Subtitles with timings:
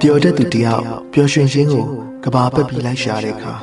[0.00, 0.82] ပျော်တတ်သူတယောက်
[1.12, 1.86] ပျော်ရွှင်ခြင်းကို
[2.24, 3.54] ကဘာပက်ပြီးလိုက်ရှာတဲ့အခါ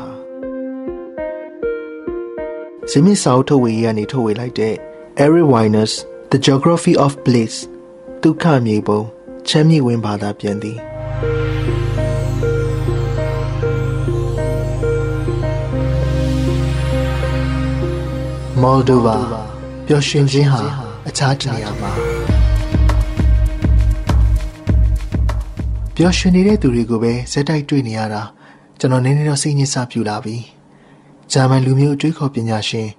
[2.92, 4.76] ဇမီစာအုပ်ထုတ်ဝေရေးကနေထုတ်ဝေလိုက်တဲ့
[5.26, 5.94] Eric Weiner's
[6.32, 7.56] The Geography of Bliss
[8.24, 9.02] ဒုက္ခမြေပုံ
[9.48, 10.78] ချမ်းမြေ့ဝင်ဘာသာပြန်သည်
[18.62, 19.18] မော်ဒိုဗာ
[19.88, 20.62] ပျော်ရွှင်ခြင်းဟာ
[21.08, 22.11] အခြားတနေရာမှာ
[26.04, 28.22] ပျော်ရွှင်နေတဲ့သူတွေကိုပဲဇက်တိုက်တွေ့နေရတာ
[28.80, 30.38] ကျွန်တော်နည်းနည်းတော့စိတ်ညစ်စပြူလာပြီ
[31.32, 32.90] ဂျာမန်လူမျိုးအတွေးခေါ်ပညာရှင်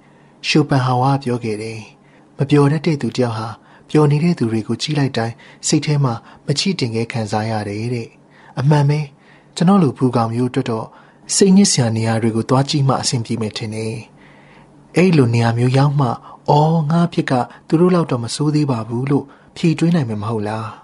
[0.47, 1.79] ရှူပန်ဟာဝါပြောခဲ့တယ်
[2.37, 3.47] မပျော်တတ်တဲ့သူတယောက်ဟာ
[3.89, 5.35] ပျော်နေတဲ့သူတွေကိုကြီးလိုက်တိုင်း
[5.67, 6.13] စိတ်ထဲမှာ
[6.45, 8.09] မချိတင်ခဲ့ခံစားရတယ်တဲ့
[8.59, 8.99] အမှန်ပဲ
[9.55, 10.87] ကျွန်တော်လူဘူကောင်မျိုးအတွက်တော့
[11.35, 13.95] စိတ်ညစ်စရာနေရာတွေကိုသွားကြည့်မှအဆင်ပြေမယ်ထင်တယ်
[14.95, 16.07] အဲ့လိုနေရာမျိုးရောက်မှ
[16.49, 17.33] အော်ငါဖြစ်က
[17.67, 20.82] သူတို့လောက်တော့မစိုးသေးပါဘူးလို့ဖြေတွေးနိုင်မှာမဟုတ်လား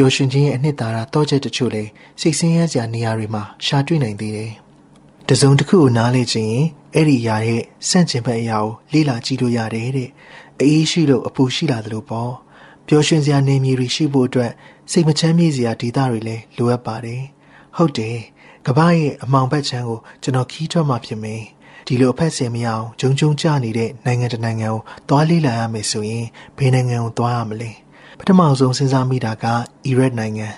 [0.00, 4.52] ပျော်ရွှင်ခြင်းရဲ့အနှစ်သာရတောချက်တချို့လည်းစိတ်ဆင်းရဲစရာနေရာတွေမှာရှာတွေ့နိုင်သေးတယ်။
[5.28, 10.10] တစုံတစ်ခုကိုနားလေခြင်းရင်အဲ့ဒီຢာရဲ့စန့်ကျင်ဘက်အရာကိုလေ့လာကြည့်လို့ရတယ်တဲ့။
[10.60, 12.32] အေးရှိလို့အပူရှိလာတယ်လို့ပေါ့။
[12.86, 14.52] ပျော်ရွှင်စရာနေမြေတွေရှိဖို့အတွက်
[14.90, 17.22] စိတ်မချမ်းမြေ့စရာဒေသတွေလည်းလိုအပ်ပါတယ်။
[17.76, 18.18] ဟုတ်တယ်။
[18.66, 21.42] ကမ္ဘာရဲ့အမောင်ဘက်ခြမ်းကိုကျွန်တော်ခီးထွက်မှဖြစ်မယ်။
[21.86, 26.26] ဒီလိုအဖက်စင်မရအောင်ဂျုံဂျုံကြနေတဲ့နိုင်ငံတကာနိုင်ငံကိုသွားလေ့လာရမယ်ဆိုရင်
[26.58, 27.70] ဘယ်နိုင်ငံကိုသွားရမလဲ။
[28.18, 29.44] ပထမဆုံးစဉ်းစားမိတာက
[29.86, 30.48] အီရတ်နိုင်ငံ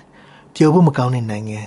[0.55, 1.61] ပျော်ဖို့မကောင်းတဲ့နိုင်ငံ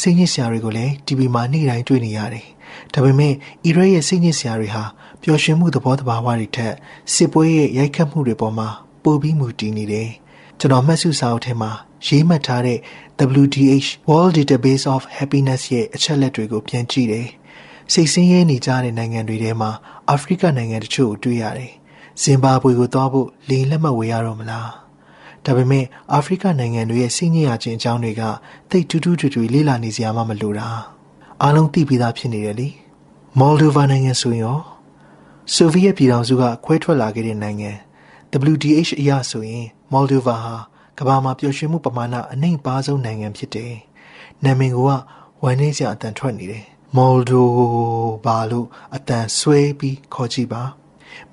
[0.00, 2.46] စိတ်ညစ်စရာတွေကိုလည်း TV မှာနေ့တိုင်းတွေ့နေရတယ်။
[2.94, 3.34] ဒါပေမဲ့
[3.64, 4.84] အီရတ်ရဲ့စိတ်ညစ်စရာတွေဟာ
[5.22, 6.74] ပျော်ရွှင်မှုသဘောတဘာဝတွေထက်
[7.14, 8.68] စစ်ပွဲရဲ့ရိုက်ခတ်မှုတွေပေါ်မှာ
[9.02, 10.08] ပိုပြီးမူတည်နေတယ်။
[10.58, 11.70] ကျွန်တော်မှတ်စုစာအုပ်ထဲမှာ
[12.06, 12.78] ရေးမှတ်ထားတဲ့
[13.42, 17.28] WDH World Database of Happiness ရဲ့အချက်လက်တွေကိုပြန်ကြည့်တယ်။
[17.92, 19.70] စိတ်ဆင်းရဲနေကြတဲ့နိုင်ငံတွေထဲမှာ
[20.10, 21.72] အာဖရိကနိုင်ငံတချို့ကိုတွေ့ရတယ်။
[22.22, 24.70] ဇင်ဘာဘွေကိုသွားဖို့လေလက်မှတ်ဝေရတော့မလား။
[25.44, 28.22] ဒါပေမဲ့အာဖရိကနိုင်ငံတွေရဲ့စိတ်ညစ်ရခြင်းအကြောင်းတွေက
[28.70, 30.68] တိတ်တူးတူးတူးတူးလေးလာနေစရာမှမလိုတာ
[31.42, 32.68] အားလုံးသိပြီးသားဖြစ်နေတယ်လေ
[33.38, 34.60] မော်လ်ဒိုဗာနိုင်ငံဆိုရင်ရော
[35.54, 37.70] ဆိုဗီယက်ပြည်ထောင်စုကခွဲထွက်လာခဲ့တဲ့နိုင်ငံ
[38.52, 40.54] WDH အရဆိုရင်မော်လ်ဒိုဗာဟာ
[40.98, 43.74] ကမ္ဘာမှာပျော်ရွှင်မှုပမာဏအနှိမ့်ပါဆုံးနိုင်ငံဖြစ်တယ်
[44.44, 44.78] နာမည်က
[45.42, 46.64] ဝမ်းနည်းစရာအတန်ထွက်နေတယ်
[46.96, 47.48] မော်လ်ဒို
[48.24, 50.62] ဗာလို့အတန်ဆွဲပြီးခေါ်ကြည့်ပါ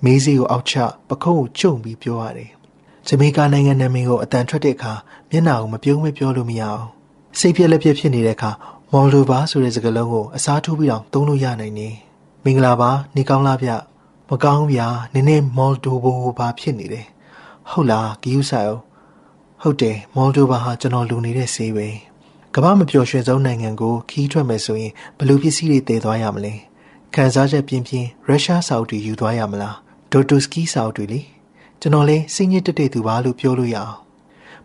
[0.03, 0.75] မေးစေးကိုအောက်ချ
[1.09, 2.49] ပခုံးကိုကျုံပြီးပြောရတယ်
[3.09, 4.93] ဂျမေကာနိုင်ငံနာမည်ကိုအတန်ထွက်တဲ့အခါ
[5.29, 6.83] မျက်နှာကိုမပြုံးမပြောလို့မရအောင်
[7.39, 8.51] စိတ်ပြက်လက်ပြက်ဖြစ်နေတဲ့အခါ
[8.91, 11.89] မော်လိုဘာဆိုတဲ့စကားလုံးကိုအစားထိုးပြီးတော့သုံးလို့ရနိုင်နေ
[12.43, 13.69] မင်္ဂလာပါနေကောင်းလားဗျ
[14.29, 17.05] မကောင်းဗျာနည်းနည်းမော်ဒိုဘိုဘာဖြစ်နေတယ်
[17.69, 18.73] ဟုတ်လားဂီယူဆိုင်
[19.61, 21.87] ဟုတ်တယ်မော်ဒိုဘာဟာကျွန်တော်လူနေတဲ့ဆေးပဲ
[22.55, 26.53] ကမ္ဘာမပျော်ရွှင်ဆုံးနိုင်ငံကိုခီးထွက်မယ်ဆိုရင်ဘယ်လိုပစ္စည်းတွေတည်သွားရမလဲ
[27.15, 29.75] ခံစားချက်ပြင်းပြင်းရုရှားစာအုပ်တွေယူသွားရမလား
[30.11, 31.21] ဒိုတိုစကီစာအုပ်တွေလေ
[31.87, 33.95] ကျွန်တော်လည်းစိတ်ညစ်တက်တဲ့သူပါလို့ပြောလို့ရအောင်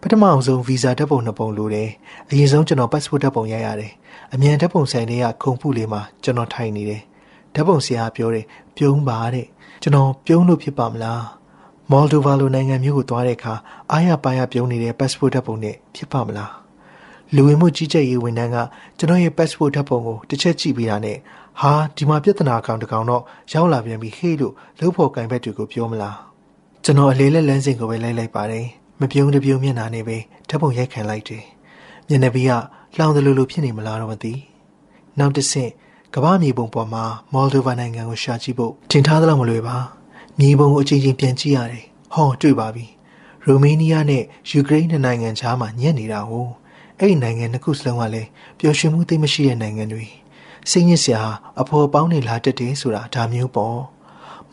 [0.00, 1.90] ပထမအောင်ဆုံးဗီဇာဓာတ်ပုံနှစ်ပုံလိုတယ်
[2.30, 3.92] အရင်ဆုံးကျွန်တော် passport ဓာတ်ပုံရိုက်ရတယ်
[4.34, 7.02] အမြန်ဓာတ်ပုံဆိုင်တွေကခုံဖူးလေးမှာကျွန်တော်ထိုင်နေတယ်
[7.54, 8.44] ဓာတ်ပုံဆရာပြောတယ်
[8.76, 9.46] ပြုံးပါတဲ့
[9.82, 11.24] ကျွန်တော်ပြုံးလို့ဖြစ်ပါမလား
[11.90, 13.54] မော်လ်ဒိုဗာလိုနိုင်ငံမျိုးကိုသွားတဲ့အခါ
[13.90, 16.52] အားရပါရပြုံးနေတဲ့ passport ဓာတ်ပုံနဲ့ဖြစ်ပါမလား
[17.34, 18.56] လူဝင်မှုကြီးကြပ်ရေးဝန်ထမ်းက
[18.98, 21.18] ကျွန်တော်ရဲ့ passport ဓာတ်ပုံကိုတစ်ချက်ကြည့်ပြီးတာနဲ့
[21.60, 23.22] ဟာဒီမှာပြဿနာကောင်တကောင်တော့
[23.52, 26.31] ရောက်လာပြန်ပြီဟေးလို့လှုပ်ဖို့ကင်ဘက်တွေကိုပြောမလား
[26.84, 28.66] ကျွန်တော်အလေးလက်လန်းစင်ကိုပဲလိုက်လိုက်ပါတယ်
[29.00, 30.16] မပြုံးတပြုံးမျက်နှာနဲ့ပဲ
[30.48, 31.44] ဓာတ်ပုံရိုက်ခံလိုက်တယ်
[32.08, 32.50] မျက်နှာပြီးက
[32.98, 34.34] လောင်တယ်လို့လို့ဖြစ်နေမလားတော့မသိ
[35.18, 35.70] နောက်တစ်ဆင့်
[36.14, 39.76] ကမ္ဘာမြေပုံပေါ်မှာမော်လ်ဒိုဗာနိုင်ငံကိုရှာကြည့်ဖို့ထင်ထားသလောက်မလွယ်ပါ
[40.38, 41.84] မြေပုံကိုအချိန်ချင်းပြန်ကြည့်ရတယ်
[42.14, 42.86] ဟောတွေ့ပါပြီ
[43.46, 46.46] ရိုမေးနီးယားနဲ့ယူကရိန်းနိုင်ငံခြားမှာညက်နေတာဟို
[46.98, 48.28] အဲ့ဒီနိုင်ငံနှစ်ခုစလုံးကလည်း
[48.58, 50.06] ပျော်ရွှင်မှုသိမရှိတဲ့နိုင်ငံတွေ
[50.70, 51.22] စိတ်ညစ်စရာ
[51.60, 53.78] အဖော်ပေါင်းနေလာတတ်တယ်ဆိုတာဒါမျိုးပေါ့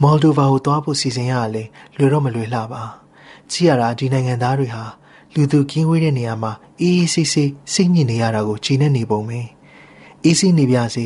[0.01, 1.63] မော်လ်ဒိုဗာကိုသွားဖို့စီစဉ်ရတာလေ
[1.97, 2.83] လွယ်တော့မလွယ်လှပါ
[3.51, 4.83] ကြည့်ရတာဒီနိုင်ငံသားတွေဟာ
[5.33, 6.51] လူသူကင်းဝေးတဲ့နေရာမှာ
[6.81, 9.39] အေးအေးဆေးဆေးစိတ်ညစ်နေရတာကိုခြေနဲ့နေပုံပဲ
[10.23, 11.05] အေးဆေးနေပြစေ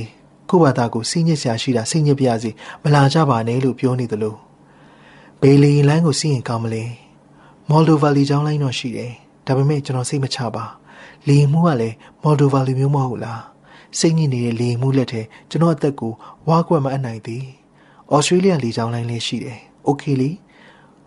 [0.50, 2.52] ကိုယ့်ဘာသာကိုစိတ်ညစ်စရာရှိတာစိတ်ညစ်ပြစေ
[2.84, 4.36] မလာကြပါနဲ့လို့ပြောနေသလို
[5.42, 6.84] ဘေလီလန်းကိုစီးရင်ကောင်းမလဲ
[7.70, 9.12] မော်လ်ဒိုဗာလီကျောင်းလိုင်းတော့ရှိတယ်
[9.46, 10.66] ဒါပေမဲ့ကျွန်တော်စိတ်မချပါ
[11.28, 13.42] လီမှုကလည်းမော်လ်ဒိုဗာလီမျိုးမဟုတ်လား
[14.00, 16.14] စိတ်ညစ်နေတဲ့လီမှုလက်ထဲကျွန်တော်အသက်ကို
[16.48, 17.44] ဝါကွက်မအနိုင်သေး
[18.12, 20.30] ဩစတြေးလျလေကြောင်းလိုင်းလေးရှိတယ်။ Okay လी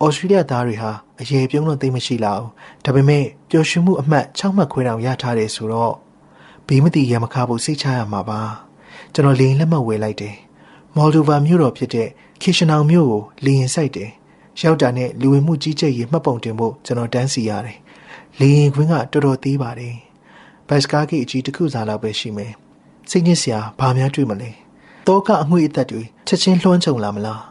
[0.03, 2.49] ဩစတြေးလျသားတွေဟာအရေးပြုံးတော့သိမရှိလာဘူး။
[2.85, 5.95] ဒါပေမဲ့ပျော်ရွှင်မှုအမှတ်6မှတ်ခွဲတောင်ရထားတယ်ဆိုတော့
[6.67, 8.41] ဘေးမတိရမခဖို့စိတ်ချရမှာပါ။
[9.13, 10.35] ကျွန်တော်လေရင်လက်မှတ်ဝယ်လိုက်တယ်။
[10.95, 12.09] မော်လ်ဒိုဗာမြို့တော်ဖြစ်တဲ့
[12.41, 14.09] ခေရှနောင်မြို့ကိုလေရင်စိုက်တယ်။
[14.61, 17.77] ရောက်တာနဲ့လူဝင်မှုကြီးကြပ်ရေးမှတ်ပုံတင်ဖို့ကျွန်တော်တန်းစီရတယ်။
[18.39, 19.95] လေရင်ခွင်းကတော်တော်သေးပါတယ်။
[20.67, 22.53] ဘတ်စကားကြီးအကြီးတစ်ခုစားလောက်ပဲရှိမယ်။
[23.09, 24.51] စိတ်ညစ်စရာဘာများတွေ့မလဲ။
[25.07, 27.41] တောကအငွေအသက်တွေချက်ချင်းလွှမ်းခြုံလာမလား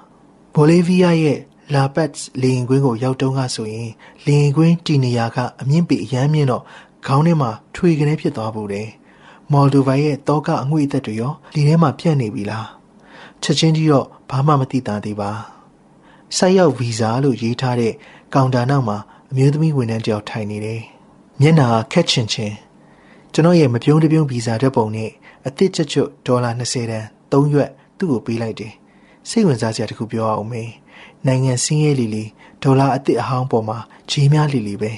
[0.55, 1.39] ဘိုလီးဗီးယားရဲ့
[1.75, 2.11] လာပတ်
[2.43, 3.91] လေရင်ကွင်းကိုရောက်တုန်းကဆိုရင်
[4.27, 6.63] လေရင်ကွင်းတီနေယာကအမြင့်ပေအရမ်းမြင့်တော့
[7.07, 8.89] ခေါင်းထဲမှာထွေကနေဖြစ်သွားဖို့တယ်
[9.53, 12.69] မော်ဒိုဗာရဲ့တောကအငွေ့အသက်တွေရောလေထဲမှာပြန့်နေပြီလား
[13.43, 15.31] ချက်ချင်းကြီးတော့ဘာမှမသိတာသေးပါ
[16.37, 17.93] ဆိုက်ရောက်ဗီဇာလို့ရေးထားတဲ့
[18.35, 18.99] ကောင်တာနောက်မှာ
[19.31, 20.83] အမျိုးသမီးဝန်ထမ်းတယောက်ထိုင်နေတယ်
[21.41, 22.53] မျက်နှာခက်ချင်ချင်
[23.33, 25.11] ကျွန်တော်ရဲ့မပြုံးတပြုံးဗီဇာဓာတ်ပုံနဲ့
[25.47, 28.73] အသစ်ချွတ်ချွတ်ဒေါ်လာ20တန် ၃ရွက်သူ့ကိုပေးလိုက်တယ်
[29.29, 30.71] စိတ်ဝင်စားစရာတခုပြောအောင်မေး
[31.27, 32.25] နိုင်ငံစင်းရဲလီလီ
[32.63, 33.79] ဒေါ်လာအသစ်အဟောင်းပေါ်မှာ
[34.11, 34.93] ဂျီးများလီလီပဲ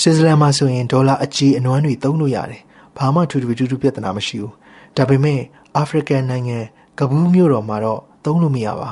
[0.00, 2.62] ဆွစ်ဇာလန်မှာဆိုရင်ဒေါ်လာအကြီးအနွမ်းတွေသုံးလို့ရတယ်
[2.96, 4.54] ဘာမှထူးထူးထူးထူးပြဿနာမရှိဘူး
[4.96, 5.40] ဒါပေမဲ့
[5.76, 6.58] အာဖရိကန်နိုင်ငံ
[6.98, 8.90] ကဘူးမြို့တော်မှာတော့သုံးလို့မရပါ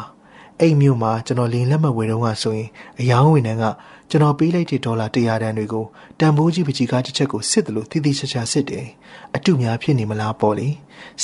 [0.60, 2.68] အဲ့မြို့မှာကျွန်တော်လင်းလက်မဝယ်တော့ကဆိုရင်
[3.00, 3.64] အယောင်းဝင်တန်းက
[4.10, 5.84] ကျွန်တော်ပေးလိုက်တဲ့ဒေါ်လာ100တန်တွေကို
[6.20, 8.86] တန်ဖိုးကြီးပကြီးကားတစ်ချက်ကိုစစ်တယ်လို့သိသိချာချာစစ်တယ်
[9.36, 10.68] အတုများဖြစ်နေမလားပေါ့လေ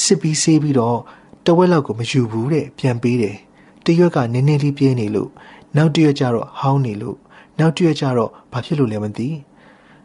[0.02, 0.98] စစ်ပြီးဆေးပြီးတော့
[1.46, 3.36] တဝက်လောက်ကိုမယူဘူးတဲ့ပြန်ပေးတယ်
[3.84, 5.30] တရွက်ကနည်းနည်းလေးပြင်းနေလို့
[5.76, 7.16] နောက်တရွက်ကျတော့ဟောင်းနေလို့
[7.58, 9.28] နောက်တရွက်ကျတော့ဘာဖြစ်လို့လဲမသိ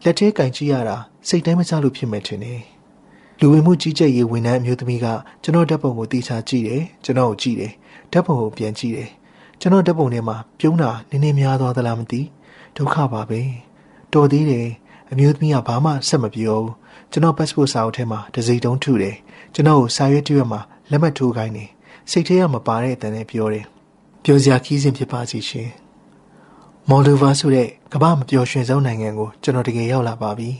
[0.04, 0.96] လက်ထဲကင်ကြည့်ရတာ
[1.28, 2.60] စိတ်တိုင်းမချလို့ဖြစ်မယ်ထင်တယ်
[3.40, 5.06] လူဝင်မှုကြီးကြပ်ရေးဝန်ထမ်းအမျိုးသမီးက
[5.42, 7.72] ကျွန်တော်ဓာတ်ပုံကိုတီချာကြည့်တယ်ကျွန်တော်ကိုကြည့်တယ်
[8.12, 9.10] ဓာတ်ပုံကိုပြန်ကြည့်တယ်
[9.60, 12.20] ကျွန်တော်ဓာတ်ပုံထဲမှာပြုံးတာနည်းနည်းများသွားသလားမသိ
[12.76, 13.40] ဒုက္ခပါပဲ
[14.12, 14.68] တော်သေးတယ်
[15.10, 16.72] အမျိုးသမီးကဘာမှဆက်မပြောဘူး
[17.12, 19.16] ကျွန်တော် passport စာအုပ်ထဲမှာတစ်စိတ်တုံးထုတယ်
[19.54, 21.70] ကျွန်တော်ကိုစာရွက်တရွက်မှာ လက်မှတ်ထိုးခိုင်းတယ်
[22.10, 23.64] စိတ်ထဲကမပါတဲ့အတန်နဲ့ပြောတယ်
[24.22, 25.70] ပြောစရာခီးစဉ်ဖြစ်ပါစီရှင်
[26.88, 30.50] မော်ဒိုဗာဆိုတဲ့ကမ္ဘာမပျော်ရွှင်ဆုံးနိုင်ငံကိုကျွန်တော်တကယ်ရောက်လာပါပြီ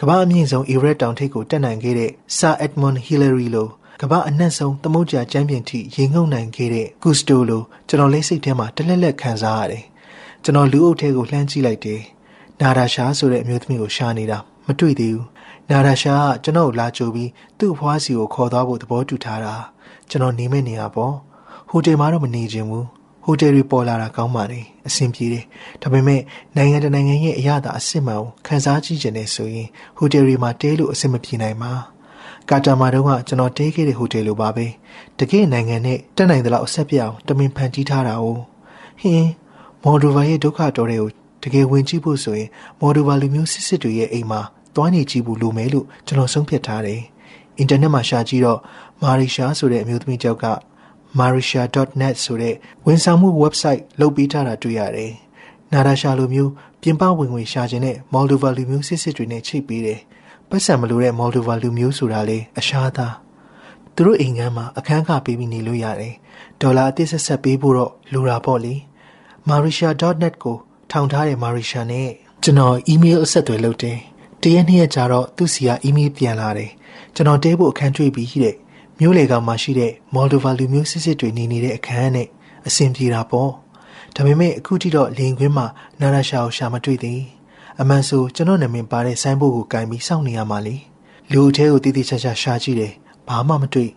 [0.00, 3.68] ကမ္ဘာအမြင့်ဆုံးအီရက်တောင်ထိပ်ကိုတက်နိုင်ခဲ့တဲ့ဆာအက်ဒမွန်ဟီလာရီလို
[4.00, 9.84] ကမ္ဘာအနှံ့ဆုံးသမုတ်ကြာချမ်းပြင်ထိရေငုံနိုင်ခဲ့တဲ့ကူစတိုလိုကျွန်တော်လက်စိတ်ထဲမှာတလက်လက်ခံစားရတယ်
[10.44, 12.00] ကျွန်တော်လူအုပ်ထဲကိုလှမ်းကြည့်လိုက်တယ်
[12.60, 15.26] နာဒါရှာဆိုတဲ့အမျိုးသမီးကိုရှာနေတာမတွေ့သေးဘူး
[15.70, 19.54] နာဒါရှာကကျွန်တော်ကိုလာကြိုပြီးသူ့ဖွားစီကိုခေါ်သွားဖို့သဘောတူထားတာ
[20.10, 21.14] ကျွန်တော်နေမဲ့နေရပေါ့
[21.68, 22.86] ဟိုတယ်မှာတော့မနေချင်ဘူး
[23.24, 25.44] ဟိုတယ်တွေပေါ်လာတာကောင်းပါတယ်အဆင်ပြေတယ်
[25.82, 26.20] ဒါပေမဲ့
[26.56, 31.72] နိုင်ငံတကာနိုင်ငံရဲ့အရသာအစစ်မှန်ကိုခန်းစားကြည့်ကြတယ်ဆိုရင်ဟိုတယ်တွေမှာတဲလို့အဆင်မပြေနိုင်ပါ
[32.50, 34.66] ကာတာမာတုန်းကကျွန်တော်တဲခဲ့တဲ့ဟိုတယ်လိုပါပဲ
[35.18, 38.26] တကယ်နိုင်ငံနဲ့တက်နိုင်သလောက်အဆက်ပြအောင်တမင်ဖန်တီးထားတာ哦
[39.00, 39.30] ဟင်း
[39.82, 41.10] မော်ဒိုဗာရဲ့ဒုက္ခတော်တွေကို
[41.42, 42.48] တကယ်ဝင်ကြည့်ဖို့ဆိုရင်
[42.80, 44.42] မော်ဒိုဗာလူမျိုးစစ်စစ်တွေရဲ့အိမ်မှာ
[44.74, 47.02] တွားနေကြည့်ဖို့လိုမယ်လို့ကျွန်တော်ဆုံးဖြတ်ထားတယ်
[47.58, 48.60] အင်တာနက်မှာရှာကြည့်တော့
[49.02, 50.46] မာရီရှာဆိုတဲ့အမျိုးသမီးကြောက်က
[51.18, 52.54] marisha.net ဆိုတဲ့
[52.86, 55.12] ဝန်ဆောင်မှု website လုပ်ပေးထားတာတွေ့ရတယ်။
[55.72, 56.50] နာဒါရှာလိုမျိုး
[56.82, 60.00] ပြင်ပဝင်ဝင်ရှာခြင်းနဲ့ Moldova လူမျိုးစစ်စစ်တွေနဲ့ချိတ်ပေးတယ်။
[60.48, 63.12] ပတ်စံမလိုတဲ့ Moldova လူမျိုးဆိုတာလေအရှားသား။
[63.94, 66.14] သူတို့အိမ်ကမ်းမှာအခန်းကပေးပြီးနေလို့ရတယ်။
[66.60, 68.74] ဒေါ်လာအသစ်ဆက်ဆက်ပေးဖို့တော့လိုတာပေါ့လေ။
[69.48, 70.56] marisha.net ကို
[70.90, 72.10] ထောင်ထားတဲ့ marisha နဲ့
[72.42, 73.98] ကျွန်တော် email အဆက်အသွယ်လုပ်တယ်။
[74.42, 76.70] တရက်နှစ်ရက်ကြာတော့သူ့စီက email ပြန်လာတယ်။
[77.14, 78.56] ကျွန်တော်တဲဖို့အခန်းတွေ့ပြီးတဲ့
[78.98, 82.28] မြို့လေကောင်မှာရှိတဲ့မော်ဒိုဗာလူမျိုးစစ်စစ်တွေနေနေတဲ့အခန်းနဲ့
[82.66, 83.50] အဆင်ပြေတာပေါ့
[84.14, 85.66] ဒါပေမဲ့အခုထိတော့လင်ခွင်းမှာ
[86.00, 87.22] နာနာရှာကိုရှာမတွေ့သေး
[87.80, 90.76] အမှန်ဆိုကျွန်တော်နာမည်ပါတဲ့ဆိုင်းဘုတ်ကိုကင်ပြီးစောင့်နေရမှာလေ
[91.32, 92.92] လူအထဲကိုတီးတီးချာချာရှာကြည့်တယ်
[93.28, 93.90] ဘာမှမတွေ့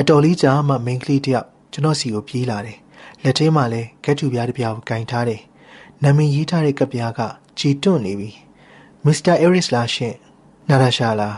[0.00, 2.78] အတော်လေးကြာမှမိန်းကလေးတယောက်ကျွန်တော်စီကိုပြေးလာတယ်
[3.22, 5.40] လက်ထဲမှာလည်းကက်တူပြားတစ်ပြားကိုကင်ထားတယ်
[6.02, 7.20] နာမည်ရေးထားတဲ့ကပ်ပြားက
[7.58, 8.30] ကြည်တွန့်နေပြီ
[9.04, 10.14] မစ္စတာအဲရစ်လာရှင်
[10.68, 11.30] နာရာရှာလာ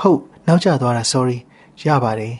[0.00, 1.38] ဟုတ်နောက်ကျသွားတာ sorry
[1.84, 2.34] ရပါတယ်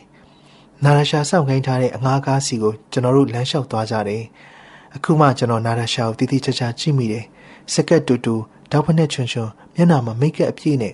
[0.83, 4.23] နာရာရှာစောင့်ခိုင်းထားတဲ့အငှားကားစီကိုကျွန်တော်တို့လမ်းလျှောက်သွားကြတယ်။
[4.95, 7.25] အခုမှကျွန်တော်နာရာရှာကိုတီးတီးချာချာကြည့်မိတယ်။
[7.73, 8.35] စကက်တူတူ
[8.71, 10.93] တောက်ဖက်နဲ့ချွန်ချွန်မျက်နှာမှာမိတ်ကပ်အပြည့်နဲ့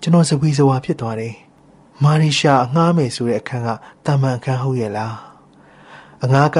[0.00, 1.34] ကျွန်တော်စပီးစဝါဖြစ်သွားတယ်။
[2.02, 3.68] မာရီရှာအငှားမယ်ဆိုတဲ့အခန်းက
[4.06, 5.14] တာမန်အခန်းဟုတ်ရဲ့လား။
[6.24, 6.58] အငှားက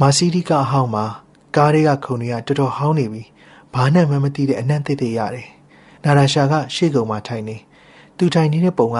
[0.00, 1.04] မာစီဒီကအဟောင်းမှာ
[1.56, 3.22] ကားတွေကခုံတွေကတော်တော်ဟောင်းနေပြီ။
[3.74, 5.48] ဘာနဲ့မှမသိတဲ့အနံ့သေးသေးရတယ်။
[6.04, 7.56] နာရာရှာကရှေ့ကုံမှာထိုင်နေ။
[8.16, 8.98] သူထိုင်နေတဲ့ပုံက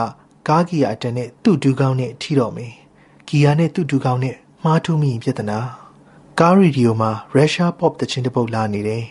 [0.49, 2.73] ကားကီယာအတန်နဲ့သူ့ဒူးကောင်းနဲ့ထိတော့မယ်။
[3.29, 5.59] ဂီယာနဲ့သူ့ဒူကောင်နဲ့မှားထူးမိပြဿနာ
[6.41, 9.05] ကားရီဒီယိုမှာရုရှား pop တခြင်းတစ်ပုတ်လာနေတယ်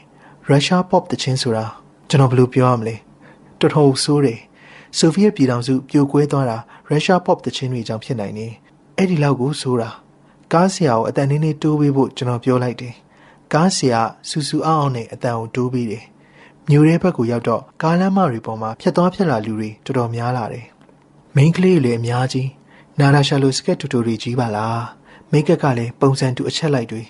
[0.48, 1.66] ရုရှား pop တခြင်းဆိုတာ
[2.10, 2.96] ကျွန်တော်ဘယ်လိုပြောရမလဲ
[3.60, 4.40] တော်တော်ဆိုးတယ်
[4.98, 6.58] ဆိုဗီယက်ပြည်ထောင်စုပြိုကွဲသွားတာ
[6.90, 8.54] ရုရှား pop တခြင်းတွေကြောင့်ဖြစ်နိုင်တယ်
[8.98, 9.90] အဲ့ဒီလောက်ကိုဆိုတာ
[10.54, 12.94] ကားဆရာကိုအတန်နည်းနည်းတိုးပေးဖို့ကျွန်တော်ပြောလိုက်တယ်
[13.54, 16.04] ကားဆရာစူစူအောင်အောင်နဲ့အတန်ကိုတိုးပေးတယ်
[16.70, 20.66] မြို့ရဲဘက်ကိုရောက်တော့ကားလမ်းမတွေပေါ်မှာဖြတ်သွားဖြတ်လာလူတွေတော်တော်များလာတယ်
[21.36, 22.50] မိန်းကလေးတွေလည်းအများကြီး
[23.00, 24.84] နာရာရှာလိုစကက်တူတူတွေကြီးပါလား
[25.32, 27.04] မိတ်ကက်ကလည်းပုံစံတူအချက်လိုက်တွေ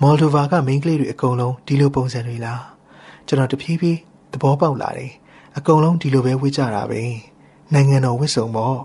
[0.00, 2.62] မော်ဒိုဗာကမိန်းကလေးတွေအကုန်လုံးဒီလိုပုံစံတွေလား
[3.26, 3.98] ကျွန်တော်တဖြည်းဖြည်း
[4.32, 5.12] သဘောပေါက်လာတယ်
[5.56, 7.02] အကုန်လုံးဒီလိုပဲဝှေ့ကြတာပဲ
[7.72, 8.78] နိုင်ငံတော်ဝစ်စုံပေါ့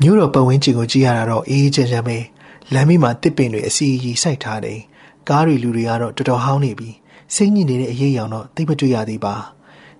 [0.00, 2.18] မြို့တော်ပတ်ဝန်းကျင်ကိုကြည့်ရတာတော့အေးအေးချမ်းချမ်းပဲ
[2.72, 4.80] လမ်းမမှာတစ်ပင်တွေအစီအီစိုက်ထားတယ်
[5.28, 6.90] ကားတွေလူတွေကတော့တော်တော်ဟောင်းနေပြီ
[7.34, 9.34] စိတ်ညစ်နေတဲ့အရေးအယောင်တော့သိပ်မတွေ့ရသေးပါ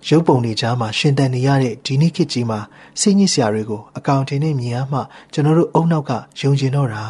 [0.07, 2.59] ရုပ်ပုံတွေကြားမှာရှင်တန်နေရတဲ့ဒီနေ့ခေတ်ကြီးမှာ
[2.99, 4.99] စိတ်ညစ်စရာတွေကိုအကောင့်ထင်နဲ့မြင်ရမှ
[5.33, 7.03] ကျွန်တော်တို့အုံနောက်ကယုံကျင်တော့တာ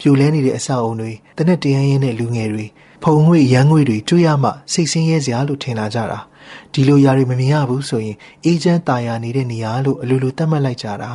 [0.00, 2.66] ပြိုလဲနေတဲ့အဆောက်အုံတွေတနက်တရရင်နဲ့လူငယ်တွေ
[3.02, 6.18] ဖုံငွေရန်ငွေတွေတွေ့ရမှစိတ်ဆင်းရဲစရာလို့ထင်လာကြတာ
[6.72, 11.12] ဒီလိုຢာတွေမမြင်ရဘူးဆိုရင်အေဂျင့်တာယာနေတဲ့နေရာလို့အလိုလိုသတ်မှတ်လိုက်ကြတာ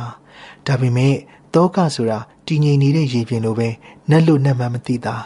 [0.66, 1.14] ဒါပေမဲ့
[1.54, 3.68] တောကဆိုတာတည်ငြိမ်နေတဲ့ရေပြင်လိုပဲ
[4.10, 5.16] နက်လို့နက်မှမသိတာ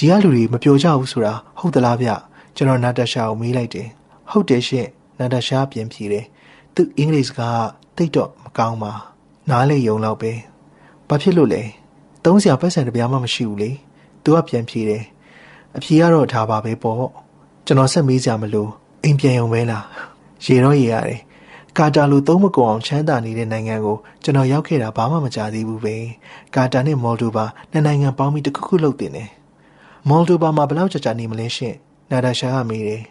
[0.00, 2.10] ဒီကလူတွေမပြောကြဘူးဆိုတာဟုတ်သလားဗျ
[2.56, 3.88] ကျွန်တော်နာတာရှာကိုမေးလိုက်တယ်
[4.30, 4.88] ဟုတ်တယ်ရှင့်
[5.18, 6.24] နာတာရှာပြန်ဖြေတယ်
[6.74, 7.64] သူအင်္ဂလိပ်စကား
[7.96, 8.92] တိတ်တော့မကောင်းပါ
[9.50, 10.32] နားလေယုံတော့ပဲ
[11.08, 11.62] ဘာဖြစ်လို့လဲ
[12.24, 13.70] သုံးစရာပတ်စံတစ်ပြားမှမရှိဘူးလေ
[14.24, 15.04] သူကပြန်ဖြေတယ်
[15.76, 16.96] အဖြေကတော့ဒါပါပဲပေါ့
[17.66, 18.68] ကျွန်တော်ဆက်မေးစရာမလို
[19.02, 19.84] အိမ်ပြန်ရုံပဲလား
[20.44, 21.20] ရေတော့ရေရတယ်
[21.78, 25.96] ကာတာလိုသုံးမကုန်အောင်ချမ်းသာနေတဲ့နိုင်ငံကိုကျွန်တော်ရောက်ခဲ့တာဘာမှမကြသေးဘူးပဲ
[26.54, 29.30] ကာတာနဲ့မော်လ်ဒိုဗာနှစ်နိုင်ငံပေါင်းပြီးတခုခုလုပ်တင်တယ်
[30.10, 31.76] မော်လ်ဒိုဗာမှာဘယ်လောက်ကြာကြာနေမလဲရှင့်
[32.10, 33.02] နာဒါရှာကမေးတယ်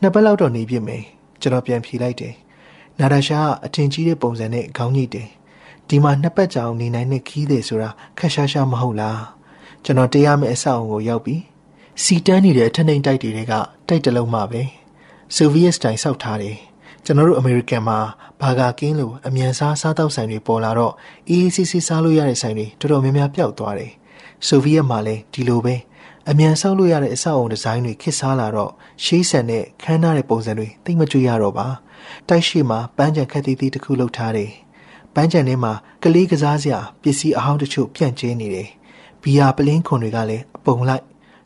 [0.00, 1.02] နှစ်ပတ်လောက်တော့နေပြစ်မယ်
[1.40, 2.34] ကျွန်တော်ပြန်ဖြေလိုက်တယ်
[3.00, 5.28] နာဒါရှာကအထင်ကြီးတဲ့ပုံစံနဲ့ခေါင်းညိတ်တယ်
[5.88, 9.20] ဒီမှာနှစ်ပတ်ကြာအောင်နေနိုင်တဲ့ခီးတယ်ဆိုတာခက်ရှားရှားမဟုတ်လား
[9.84, 11.42] ကျွန်တော်တရားမဲ့အဆောက်အုံကိုရောက်ပြီး
[12.02, 13.54] စီတန်းနေတဲ့အထက်နှိမ်တိုက်တွေက
[13.88, 14.62] တိုက်တလုံးမှပဲ
[15.34, 16.56] ဆိုဗီယက်စတိုင်စောက်ထားတယ်
[17.04, 17.98] ကျွန်တော်တို့အမေရိကန်မှာ
[18.40, 20.94] ဘာဂါကင်းလိုအမြန်စားစားတောက်ဆိုင်တွေပေါ်လာတော့
[21.28, 23.92] အေးအေးဆေးဆေးစားလို့ရတဲ့ဆိုင်တွေတော်တော်များများပျောက်သွားတယ်
[24.46, 25.74] ဆိုဗီယက်မှာလည်းဒီလိုပဲ
[26.30, 28.72] အမြန်ဆောက်လို့ရတဲ့အဆောက်အုံဒီဇိုင်းတွေခေတ်စားလာတော့
[29.04, 31.66] ရှေးဆန်တဲ့ခမ်းနားတဲ့ပုံစံတွေသိမကြွရတော့ပါ
[32.28, 34.50] တိုက်ရှိမှာပန်းချံခက်သေးသေးတစ်ခုလုပ်ထားတယ်
[35.14, 38.68] ပန်းချံထဲမှာကလေးကစားစရာပစ္စည်းအဟောင်းတချို့ပြန့်ကျဲနေတယ်
[39.22, 41.04] ဘီယာပလင်းခွန်တွေကလည်းအပုံလိုက်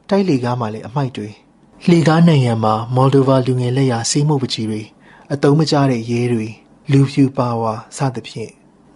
[0.09, 1.29] တိုက်လေကားမှလည်းအမိုက်တွေ
[1.89, 4.83] လှေကားနိုင်ငံမှာမော်ဒိုဗာလူငယ်လက်ရာစီးမှုပကြီးတွေ
[5.33, 6.49] အတုံးမကျတဲ့ရဲတွေ
[6.91, 8.53] လူဖြူပါဝါစသဖြင့်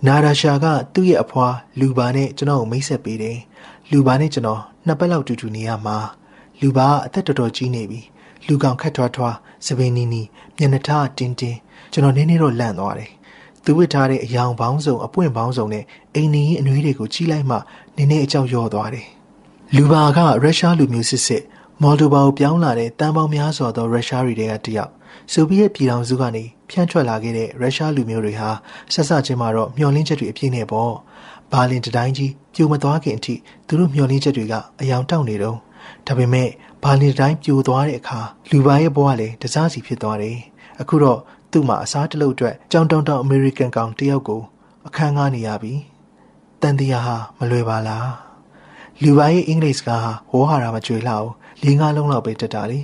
[0.06, 1.46] နာရာရှာကသူ့ရဲ့အဖွာ
[1.80, 3.38] လူပါနဲ့ကျွန်တော်ကိုမိတ်ဆက်ပေးတယ်
[3.92, 5.96] လူပါနဲ့ကျွန်တော်နှစ်ပတ်လောက်တူတူနေရမှာ
[6.60, 8.00] လူပါအသက်တော်တော်ကြီးနေပြီ
[8.46, 10.22] လူကောင်ခတ်ထွားထွားစပင်းနီနီ
[10.56, 11.58] မျက်နှာထားတင်းတင်း
[11.92, 13.10] ကျွန်တော်နည်းနည်းတော့လန့်သွားတယ်
[13.64, 17.56] သူဝစ်ထားတဲ့အယောင်ပေါင်းစုံအပွင့်ပေါင်းစုံနဲ့အိမ်နေရင်အနှွေးတွေကိုကြီးလိုက်မှ
[17.96, 19.06] နည်းနည်းအကြောက်ရော့သွားတယ်
[19.76, 21.42] လူပါကရုရှားလူမျိုးစစ်စစ်
[21.82, 24.92] မော်ဒိုဘာကိုပြောင်းလာတဲ့တန်ပေါင်းများစွာသောရုရှားတွေကတယောက်
[25.32, 28.50] ဆိုဗီယက်ပြည်ထောင်စုကနေဖြန့်ထွက်လာခဲ့တဲ့ရုရှားလူမျိုးတွေဟာ
[28.92, 30.92] ဆက်စချင်းမှာတော့မျောလင်းချက်တွေအပြည့်နဲ့ပေါ့
[31.52, 33.34] ဘာလင်တတိုင်းကြီးပြိုမသွားခင်အထိ
[33.66, 35.58] သူတို့မျောလင်းချက်တွေကအယောင်တောက်နေတော့
[36.06, 36.48] ဒါပေမဲ့
[36.82, 40.38] ဘာလင်တတိုင်းပြိုသွားတဲ့အခါလူပါရဲ့ဘဝလည်းတစားစီဖြစ်သွားတယ်
[40.80, 41.18] အခုတော့
[41.50, 44.40] သူ့မှာအစားတလုပ်အတွက်ကြောင်တောင်တောင်အမေရိကန်ကောင်တယောက်ကို
[44.86, 45.74] အခန်းကားနေရပြီ
[46.62, 48.10] တန်တရားဟာမလွယ်ပါလား
[49.02, 51.30] လူပါရဲ့အင်္ဂလိပ်စကားဟာဝေါ်ဟာရာမကြွေလှအောင်
[51.62, 52.80] လေးငါးလုံးလောက်ပဲတက်တာလေ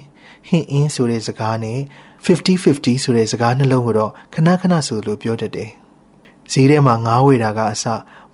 [0.49, 1.78] ဟင်းအင်းဆိုတဲ့စကားနဲ့
[2.25, 5.71] 50-50ဆိုတဲ့စကားနှလုံးကိုတော့ခဏခဏဆိုလိုပြောတတ်တယ်
[6.52, 7.85] ဈေးထဲမှာငါးဝေတာကအစ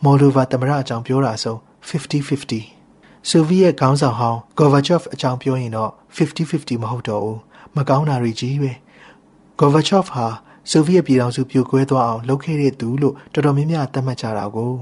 [0.05, 1.57] မော်ဒိုဗာသမရအကြောင်းပြောတာဆို
[1.88, 7.38] 50-50ဆိုဗီယက်ခေါင်းဆောင်ဟောင်းဂိုဗာချော့ဖ်အကြောင်းပြောရင်တော့50-50မဟုတ်တော့ဘူး
[7.76, 8.73] မကောင်းတာတွေကြီးပဲ
[9.59, 10.26] ဂိုဗာချော့ဖ်ဟာ
[10.71, 14.73] ဆိုဗီယက်ပြည်ထောင်စုပြိုကွဲသွားအောင်လုပ်ခဲ့တဲ့သူလို့တော်တော်များများသတ်မှတ်ကြတာကို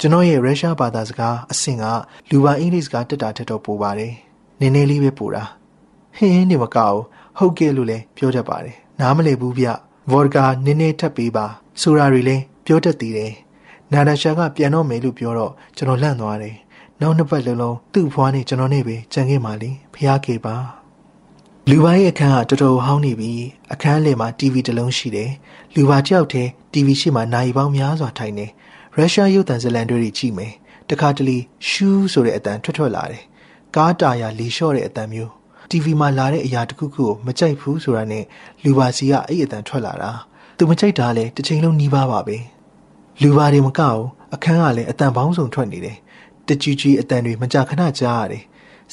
[0.00, 1.84] ကျွန်တော်ရဲ့ရုရှားဘာသာစကားအဆင့်က
[2.30, 4.12] လူပါအင်္ဂလိပ်စကားတက်တာထက်တော့ပိုပါတယ်
[4.60, 5.44] နည်းနည်းလေးပဲပိုတာ
[6.16, 6.98] ဟင်းနေမကောက်
[7.38, 9.68] ဟုတ်ကဲ့လို့လည်းပြောတတ်ပါတယ်နားမလည်ဘူးဗျ
[10.10, 11.46] ဗော်ဒကာနည်းနည်းထပ်ပေးပါ
[11.82, 13.32] ဆိုတာတွေလည်းပြောတတ်သေးတယ်
[13.92, 16.56] နာဒရှာကပြန်တော့မယ်လို့ပြောတော့ကျွန်တော်လန့်သွားတယ်
[17.00, 20.56] နောက်နှစ်ပတ်လုံးလုံးသူ့ဖွားနဲ့ကျွန်တော်နဲ့ပဲကြံခဲ့ပါလိဖျားကေပါ
[21.70, 23.32] လူပါရဲ့အခန်းကတော်တော်ဟောင်းနေပြီ
[23.72, 25.30] အခန်းလေမှာ TV တစ်လုံးရှိတယ်
[25.74, 28.46] လူပါတယောက်တည်း TV ရှိမှနိုင်ပေါင်းများစွာထိုင်နေ
[28.96, 30.52] ရုရှားရုပ်သံဇလံတွေကြည့်မယ်
[30.90, 31.36] တခါတလေ
[31.68, 33.24] ရှူးဆိုတဲ့အတန်ထွက်ထွက်လာတယ်
[33.76, 35.32] ကားတာယာလီလျှော့တဲ့အတန်မျိုး
[35.70, 38.24] TV မှာလာတဲ့အရာတစ်ခုခုကိုမကြိုက်ဘူးဆိုတာနဲ့
[38.64, 40.10] လူပါစီကအဲ့အတန်ထွက်လာတာ
[40.58, 42.36] သူမကြိုက်တာလဲတစ်ချိန်လုံးနှီးပါပါပဲ
[43.22, 44.00] လူပါတွေမကောက်
[44.34, 45.96] အခန်းကလည်းအတန်ပေါင်းစုံထွက်နေတယ်
[46.46, 48.42] တကြီးကြီးအတန်တွေမကြာခဏကြားရတယ်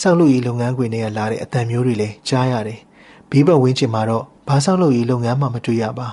[0.01, 2.79] ဆောက်လုပ်ရေးလုပ်ငန်းခွင်တွေကလာတဲ့အတန်မျိုးတွေလည်းကြားရတယ်
[3.29, 6.07] ဘေးဘက်ဝင်းကျင်မှာတော့ဘာဆောက်လုပ်ရေးလုပ်ငန်းမှမတွေ့ရပါ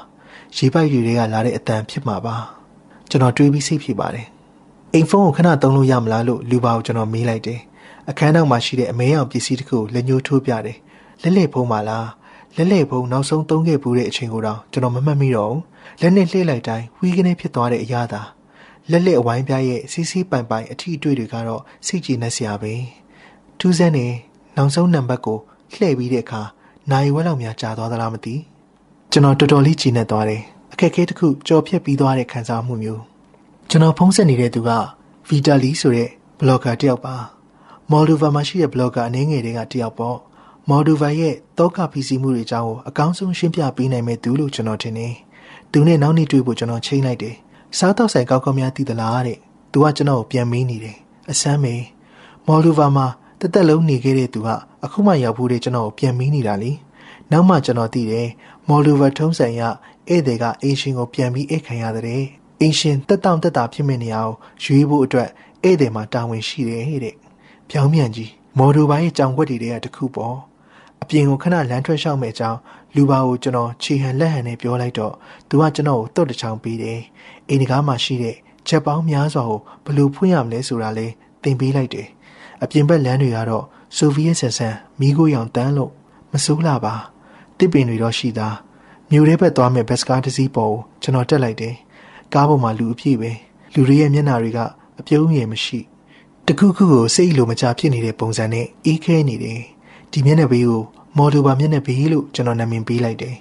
[0.56, 2.36] ရေပိုက်တွေကလာတဲ့အတန်ဖြစ်မှာပါ
[3.10, 4.26] ကျွန်တော်တွေးပြီးစိတ်ဖြစ်ပါတယ်
[4.92, 7.60] အိမ်ဖုန်းကိုခဏသုံးလို့ရမလားလို့လူပါကိုကျွန်တော်မေးလိုက်တယ်
[8.10, 10.78] အခန်းနောက်မှာရှိတဲ့အမဲရောင်ပစ္စည်းတစ်ခုလက်ညှိုးထိုးပြတယ်
[11.22, 12.08] လက်လက်ဖုံးပါလား
[12.56, 15.62] လက်လက်ဖုံးနောက်ဆုံးသုံးခဲ့ဘူးတဲ့အချိန်ကိုတော့ကျွန်တော်မမှတ်မိတော့ဘူး
[16.00, 18.22] လက်နဲ့လှည့်လိုက်တိုင်းဝီးကနေဖြစ်သွားတဲ့အရာသာ
[18.90, 22.72] လက်လက်အဝိုင်းပြားရဲ့စီးစီးပိုင်ပိုင်အထီးအတွေ့တွေကတော့စိတ်ကြည်နှက်စရာပဲ
[23.58, 24.06] ထူးဆန်းနေ
[24.56, 25.38] နောက်ဆုံးနံပါတ်ကို
[25.74, 26.42] လှည့်ပြီးတဲ့အခါ
[26.90, 28.34] နိုင်ဝက်လောက်များကြာသွားသလားမသိ
[29.12, 33.02] ကျွန်တော်တော်တော်လေးကြည်နှက်သွားတယ်အခက်အခဲတစ်ခုကြော်ဖြတ်ပြီးသွားတဲ့ခံစားမှုမျိုး
[33.70, 34.70] ကျွန်တော်ဖုံးဆက်နေတဲ့သူက
[35.28, 36.08] ဗီတာလီဆိုတဲ့
[36.38, 37.16] ဘလော့ဂါတယောက်ပါ
[37.90, 40.18] မော်ဒိုဗာမှာရှိတဲ့ဘလော့ဂါအနေငယ်တွေကတယောက်ပေါ့
[40.68, 45.14] မော်ဒိုဗာရဲ့တောကဖီစီမှုတွေအကြောင်းကိုအကောင်းဆုံးရှင်းပြပေးနိုင်မဲ့သူလို့ကျွန်တော်ထင်တယ်။
[45.72, 47.34] သူနဲ့နောက်နေ့တွေ့ဖို့ကျွန်တော်ချိန်လိုက်တယ်။
[47.78, 49.38] စားတော့ဆိုင်ကောက်ကောက်များသိသလားတဲ့။
[49.72, 50.96] သူကကျွန်တော်ကိုပြန်မေးနေတယ်။
[51.30, 51.74] အစမ်းမေ
[52.46, 53.06] မော်ဒိုဗာမှာ
[53.40, 54.48] တသက်လုံးနေခဲ့တဲ့သူက
[54.84, 56.72] အခုမှရောက်ဖို့တဲ့ကျွန်တော်ကိုပြန်မေးနေတာလေ။
[57.32, 58.28] နောက်မှကျွန်တော်သိတယ်
[58.68, 59.62] မော်ဒိုဗာထုံးဆိုင်ရ
[60.08, 62.22] ဧည့်သည်ကအင်ရှင်ကိုပြန်ပြီးအိတ်ခံရတဲ့
[62.60, 64.34] အင်ရှင်တက်တောင့်တက်တာဖြစ်မိနေအောင်
[64.64, 65.28] ရွေးဖို့အတွက်
[65.62, 67.16] ဧည့်သည်မှာတာဝန်ရှိတယ်တဲ့။
[67.70, 70.36] ပြောင်းမြန်ကြီးမော်ဒိုဘိုင်းရဲ့ကြောင်ွက်တွေတည်းကတခုပေါ့
[71.02, 72.58] အပြင်ကိုခဏလမ်းထွက်လျှောက်မဲ့အကြောင်း
[72.94, 75.14] လူပါကိုကျွန်တော်ခြေဟန်လက်ဟန်နဲ့ပြောလိုက်တော့
[75.48, 77.00] သူကကျွန်တော်ကိုတုတ်တချောင်းပေးတယ်
[77.48, 78.36] အိမ်တကားမှာရှိတဲ့
[78.68, 81.06] ချက်ပေါင်းများစွာကိုဘယ်လိုဖွင့်ရမလဲဆိုတာလဲ
[81.42, 82.08] သင်ပေးလိုက်တယ်
[82.62, 83.64] အပြင်ဘက်လမ်းတွေကတော့
[83.96, 85.92] ဆိုဗီယက်ဆန်ဆန်မီးကိုရောင်တန်းလို့
[86.32, 86.94] မစိုးလာပါ
[87.58, 88.56] တစ်ပင်တွေတော့ရှိသား
[89.10, 91.74] မြို့ထဲဘက်သွားမဲ့ဘက်စကားတစ်စီးပေါ်ကိုကျွန်တော်တက်လိုက်တယ်
[92.34, 93.30] ကားပေါ်မှာလူအပြည့်ပဲ
[93.74, 94.58] လူတွေရဲ့မျက်နှာတွေက
[95.00, 95.80] အပြုံးမြင်မရှိ
[96.46, 99.60] တခုခုကိုစိတ်လိုမချဖြစ်နေတဲ့ပုံစံနဲ့အေးခဲနေတယ်
[100.12, 100.82] ဒီမျက်နှာဘေးကို
[101.16, 103.36] မော်ဒိုဗာမျက်နှာဘေးလို့ကျွန်တော်နာမည်ပေးလိုက်တယ်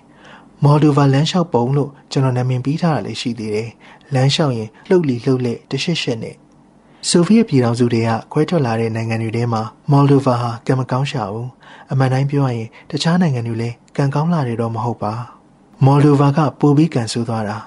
[0.63, 3.69] မော်ဒိုဗာလမ်းလျှောက်ပုံလို့ကျွန်တော်နာမည်ပေးထားတာလည်းရှိသေးတယ်
[4.13, 6.35] လမ်းလျှောက်ရင်လှုပ်လီလှုပ်လက်တရှက်ရှက်နဲ့
[7.09, 9.61] ဆိုဗီယက်ပြည်ထောင်စုတွေကခွဲထွက်လာတဲ့နိုင်ငံတွေထဲမှာ
[9.91, 11.49] မော်ဒိုဗာဟာကံမကောင်းရှာဘူး
[11.91, 15.13] အမှန်တိုင်းပြောရရင်တခြားနိုင်ငံတွေလည်းကံကောင်းလာတယ်တော့မဟုတ်ပါ
[15.85, 17.57] မော်ဒိုဗာကပိုပြီးကန်ဆိုးသွားတာ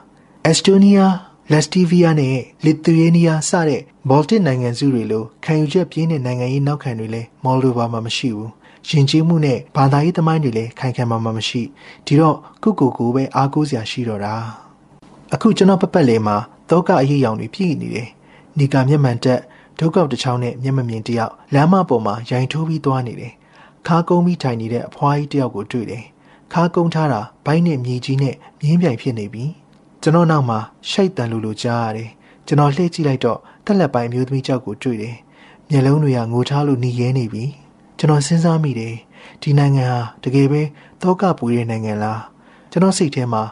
[0.44, 1.14] အက်စတိုးနီးယား
[1.52, 8.50] လက်စတီဗီးယားနဲ့လစ်သူယေးနီးယားစတဲ့ဘော်တစ်နိုင်ငံစုတွေလိုခံယူချက်ပြင်းတဲ့နိုင်ငံရေးနောက်ခံတွေလည်းမော်ဒိုဗာမှာမရှိဘူး
[8.89, 11.62] ရှင်ကျေးမှုနဲ့ဘာသာရေးသမိုင်းတွေလည်းခိုင်ခံမှာမရှိ
[12.07, 14.35] ဒီတော့ကုကူကူပဲအားကိုးစရာရှိတော့တာ
[15.35, 16.37] အခုကျွန်တော်ပပတ်လေးမှာ
[16.71, 18.09] တောကအရေးရောင်တွေပြည့်နေတယ်
[18.59, 19.41] နီကာမျက်မှန်တက်
[19.79, 23.33] ဒုက္ခောက်တစ်ချောင်းနဲ့မျက်မမြင်တယောက်လမ်းမပေါ်မှာရိုင်ထိုးပြီးသွားနေတယ်
[23.87, 26.05] ခါကုန်းပြီးထိုင်နေတဲ့အဖွားကြီးတယောက်ကိုတွေ့တယ်
[26.53, 29.45] ခါကုန်းထားတာဘိုင်းနဲ့မြေကြီးနဲ့မြင်းပြိုင်ဖြစ်နေပြီ
[30.03, 30.59] ကျွန်တော်နောက်မှာ
[30.91, 32.11] ရှိုက်တန်လူလိုကြားရတယ်
[32.47, 35.17] ကျွန်တော်လှည့်ကြည့်လိုက်တော့တက်လက်ပိုင်းမျိုးသမီးကြောက်ကိုတွေ့တယ်
[35.71, 37.45] မျက်လုံးတွေကငိုထားလို့หนีရဲနေပြီ
[38.02, 38.97] ကျွန်တော်စဉ်းစားမိတယ်
[39.42, 40.62] ဒီနိုင်ငံဟာတကယ်ပဲ
[41.02, 42.23] တောကပူတဲ့နိုင်ငံလား
[42.71, 43.42] ကျွန်တော်စိတ်ထဲမှာ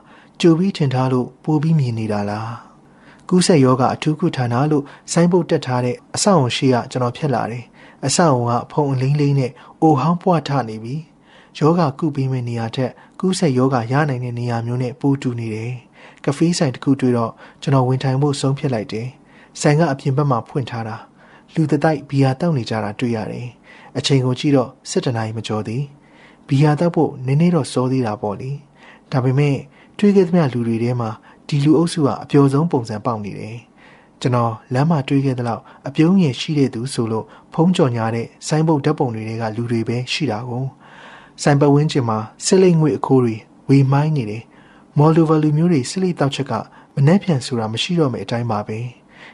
[0.40, 2.52] ကြိုပြီးထင်ထားလို့ပိုပြီးမြင်နေတာလား
[3.28, 7.64] ကူးဆက်ယောဂအထူးကုဌာနလို့ဆိုင်းဘုတ်တက်ထားတဲ့အဆောက်အုံရှိကကျွန်တော်ဖြတ်လာတယ်
[8.06, 9.52] အဆောက်အုံကဖုံအလင်းလေးနဲ့
[9.82, 10.96] အိုဟောင်းပွားထနေပြီ
[11.58, 12.90] ယောဂကုပေးမယ့်နေရာထက်
[13.20, 15.72] ကူးဆက်ယောဂရနိုင်တဲ့နေရာမျိုးနဲ့ပိုတူနေတယ်
[16.24, 19.08] ကဖေးဆိုင်တစ်ခုတွေ့တော့ကျွန်တော်ဝင်ထိုင်ဖို့ဆုံးဖြတ်လိုက်တယ်
[19.60, 20.96] ဆိုင်ကအပြင်ဘက်မှာဖွင့်ထားတာ
[21.54, 23.48] လူတတိုက်ဘီယာတောက်နေကြတာတွေ့ရတယ်
[23.98, 25.84] အချိန်ကိုကြည့်တော့၁၇နာရီမကျော်သေး
[26.48, 28.50] ဘီယာတောက်ဖို့နည်းနည်းတော့စောသေးတာပေါ့လေ
[29.12, 29.56] ဒါပေမဲ့
[29.98, 31.10] တွေ့ခဲ့သမျှလူတွေထဲမှာ
[31.48, 33.58] ဒီလူအုပ်စုကအပျော်ဆုံးပုံစံပေါက်နေတယ်
[34.20, 40.64] ကျွန်တော်လမ်းမှာတွေ့ခဲ့တဲ့လောက်အပြုံးရည်ရှိတဲ့သူဆိုလို့ဖုံးကြော်ညာတဲ့ဆိုင်းဘုတ်ဓာတ်ပုံတွေကလူတွေပဲရှိတာကို
[41.42, 43.36] ဆိုင်ပဝင်းကျင်မှာစစ်လိတ်ငွေအခိုးတွေ
[43.68, 44.44] ဝေမိုင်းနေတယ်
[44.98, 46.52] မော်လိုဗာလူမျိုးတွေစစ်လိတ်တောက်ချက်က
[46.94, 48.78] မနှက်ဖြန်ဆိုတာမရှိတော့မယ့်အတိုင်းပါပဲ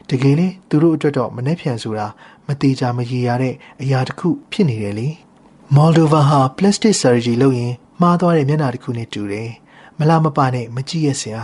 [0.09, 2.07] တကယ်လေသူတို့အတွက်တော့မနှက်ဖြန်ဆိုတာ
[2.47, 5.09] မသေးချာမရေရတဲ့အရာတစ်ခုဖြစ်နေတယ်လေ
[5.75, 9.49] မော်ဒိုဗာဟာပလတ်စတစ်ဆာဂျီလုပ်ရင်မှားသွားတဲ့မျက်နှာတစ်ခုနဲ့တူတယ်
[9.99, 11.43] မလာမပါနဲ့မကြည့်ရစရာ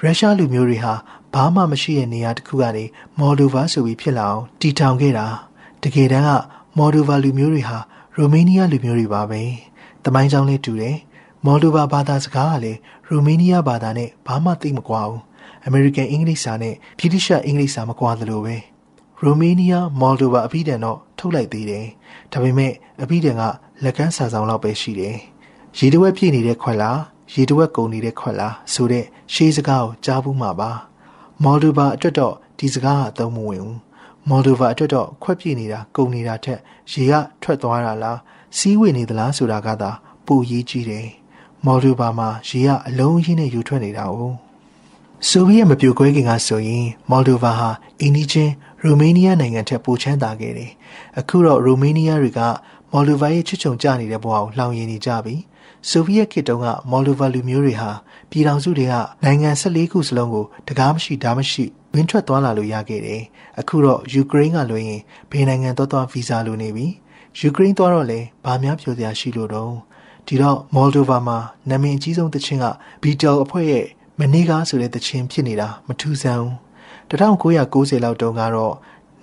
[0.00, 0.94] ရုရှားလူမျိုးတွေဟာ
[1.34, 2.84] ဘာမှမရှိတဲ့နေရာတစ်ခုကနေ
[3.18, 5.26] မော်ဒိုဗာဆိုပြီးဖြစ်လာအောင်တည်ထောင်ခဲ့တာ
[5.82, 6.30] တကယ်တမ်းက
[6.78, 7.78] မော်ဒိုဗာလူမျိုးတွေဟာ
[8.16, 9.42] ရိုမေးနီးယားလူမျိုးတွေပါပဲ
[10.04, 10.96] တမိုင်းကြောင်းလေးတူတယ်
[11.46, 15.22] မော်ဒိုဗာဘာသာစကားကလည်းရိုမေးနီးယားဘာသာနဲ့ဘာမှသိမကွာဘူး
[15.66, 18.56] အမေရိကန်အင်္ဂလိပ်စာနဲ့ဗြိတိရှ်အင်္ဂလိပ်စာမကွာသလိုပဲ
[19.24, 21.86] ရိုမေးနီးယားမော်ဒိုဗာအပြီးတန်တော့ထုတ်လိုက်သေးတယ်
[22.32, 23.42] ဒါပေမဲ့အပြီးတန်က
[23.84, 25.16] လက်ကမ်းစာဆောင်လောက်ပဲရှိတယ်
[25.78, 27.00] ရေတဝက်ပြည့်နေတဲ့ခွက်လား
[27.34, 30.70] ရေတဝက်ကုန်နေတဲ့ခွက်လားဆိုတဲ့ရှေးစကားကိုကြားဘူးမှာပါ
[31.44, 33.78] မော်ဒိုဗာအတွက်တော့ဒီစကားကအသုံးမဝင်ဘူး
[34.28, 36.60] မော်ဒိုဗာအတွက်တော့ခွက်ပြည့်နေတာကုန်နေတာထက်
[36.92, 38.18] ရေကထွက်သွားတာလား
[38.56, 39.90] စီးဝင်နေသလားဆိုတာကသာ
[40.26, 41.06] ပိုရေးကြည့်တယ်
[41.66, 44.16] မော်ဒိုဗာမှာရေကအလုံးရင်းနဲ့ယူထွက်နေတာ哦
[45.28, 48.52] ဆိုဗီယက်မပြိုကွဲခင်ကဆိုရင်မော်ဒိုဗာဟာအင်းဒီချင်း
[48.84, 50.70] ရိုမေးနီးယားနိုင်ငံထက်ပိုချမ်းသာခဲ့တယ်။
[51.18, 52.40] အခုတော့ရိုမေးနီးယားတွေက
[52.92, 55.34] မော်ဒိုဗာရဲ့ချွတ်ချုံကျနေတဲ့ဘဝကိုလှောင်ရည်နေကြပြီ။
[55.88, 57.90] ဆိုဗီယက်ခေတ်တုန်းကမော်ဒိုဗာလူမျိုးတွေဟာ
[58.30, 63.22] ပြည်ထောင်စုတွေကနိုင်ငံ14ခုစလုံးကိုတကားမရှိဓာမရှိဝင်းထွက်သွားလာလို့ရခဲ့တယ်။
[63.60, 66.86] အခုတော့ယူကရိန်းကလွှဲရင်ဘယ်နိုင်ငံသွားသွားဗီဇာလိုနေပြီ။
[67.40, 69.74] ယူကရိန်းသွားတော့လေဘာများပြောစရာရှိလို့တော့
[70.26, 71.38] ဒီတော့မော်ဒိုဗာမှာ
[71.70, 72.66] နာမည်အကြီးဆုံးတခြင်းက
[73.02, 73.86] ဘီတယ်အဖွဲ့ရဲ့
[74.20, 76.46] မနေ့ကဆိုတဲ့တခြင်းဖြစ်နေတာမထူးဆန်း
[77.10, 78.74] 1990လောက်တုန်းကတော့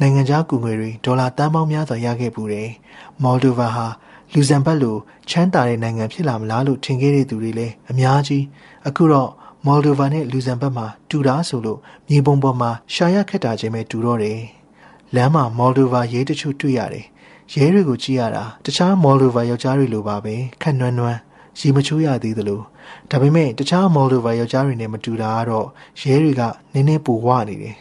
[0.02, 2.70] နိုင်ငံခြားကူငွေတွေဒေါ်လာတန်ပေါင်းများစွာရခဲ့ပူတယ်။
[3.24, 3.88] မော်ဒိုဗာဟာ
[4.34, 4.98] လူဇမ်ဘတ်လို
[5.30, 8.44] ချမ်းသာတဲ့နိုင်ငံဖြစ်လာမလားလို့ထင်ခဲ့တဲ့သူတွေလည်းအများကြီး
[8.88, 9.30] အခုတော့
[9.66, 14.40] မော်ဒိုဗာနဲ့လူဇမ်ဘတ်မှာတူတာဆိုလို့မြေပုံပေါ်မှာရှာရခက်တာချင်းပဲတူတော့တယ်။
[15.16, 17.06] လမ်းမှာမော်ဒိုဗာရဲတချို့တွေ့ရတယ်။
[17.54, 21.20] ရဲတွေကိုကြည့်ရတာတခြားမော်ဒိုဗာယောက်ျားတွေလိုပါပဲခက်နွမ်းနွမ်း
[21.60, 22.62] ရီမချိုးရသေးသလို
[23.12, 25.68] ဒါပေမဲ့တခြားမော်ဒိုဗာယောက်ျားတွေနဲ့မတူတာကတော့
[26.02, 26.42] ရဲတွေက
[26.74, 27.76] နည်းနည်းပိုဝနေတယ်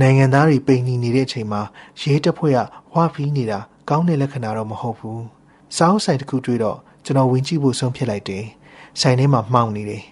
[0.00, 1.62] နိုင်ငံသားတွေပိန်နီနေတဲ့အချိန်မှာ
[2.00, 2.58] ရဲတပ်ဖွဲ့က
[2.92, 5.24] ဝါဖီးနေတာကောင်းတဲ့လက္ခဏာတော့မဟုတ်ဘူး
[5.76, 8.44] စောင်းဆိုင်တစ်ခုတွေ့တော့ကျွန်တော်ဝင်ကြည့်ဖို့ဆုံးဖြတ်လိုက်တယ်
[9.00, 10.04] ဆိုင်ထဲမှာမှောင်နေတယ်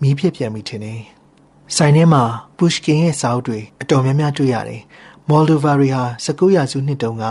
[0.00, 1.00] မီးဖြစ်ပြန်ပြီထင်တယ်
[1.76, 2.22] ဆိုင်ထဲမှာ
[2.56, 4.82] ပုရှကင်ရဲ့စာအုပ်တွေအတော်များများတွေ့ရတယ်
[5.28, 7.24] မော်ဒိုဗာရီဟာ19ရာစုနှစ်တုန်းက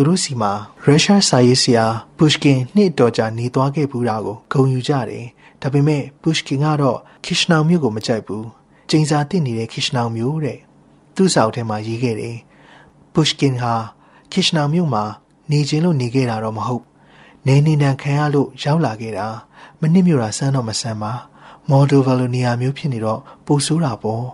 [0.00, 0.52] သူတို့စီမှာ
[0.84, 5.26] ရုရှားစာရေးဆရာပုရှကင်နှစ်တော်ကြာနေသွားခဲ့ဘူးတာကိုဂုဏ်ယူကြတယ်။
[5.62, 8.44] ဒါပေမဲ့ပုရှကင်ကတော့ခစ်ရှနောင်မြို့ကိုမကြိုက်ဘူး။
[8.90, 10.58] ကျင်းစာတင်နေတဲ့ခစ်ရှနောင်မြို့တဲ့။
[11.14, 12.36] သူ့စာအုပ်ထဲမှာရေးခဲ့တယ်။
[13.14, 13.72] ပုရှကင်ဟာ
[14.32, 15.04] ခစ်ရှနောင်မြို့မှာ
[15.50, 16.84] နေခြင်းလို့နေခဲ့တာတော့မဟုတ်။
[17.46, 19.26] နနေနေနံခံရလို့ရောက်လာခဲ့တာ
[19.80, 21.12] မနစ်မြို့တာစမ်းတော့မဆန်းပါ
[21.70, 24.26] မော်ဒိုဗာလိုနီယာမျိုးဖြစ်နေတော့ပိုဆိုးတာပေါ့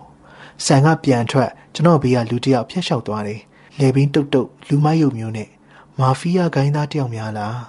[0.65, 3.41] ဆန်ကပြန်ထွက်ကျွန်တော်ဘေးကလူတစ်ယောက်ဖျက်လျှောက်သွားတယ်
[3.79, 5.49] လေဘင်းတုတ်တုတ်လူမယုံမျိုးနဲ့
[5.99, 7.59] မာဖီးယားဂိုင်းသားတယောက်များလား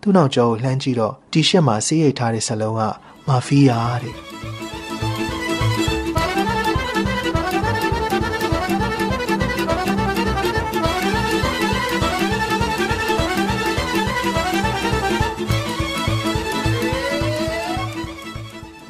[0.00, 2.82] သူ့နောက်ကျောကိုလှမ်းကြည့်တော့တီရှပ်မှာဆေးရိပ်ထားတဲ့စလုံးက
[3.28, 4.14] မာဖီးယားတဲ့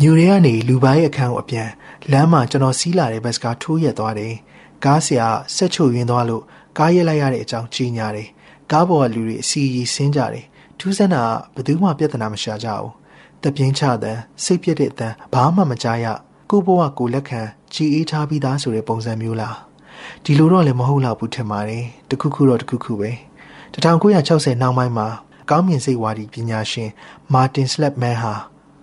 [0.03, 1.68] မြူတွေကနေလူပိုင်းအခန်းကိုအပြန်
[2.12, 4.35] လမ်းမှာကျွန်တော်စီးလာတဲ့ဘတ်စကားထိုးရက်သွားတယ်။
[4.85, 6.42] ကားဆရာဆက်ချုပ်ရင်းသွားလို့
[6.79, 8.29] ကားရက်လိုက်ရတဲ့အကြောင်းကြီးညာတယ်။
[8.72, 10.44] ကားပေါ်ကလူတွေအစီအီဆင်းကြတယ်။
[10.78, 11.22] ထူးဆန်းတာ
[11.54, 12.90] ဘယ်သူမှပြဿနာမရှာကြဘူး။
[13.42, 16.06] တပြင်းချတဲ့စိတ်ပြည့်တဲ့အတန်ဘာမှမကြားရ။
[16.50, 17.40] ကိုဘဝကိုလက်ခံ
[17.74, 19.54] ကြည်အေးထားပြီးသားဆိုတဲ့ပုံစံမျိုးလား။
[20.24, 23.11] ဒီလိုတော့လည်းမဟုတ်တော့ဘူးထင်ပါတယ်။တခုခုတော့တခုခုပဲ။
[23.74, 25.06] 1960နောက်ပိုင်းမှာ
[25.50, 26.90] ကောင်းမြင်စိတ်ဝါဒီပညာရှင်
[27.33, 28.35] မာတင်စလက်မန်ဟာ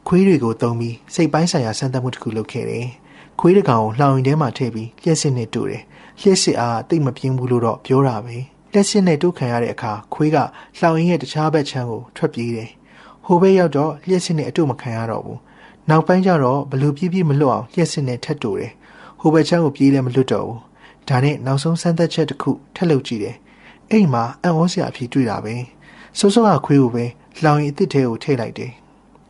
[0.07, 2.85] ခွေးတွေကိုသုံးပြီးစိတ်ပိုင်းဆိုင်ရာစမ်းသပ်မှုတစ်ခုလုပ်ခဲ့တယ်။
[3.39, 5.83] ခွေးတစ်ကောင်ကိုလှောင်ရင်ထဲမှာထည့်ပြီးလျှက်စစ်နဲ့တို့တယ်။
[6.21, 8.37] လျှက်စစ်အားတိတ်မပြင်းဘူးလို့တော့ပြောတာပဲ။
[8.73, 10.37] လျှက်စစ်နဲ့တို့ခံရတဲ့အခါခွေးက
[10.79, 12.69] လှောင်ရင်ရဲ့တခြားဘက်ခြမ်းကိုထွက်ပြေးတယ်။
[13.25, 15.39] ဟိုဘက်ရောက်တော့လျှက်စစ်နဲ့အတို့မခံရတော့ဘူး။
[15.89, 18.71] နောက်ပိုင်းကျတော့ဘလူပြည့်ပြည့်မလွတ်အောင်လျှက်စစ်နဲ့ထက်တို့တယ်။
[19.19, 20.59] ဟိုဘက်ခြမ်းကိုပြေးလည်းမလွတ်တော့ဘူး။
[21.09, 23.35] ဒါနဲ့နောက်ဆုံးစမ်းသပ်ချက်တစ်ခုထက်လုပ်ကြည့်တယ်။
[23.91, 25.55] အဲ့မှာအံ့ဩစရာအဖြစ်တွေ့တာပဲ။
[26.19, 27.05] စိုးစိုးကခွေးကိုပဲ
[27.43, 28.73] လှောင်ရင်အစ်စ်ထဲကိုထည့်လိုက်တယ်။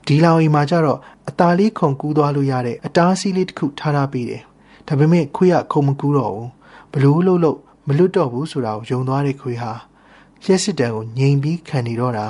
[0.07, 4.43] ဒီလောင်အိမ်မှာကျတော့အตาလေးခုံကူးသွားလို့ရတဲ့အတားအဆီးလေးတစ်ခုထားထားပေးတယ်
[4.87, 6.49] ဒါပေမဲ့ခွေးကခုံမကူးတော့ဘူး
[6.93, 9.71] ဘလို့လို့လို့ မလွတ်တော့ဘူးဆိုတာကိုယုံသွားတဲ့ခွေးဟာ
[10.45, 12.27] ရက်စစ်တံကိုငြိမ်ပြီးခံနေတော့တာ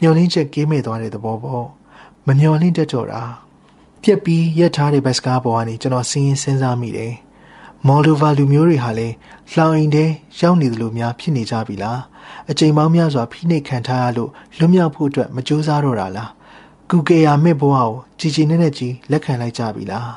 [0.00, 1.66] မျောလင်းချက်ကင်းမဲ့သွားတဲ့သဘောပေါ့
[2.26, 3.22] မမျောလင်းတတ်တော့တာ
[4.02, 7.14] ပြက်ပြီးရက်ထားတဲ့ဘတ်စကားပေါ်ကနေကျွန်တော်စဉ်းရင်စဉ်းစားမိတယ်
[7.86, 9.14] မော်ဒိုဗာလူမျိုးတွေဟာလည်း
[9.52, 10.04] လှောင်အိမ်ထဲ
[10.40, 12.00] ရောက်နေသလိုများဖြစ်နေကြပြီလား
[12.50, 16.30] အချိန်ပေါင်းများစွာဖိနှိပ်ခံထားရလို့လွတ်မြောက်ဖို့အတွက်မကြိုးစားတော့တာလား
[16.90, 20.10] ကူကေယာမစ်ဘဝကိုကြည်ကြည်နဲ့နဲ့ကြီးလက်ခံလိုက်ကြပြီလား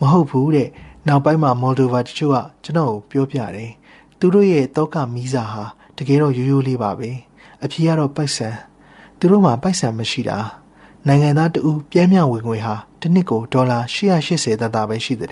[0.00, 0.68] မဟုတ်ဘူးတဲ့
[1.08, 3.70] နောက်ပိုင်းမှာမော်ဒိုဗာတချို့ကကျွန်တော်ကိုပြောပြတယ်
[4.18, 5.64] သူတို့ရဲ့တောကမီးစာဟာ
[5.96, 7.10] တကယ်တော့ရိုးရိုးလေးပါပဲ
[7.64, 8.48] အဖြေကတော့ပိုက်ဆံ
[9.18, 10.38] သူတို့မှာပိုက်ဆံမရှိတာ
[11.06, 15.30] နိုင်ငံသားတဦးပြဲမြဝင်ငွေဟာတစ်နှစ်ကိုဒေါ်လာ880သက်သာပဲရှိတဲ့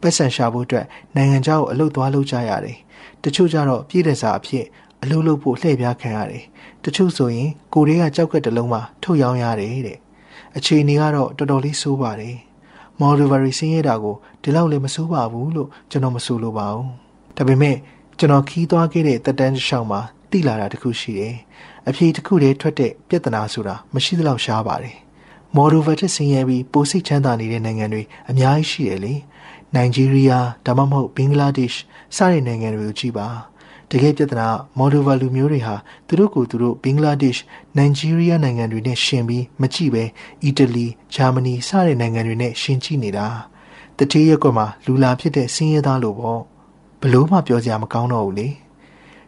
[0.00, 0.86] ပိုက်ဆံရှာဖို့အတွက်
[1.16, 2.78] နိုင်ငံခြားကိုအလုပ်သွားလုပ်ကြရတယ်
[3.24, 4.64] တချို့ကြတော့ပြည်တဲ့စာအဖြစ်
[5.02, 6.44] အလုပ်လုပ်ဖို့လှည့်ပြားခံရတယ်
[6.84, 9.98] တချို့ဆိုရင်ကိုတွေကကြောက်ကက်တစ်လုံးမှထုတ်ရောင်းရတယ်တဲ့
[10.56, 12.36] အခြေအနေကတော့တော်တော်လေးဆိုးပါတယ်
[13.00, 16.88] မော်ဒဗရီဆင်းရဲတာကိုဒီလောက်လည်းမဆိုးပါဘူးလို့ကျွန်တော်မဆိုလိုပါဘူး
[17.36, 17.76] ဒါပေမဲ့
[18.18, 20.00] ကျွန်တော်ခီးသွားခဲ့တဲ့တက်တန်းတစ်လျှောက်မှာ
[20.30, 21.34] တိလာတာတခုရှိတယ်
[21.88, 24.96] အဖြေတစ်ခုတည်းထွက်တဲ့ပြဿနာဆိုတာမရှိသလောက်ရှားပါတယ်
[25.56, 29.14] မော်ဒိုဗာတက်ဆင်းရဲပြီးပိုစိတ်ချမ်းသာနေတဲ့နိုင်ငံတွေအများကြီးရှိတယ်လေ
[29.74, 31.82] နိုင်ဂျီးရီးယားဒါမှမဟုတ်ဘင်္ဂလားဒေ့ရှ်
[32.16, 33.28] စတဲ့နိုင်ငံတွေကိုကြည့်ပါ
[33.92, 35.74] တကယ်ပြဿနာမော်ဒိုဗာလူမျိုးတွေဟာ
[36.06, 40.04] သူတို့ကိုသူတို့ဘင်္ဂလားဒေ့ရှ်နိုင်ဂျီးရီးယားနိုင်ငံတွေနဲ့ရှင်ပြီးမကြည့်ပဲ
[40.44, 43.26] အီတလီဂျာမနီစတဲ့နိုင်ငံတွေနဲ့ရှင်ကြည့်နေတာ
[43.98, 46.40] တတိယကွက်မှာလူလာဖြစ်တဲ့စင်းရဲသားလို့ပေါ့
[47.00, 48.48] ဘလို့မှပြောစရာမကောင်းတော့ဘူးလေ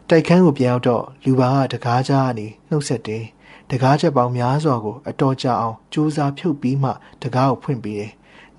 [0.09, 3.23] တိုက်ခန်းကိုပြန်ရောက်တော့လူပါကတကားကြားကနေနှုတ်ဆက်တယ်
[3.71, 8.11] တကားချက်ပေါင်းများစွာကိုအတော်ကြအောင်စူးစမ်းဖြုတ်ပြီးမှတကားကိုဖွင့်ပေးတယ်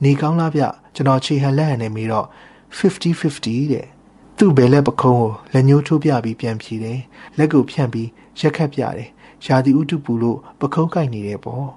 [0.02, 0.62] နေကောင်းလားဗျ
[0.94, 2.26] ကျွန်တော်ခြေဟန်လက်ဟန်နဲ့ပြီးတော့
[2.78, 3.86] 50-50တဲ့
[4.38, 6.98] သူ့ဘယ်လက်ပခုံးကိုလက်ညှိုးထိုးပြပြီးပြန်ဖြေတယ်
[7.38, 8.08] လက်ကိုဖြန့်ပြီး
[8.40, 9.08] ရက်ခတ်ပြတယ်
[9.46, 11.68] ရာသီဥတုပူလို့ပခုံးကိုက်နေတယ်ပေါ့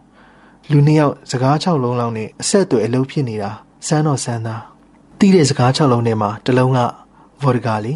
[0.70, 3.52] လူနှစ်ယောက်စကား၆လုံးလောက်နဲ့အဆက်အသွယ်အလုပ်ဖြစ်နေတာ
[3.88, 4.64] စမ်းတော့စမ်းသား
[5.20, 6.80] တီးတဲ့စကား၆လုံးထဲမှာတစ်လုံးက
[7.42, 7.94] ဗော်ဒကာလီ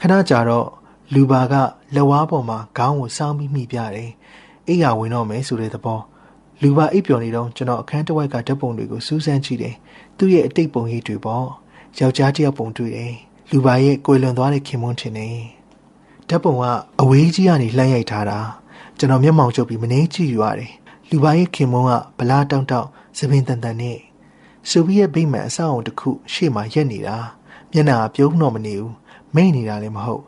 [0.00, 0.68] ခဏကြာတော့
[1.14, 1.54] လူပါက
[1.94, 4.10] လက်ဝါးပေါ်မှာခေါင်းကိုစောင်းပြီးမိပြတယ်
[4.68, 6.00] အိယာဝင်တော့မယ်ဆိုတဲ့သဘော
[6.62, 9.74] လူပါအိပ်ပျော်နေတော့ကျွန်တော်အခန်းတစ်ဝိုက်ကဓာတ်ပုံတွေကိုစူးစမ်းကြည့်တယ်
[10.18, 11.46] သူ့ရဲ့အတိတ်ပုံရိပ်တွေပေါ့
[11.98, 13.14] ယောက်ျားတစ်ယောက်ပုံတွေ့တယ်
[13.52, 15.38] လူပါရဲ့ကိုယ်လွန်သွားတဲ့ခင်မွန်းထင်တယ်
[16.28, 16.64] ဓာတ်ပုံက
[17.00, 18.38] အဝေးကြီးကနေလှမ်းရိုက်ထားတာ
[18.98, 20.72] ကျွန်တော်မျက်မှောင်ချုပ်ပြီးမနေကြည့်ယူရတယ်
[21.10, 23.98] လူပါရဲ့ခင်မွန်းကဗလားတောင်းတောင်းသပင်တန်တန်နဲ့
[24.68, 27.16] ဆိုဗီယက်ဗိမာန်အဆောက်အုံတစ်ခုရှေ့မှာရက်နေတာ
[27.72, 28.92] မျက်နှာပြုံးတော့မနေဘူး
[29.34, 30.22] မိတ်နေတာလည်းမဟုတ်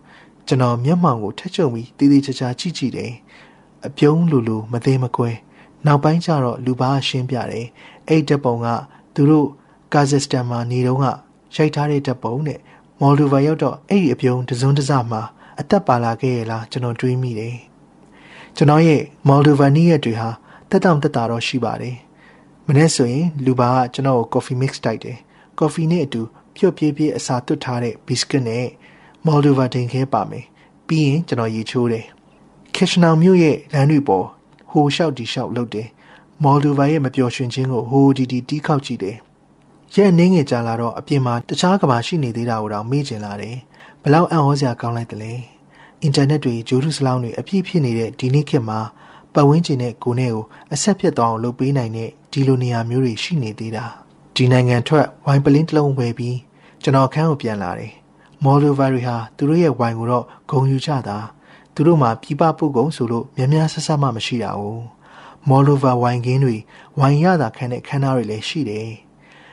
[0.47, 3.13] ကျွန်တော်မျက်မှောင်ကိုထက်ချုံပြီးတည်တည်ချာချာကြည့်ကြည့်တယ်
[3.87, 5.31] အပြုံးလူလူမသေးမကွဲ
[5.87, 7.67] နောက်ပိုင်းကျတော့လူပါရှင်းပြတယ်
[8.09, 8.67] အဲ့ဓာတ်ပုံက
[9.15, 9.49] သူတို့
[9.95, 11.05] ကာဇက်စတန်မှာနေတော့က
[11.57, 12.61] ရိုက်ထားတဲ့ဓာတ်ပုံနဲ့
[13.01, 15.23] မော်လ်ဒိုဗာရောက်တော့အဲ့ဒီအပြုံးတစုံတစမှာ
[15.61, 17.57] အသက်ပါလာခဲ့ရလားကျွန်တော်တွေးမိတယ်
[18.57, 20.31] ကျွန်တော်ရဲ့မော်လ်ဒိုဗာနီးရက်တွေဟာ
[20.71, 21.97] တက်တောင့်တက်တာတော့ရှိပါတယ်
[22.67, 25.19] မနေ့ဆိုရင်လူပါကကျွန်တော်ကို coffee mix တိုက်တယ်
[25.59, 26.23] coffee နဲ့အတူ
[26.57, 28.67] ပြုတ်ပြေးပြေးအစာသွတ်ထားတဲ့ biscuit နဲ့
[29.27, 30.45] မော်လ်ဒိုဗာတင်ခဲပါမယ်
[30.87, 32.07] ပြီးရင်ကျွန်တော်ရေချိုးတယ်
[32.75, 34.27] ကက်ရှနောင်မြို့ရဲ့လမ်းတွေပေါ်
[34.71, 35.89] ဟိုလျှောက်ဒီလျှောက်လုပ်တယ်
[36.45, 39.17] မော်လ်ဒိုဗာရဲ့မပျော်ရွှင်ခြင်းကိုဟိုဒီဒီတီးခောက်ကြည့်တယ်
[39.95, 43.57] ရဲ့နှင်းငယ်ကြာလာတော့အပြင်မှာတခြားကဘာရှိနေသေးတာကိုတော့မေ့ကျင်လာတယ်
[44.03, 45.33] ဘလောက်အံ့ဩစရာကောင်းလိုက်တယ်လဲ
[46.03, 48.81] အင်တာနက်တွေဂျိုးထုစလောင်းတွေအပြည့်ဖြစ်နေတဲ့ဒီနေ့ခေတ်မှာ
[49.35, 53.85] ပတ်ဝန်းကျင်နဲ့ကိုယ်နဲ့ကိုအဆက်ပြတ်သွားအောင်လုပ်ပေးနိုင်တဲ့ဒီလိုနေရာမျိုးတွေရှိနေသေးတာ
[54.37, 56.37] ဒီနိုင်ငံထွက်ဝိုင်ပလင်းတစ်လုံးဝယ်ပြီး
[56.83, 57.93] ကျွန်တော်အခန်းကိုပြန်လာတယ်
[58.45, 61.19] မော်လိုဗာရီဟာသူတို့ရဲ့ဝိုင်ကိုတော့ဂုံယူကြတာ
[61.75, 64.63] သူတို့မှာပြပပုတ်ကုံဆိုလို့များများဆဆမှမရှိတာ哦
[65.49, 66.57] မော်လိုဗာဝိုင်ကင်းတွေ
[66.99, 68.89] ဝိုင်ရတာခံတဲ့ခန်းသားတွေလည်းရှိတယ်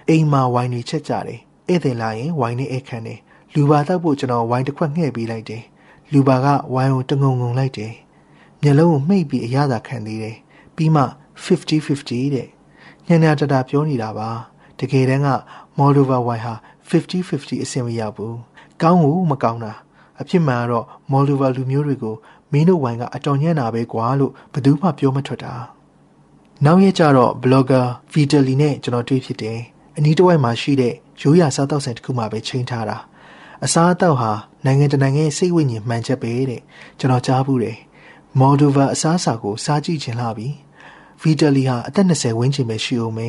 [0.10, 3.20] အိမ်မှာဝိုင်တွေချက်ကြတယ်ဧည့်သည်လာရင်ဝိုင်နဲ့အခန်းတယ်
[3.54, 5.64] လူပါတောက်ဖို့ကျွန်တော်ဝိုင်တစ်ခွက်ငှဲ့ပေးလိုက်တယ်
[6.14, 7.94] လူပါကဝိုင်ကိုတငုံငုံလိုက်တယ်
[8.62, 10.38] မျက်လုံးကိုမှိတ်ပြီးအရသာခံသေးတယ်
[10.76, 11.04] ပြီးမှ
[11.44, 12.48] 50-50တဲ့
[13.08, 14.30] ညနေတတာပြောနေတာပါ
[14.80, 15.28] တကယ်တမ်းက
[15.78, 16.54] မော်ဒိုဗာဝိုင်ဟာ
[16.90, 18.38] 50-50အဆင်မရဘူး
[18.82, 19.74] ကောင်းကိုမကောင်းတာ
[20.22, 22.16] အဖြစ်မှန်ကတော့မော်ဒိုဗာလူမျိုးတွေကို
[22.52, 25.54] မင်းတို့ဝိုင်ကအတော်ညံ့တာပဲကွာလို့ဘယ်သူမှပြောမထွက်တာ
[26.66, 29.60] နောက်ရက်ကျတော့ blogger Vitali နဲ့ကျွန်တော်တွေ့ဖြစ်တယ်
[29.98, 32.98] အနီးတစ်ဝိုက်မှာရှိတဲ့ရိုးရာစားတောက်ဆိုင်တစ်ခုမှပဲချိန်ထားတာ
[33.66, 34.32] အစားအသောက်ဟာ
[34.66, 36.62] နိုင်ငံတနိုင်ငံရဲ့စိတ်ဝိညာဉ်မှန်ချက်ပဲတဲ့
[37.00, 37.78] ကျွန်တော်ကြားဘူးတယ်
[38.40, 40.48] မော်ဒိုဗာအစားအစာကိုစားကြည့်ချင်လာပြီ
[41.22, 43.28] ဗီတလီဟာအသက်20ဝန်းကျင်ပဲရှိအောင်ပဲ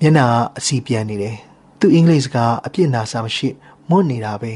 [0.00, 0.26] မျက်နှာ
[0.58, 1.36] အစီပြန်နေတယ်
[1.78, 3.48] သူအင်္ဂလိပ်စကားအပြစ်နာစာမရှိ
[3.88, 4.52] မွတ်နေတာပဲ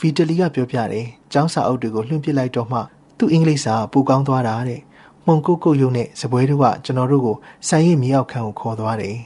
[0.00, 2.78] ဗီတလီကပြောပြတယ်ကျောင်းစာအုပ်တွေကိုလွှင့်ပစ်လိုက်တော့မှ
[3.18, 4.80] သူအင်္ဂလိပ်စာပူကောင်းသွားတာတဲ့
[5.26, 7.36] မှုန်ကုတ်ကုတ်ရုံနဲ့စပွဲတို့ကကျွန်တော်တို့ကို
[7.68, 9.16] ဆိုင်ရည်မြောက်ခန်းကိုခေါ်သွားတယ်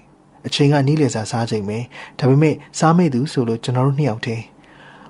[0.46, 1.78] အချိန်ကနီးလေစာစားချိန်ပဲ
[2.18, 4.44] ဒါပေမဲ့စားမိသူဆိုလို့ကျွန်တော်တို့နှစ်ယောက်တည်း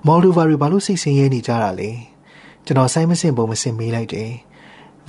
[0.07, 1.90] မော်လူဗာရီဘာလို့စိတ်ဆင်းရဲနေကြတာလဲ
[2.64, 4.31] ကျွန်တော်ဆိုင်မစင်ပုံမစင်မေးလိုက်တယ်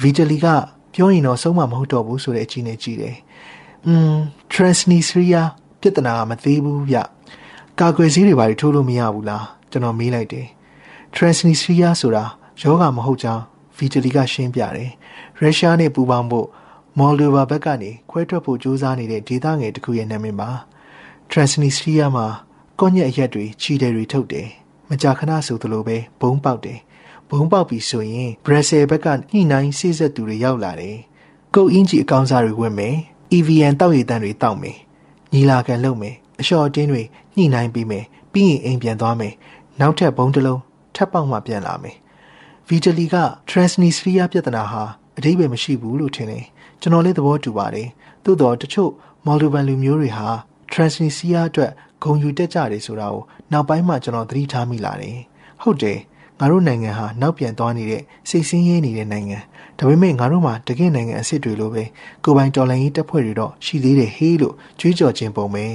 [0.02, 0.46] ဗီတလီက
[0.94, 3.16] ပြောရင်တော့ဆုံးမမဟုတ်တော့ဘူးဆိုတဲ့အကြည့်နဲ့ကြည့်တယ်။
[3.86, 4.16] อืม
[4.54, 5.42] Transnistria
[5.82, 6.98] ပြဿနာမသေးဘူးဗျ။
[7.80, 10.48] ကာကွယ်ဆေးတွေဘာတွေထိုးလို့မရဘူးလားကျွန်တော်မေးလိုက်တယ်။
[11.16, 12.24] Transnistria ဆိုတာ
[12.62, 13.44] ယောဂမဟုတ်ကြောင်း
[13.78, 14.92] ဗီတလီကရှင်းပြတယ်။
[15.40, 16.48] ရုရှားနဲ့ပူးပေါင်းဖို့
[17.00, 20.50] မော်လ်ဒိုဗာဘက်ကနေခွဲထွက်ဖို့ကြိုးစားနေတဲ့ဒေသငယ်တစ်ခုရဲ့နာမည်ပါ။
[21.32, 22.28] Transnistria မှာ
[22.80, 24.48] ကော့ညက်အရက်တွေချီတယ်တွေထုတ်တယ်။
[24.90, 26.80] မကြာခဏဆိုသလိုပဲဘုံပေါက်တယ်။
[27.30, 30.98] ဘုံပေါက်ပြီဆိုရင်ဘရက်ဆယ်ဘက်ကညှိနှိုင်းစိစက်သူတွေရောက်လာတယ်။
[31.56, 32.96] ကုတ်အင်းကြီးအကောင်စားတွေဝင်မယ်။
[33.38, 34.78] EVN တောက်ရည်တန်းတွေတောက်မယ်။
[35.34, 37.02] ညီလာခံလုပ်မယ်။အလျှော်တင်းတွေ
[37.36, 39.34] ညှိနှိုင်းပြီးမယ်။ပြီးရင်အိမ်ပြန်သွားမယ်။
[39.80, 40.62] နောက်ထပ်ဘုံတစ်လုံး
[40.96, 41.98] ထပ်ပေါက်မှပြန်လာမယ်။
[42.68, 43.16] ဗီတလီက
[43.50, 44.84] Transnistria ပြဿနာဟာ
[45.18, 46.46] အတိပ္ပယ်မရှိဘူးလို့ထင်တယ်။
[46.86, 47.88] ကျွန်တော်လည်းသဘောတူပါတယ်။
[48.24, 48.92] သို့တော့တချို့
[49.26, 50.28] Moldovan လူမျိုးတွေဟာ
[50.72, 51.72] Transnistria အတွက်
[52.04, 53.22] ဂုံယူတက်ကြတယ်ဆိုတာကို
[53.52, 55.18] နောက်ပိုင်းမှာကျွန်တော်သတိထားမိလာတယ်။
[55.62, 56.00] ဟုတ်တယ်။
[56.40, 59.38] ငါတို့နိုင်ငံဟာနောက်ပြန်သွားနေတဲ့စိတ်ဆင်းရဲနေတဲ့နိုင်ငံ
[59.78, 61.84] ဒါပေမဲ့ငါတို့မှာတကယ့်နိုင်ငံအစ်စ်တွေလိုပဲ
[62.24, 65.66] ကိုပိုင်တော်လိုင်းရေးတပ်ဖွဲ့တွေတော့ရှိသေးတယ်ဟေးလို့ကြွေးကြော်ခြင်းပုံပဲ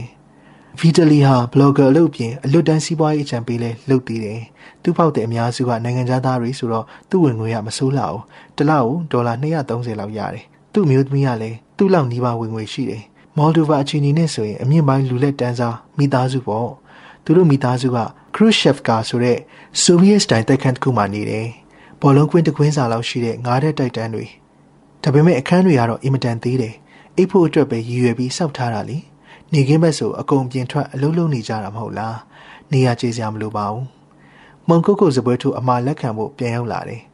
[0.81, 4.41] ဗီတလီဟာဘလော့ဂါအလုပ်ပြင်အလွတ်တန်းစီးပွားရေးအကြံပေးလဲလုပ်သေးတယ်။
[4.83, 8.23] သူ့ဖောက်တဲ့အများစုကနိုင်ငံသားတွေဆိုတော့သူ့ဝင်ငွေကမဆိုးလောက်ဘူး။
[8.57, 13.03] တစ်လောက်ဒေါ်လာ230လောက်ရတယ်။ သူ့မျိုးသမီးကလည်းသူ့လောက်နီးပါးဝင်ငွေရှိတယ်။
[13.37, 16.69] မော်လ်ဒိုဗာအချင်းကြီးနဲ့ဆိုရင်အမြင့်ပိုင်းလူလက်တန်းစားမိသားစုပေါ့။
[17.25, 17.99] သူတို့မိသားစုက
[18.35, 19.39] ခရုရှက်ဖ်ကာဆိုတဲ့
[19.83, 21.47] ဆိုဗီယက်စတိုင်တိုက်ခန်းတစ်ခုမှနေတယ်။
[22.01, 24.27] ဘောလုံးကွင်းတစ်ကွင်းစာလောက်ရှိတဲ့ငါးတဲ့တိုက်တန်းတွေ။
[25.03, 26.75] ဒါပေမဲ့အခန်းတွေကတော့အင်မတန်သေးတယ်။
[27.17, 28.99] အိပ်ဖို့အတွက်ပဲရည်ရွယ်ပြီးစောက်ထားတာလေ။
[29.53, 32.17] နေခင်းဘက်ဆိုအကုန်ပြင်ထွက်အလုံးလုံးနေကြတာမဟုတ်လား။
[32.73, 33.85] နေရကျေစရာမလိုပါဘူး။
[34.69, 37.03] မုံကုတ်ကုတ်စပွဲထုတ်အမှားလက်ခံဖို့ပြန်ရောက်လာတယ်။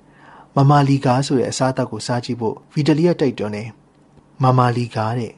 [0.56, 3.68] မမာလီကာဆိုတဲ့အစားအသောက်ကိုစားကြည့်ဖို့ဗီတလီယတိုက်တွန်းတယ်။
[4.42, 5.32] မမာလီကာတဲ့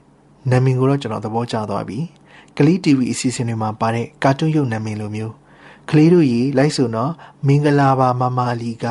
[0.50, 1.98] နာမည်ကိုတော့ကျွန်တော်သဘောကျသွားပြီ။
[2.56, 5.32] ကလေး TV အစီအစဉ်တွေမှာပါတဲ့ကာတွန်းရုပ်နာမည်လိုမျိုး။
[5.90, 7.12] ကလေးတို့ရေလိုက်ဆိုတော့
[7.46, 8.86] မင်္ဂလာပါမမလီက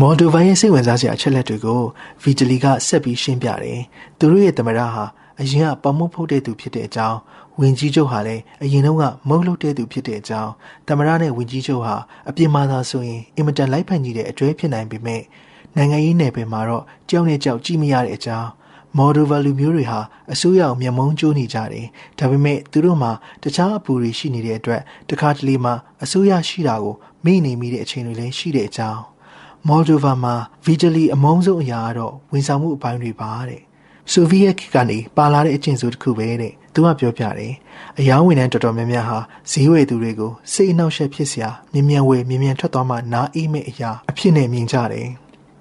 [0.00, 1.82] မော်ဒိုဗိုင်းရဲ့စိတ်ဝင်စားစရာအချက်လက်တွေကို
[2.22, 3.80] ဗီတလီကဆက်ပြီးရှင်းပြတယ်။
[4.18, 5.04] သူတို့ရဲ့သမရဟာ
[5.40, 7.18] အရင်ကပမုတ်ဖုတ်တဲ့သူဖြစ်တဲ့အကြောင်း
[7.60, 10.52] ဝင်ကြီးချုပ်ဟာလည်းအရင်တုန်းကမုတ်လုပ်တဲ့သူဖြစ်တဲ့အကြောင်း
[10.86, 11.96] သမရနဲ့ဝင်ကြီးချုပ်ဟာ
[12.28, 15.22] အပြစ်မှားသာဆိုရင်အင်မတန်လိုက်ဖက်ကြီးတဲ့အကျွဲဖြစ်နိုင်ပေမဲ့
[15.76, 18.48] နိုင်ငံရေးနယ်ပယ်မှာတော့ကြောက်နဲ့ကြောက်ကြည့်မရတဲ့အကြောင်း
[18.96, 20.00] မော်ဒိုဗာလူမျိုးတွေဟာ
[20.32, 21.86] အစိုးရအောင်မျက်မုံးကျိုးနေကြတယ်။
[22.18, 26.94] ဒါပေမဲ့သူတို့မှာတခြားအပူတွေရှိနေတဲ့အတွက်တခါတလေမှာအစိုးရရှိတာကို
[27.24, 29.02] မိနေမိတဲ့အချိန်တွေလည်းရှိတဲ့အကြောင်း
[29.68, 33.62] မော်ဒိုဗာမှာဗီတလီအမုန်းဆုံးအရာကတော့ဝန်ဆောင်မှုအပိုင်းတွေပါတဲ့။
[34.12, 37.54] ဆိုဗီယက်ကနေပါလာတဲ့အကျင့်ဆိုတစ်ခုပဲတဲ့သူကပြောပြတယ်
[37.98, 39.18] အယောင်းဝင်တဲ့တော်တော်များများဟာ
[39.50, 45.08] ဈေးဝယ်သူတွေကိုစိတ်အနှောက်အယှက်ဖြစ်စရာမြင်မြန်ဝယ်မြင်မြန်ထွက်သွားမှနားအေးမဲ့အရာအဖြစ်နဲ့မြင်ကြတယ်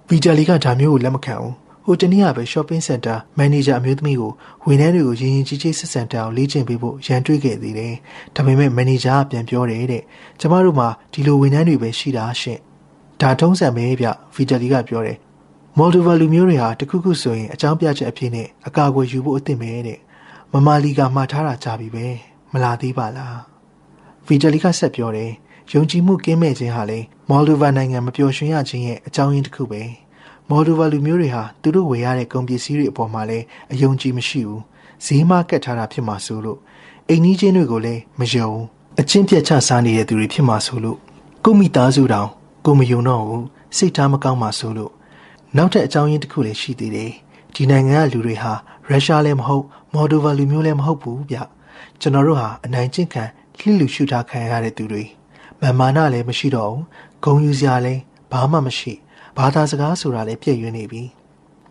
[0.09, 1.53] ဗီဂျာလီကဒါမျိုးကိုလက်မခံဘူး
[1.85, 4.31] ဟိုတနေ့ကပဲ shopping center manager အမျိုးသမီးကို
[4.67, 7.93] ဝန်ထမ်းတွေကိုရင်းရင်းကြီးကြီးဆက်ဆံတောင်းလေ့ကျင့်ပေးဖို့ရန်တွေးခဲ့သေးတယ်။
[8.35, 10.03] ဒါပေမဲ့ manager ကပြန်ပြောတယ်တဲ့။
[10.39, 12.59] ကျမတို့မှာဒီလိုဝန်ထမ်းတွေပဲရှိတာရှင့်။
[13.21, 15.17] ဒါထုံးစံပဲဗျ Vitaly ကပြောတယ်
[15.79, 19.99] Moldova လူမျိုးတွေဟာတခုခုဆိုရင်အကြောင်းပြချက်အဖြစ်နဲ့အကာအကွယ်ယူဖို့အသင့်ပဲတဲ့။
[20.53, 22.05] မမာလီကမှားထားတာကြပြီပဲ။
[22.53, 23.37] မလာသေးပါလား။
[24.27, 25.31] ဗီတလီကဆက်ပြောတယ်။
[25.73, 29.81] ယုံကြည်မှုကင်းမဲ့ခြင်းဟာလေမော်လ်ဒိုဗာနိုင်ငံမပျော်ရွှင်ရခြင်းရဲ့အကြောင်းရင်းတစ်ခုပဲ။
[30.49, 34.63] မော်ဒိုဗာလူမျိုးတွေဟာသူတို့ဝယ်ရတဲ့ကုန်ပစ္စည်းတွေအပေါ်မှာလည်းအယုံကြည်မရှိဘူး
[35.05, 36.59] ဈေးမကတ်ထားတာဖြစ်မှာဆိုလို့
[37.09, 38.51] အိမ်နီးချင်းတွေကိုလည်းမယုံ
[38.99, 40.97] အချင်းပြတ်ချစားနေတဲ့သူတွေဖြစ်မှာဆိုလို့
[41.45, 42.29] ကိုမိသားစုတောင်
[42.65, 43.45] ကိုမယုံတော့ဘူး
[43.77, 44.91] စိတ်ထားမကောင်းပါဆိုလို့
[45.57, 47.11] နောက်ထပ်အကြောင်းရင်းတစ်ခုလည်းရှိသေးတယ်
[47.55, 48.53] ဒီနိုင်ငံကလူတွေဟာ
[48.89, 51.37] ရုရှားလည်းမဟုတ်မော်ဒိုဗာလူမျိုးလည်းမဟုတ်ဘူးဗျ
[52.01, 53.23] ကျွန်တော်တို့ဟာအနိုင်ကျင့်ခံ
[53.59, 55.03] လှိလူရှုထားခံရတဲ့သူတွေ
[55.61, 56.83] မမာနလည်းမရှိတော့ဘူး
[57.23, 58.93] ဂုံယူစရာလည်းဘာမှမရှိ
[59.37, 61.03] ဘာသာစကားဆိုတာလည်းပြည့်ရွံ့နေပြီ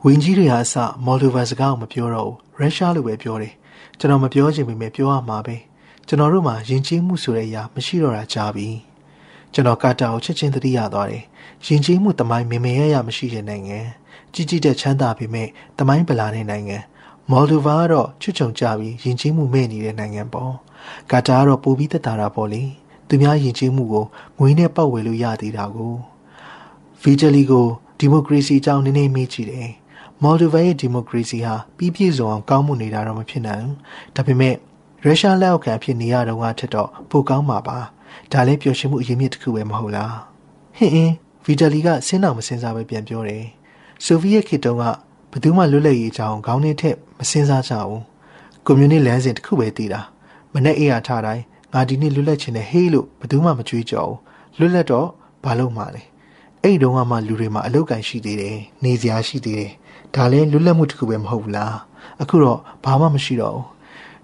[0.05, 3.55] ဝင်းကြီးတွေဟာအစမော်ဒိုဗာစကားကိုမပြောတော့ဘူးရုရှားလိုပဲပြောတယ်
[3.99, 5.57] ကျွန်တော်မပြောချင်ပေမဲ့ပြောရမှာပဲ
[6.09, 8.69] ကျွန်တော်တို့မှာယဉ်ကျေးမှုဆိုတဲ့အရာမရှိတော့တာကြာပြီ
[9.53, 11.25] ကျွန်တော်ကာတာကိုချက်ချင်းသတိရသွားတယ်
[11.67, 13.79] ယဉ်ကျေးမှုတမိုင်းမေမေရရမရှိတဲ့နိုင်ငံ
[14.35, 16.79] ကြီးကြီးတဲ့ချမ်းသာပေမဲ့တမိုင်းပလာတဲ့နိုင်ငံ
[17.31, 20.53] မော်ဒိုဗာကတော့ချွတ်ချုံကြပြီးယဉ်ကျေးမှုမဲ့နေတဲ့နိုင်ငံပေါ့
[21.13, 22.63] ကာတာကတော့ပိုပြီးသက်သာတာပေါ့လေ
[23.09, 24.05] သူများယဉ်ကျေးမှုကို
[24.39, 25.95] ငွေနဲ့ပတ်ဝယ်လို့ရသေးတာကို
[27.03, 27.67] ဗီဂျလီကို
[27.99, 29.71] ဒီမိုကရေစီအကြောင်းနည်းနည်းမေးကြည့်တယ်
[30.23, 33.77] မော်ဒိုဗာရဲ့ဒီမိုကရေစီဟာပြီးပြည့်စုံအောင်ကောင်းမှုနေတာတော့မဖြစ်နိုင်ဘူး
[34.17, 34.55] ဒါပေမဲ့
[35.05, 37.79] ရုရှားလက်အောက်ခံဖြစ်နေရတော့ကထက်တော့ပိုကောင်းမှာပါ
[38.33, 40.15] ဒါလည်းပျော်ရွှင်မှုအရေးမြစ်တစ်ခုပဲမဟုတ်လား
[40.77, 41.15] ဟင်းအင်း
[41.51, 43.45] ဗီတလီကစဉ်းတော်မစင်စားပဲပြန်ပြောတယ်
[44.05, 44.85] ဆိုဗီယက်ခေတ်တုန်းက
[45.31, 48.03] ဘယ်သူမှလွတ်လပ်ရေးအကြောင်းခေါင်းထဲထက်မစင်စားကြဘူး
[48.67, 50.01] ကွန်မြူနတီလမ်းစဉ်တစ်ခုပဲတည်တာ
[50.55, 54.11] မနေ့အေးရထားတိုင်းငါဒီနေ့လွတ်လပ်ချင်တယ်ဟေးလို့ဘယ်သူမှမကြွေးကြော်
[54.57, 55.09] ဘူးလွတ်လပ်တော့
[55.45, 56.03] ဘာလို့မှလဲ
[56.63, 59.73] အဲ့ဒီတုန်းကမှလူတွေမှာအလောက်ကန်ရှိသေးတယ်နေစရာရှိသေးတယ်
[60.15, 61.75] ဒါလည်းလွတ်လပ်မှုတစ်ခုပဲမဟုတ်ဘူးလား
[62.23, 63.67] အခုတော့ဘာမှမရှိတော့ဘူး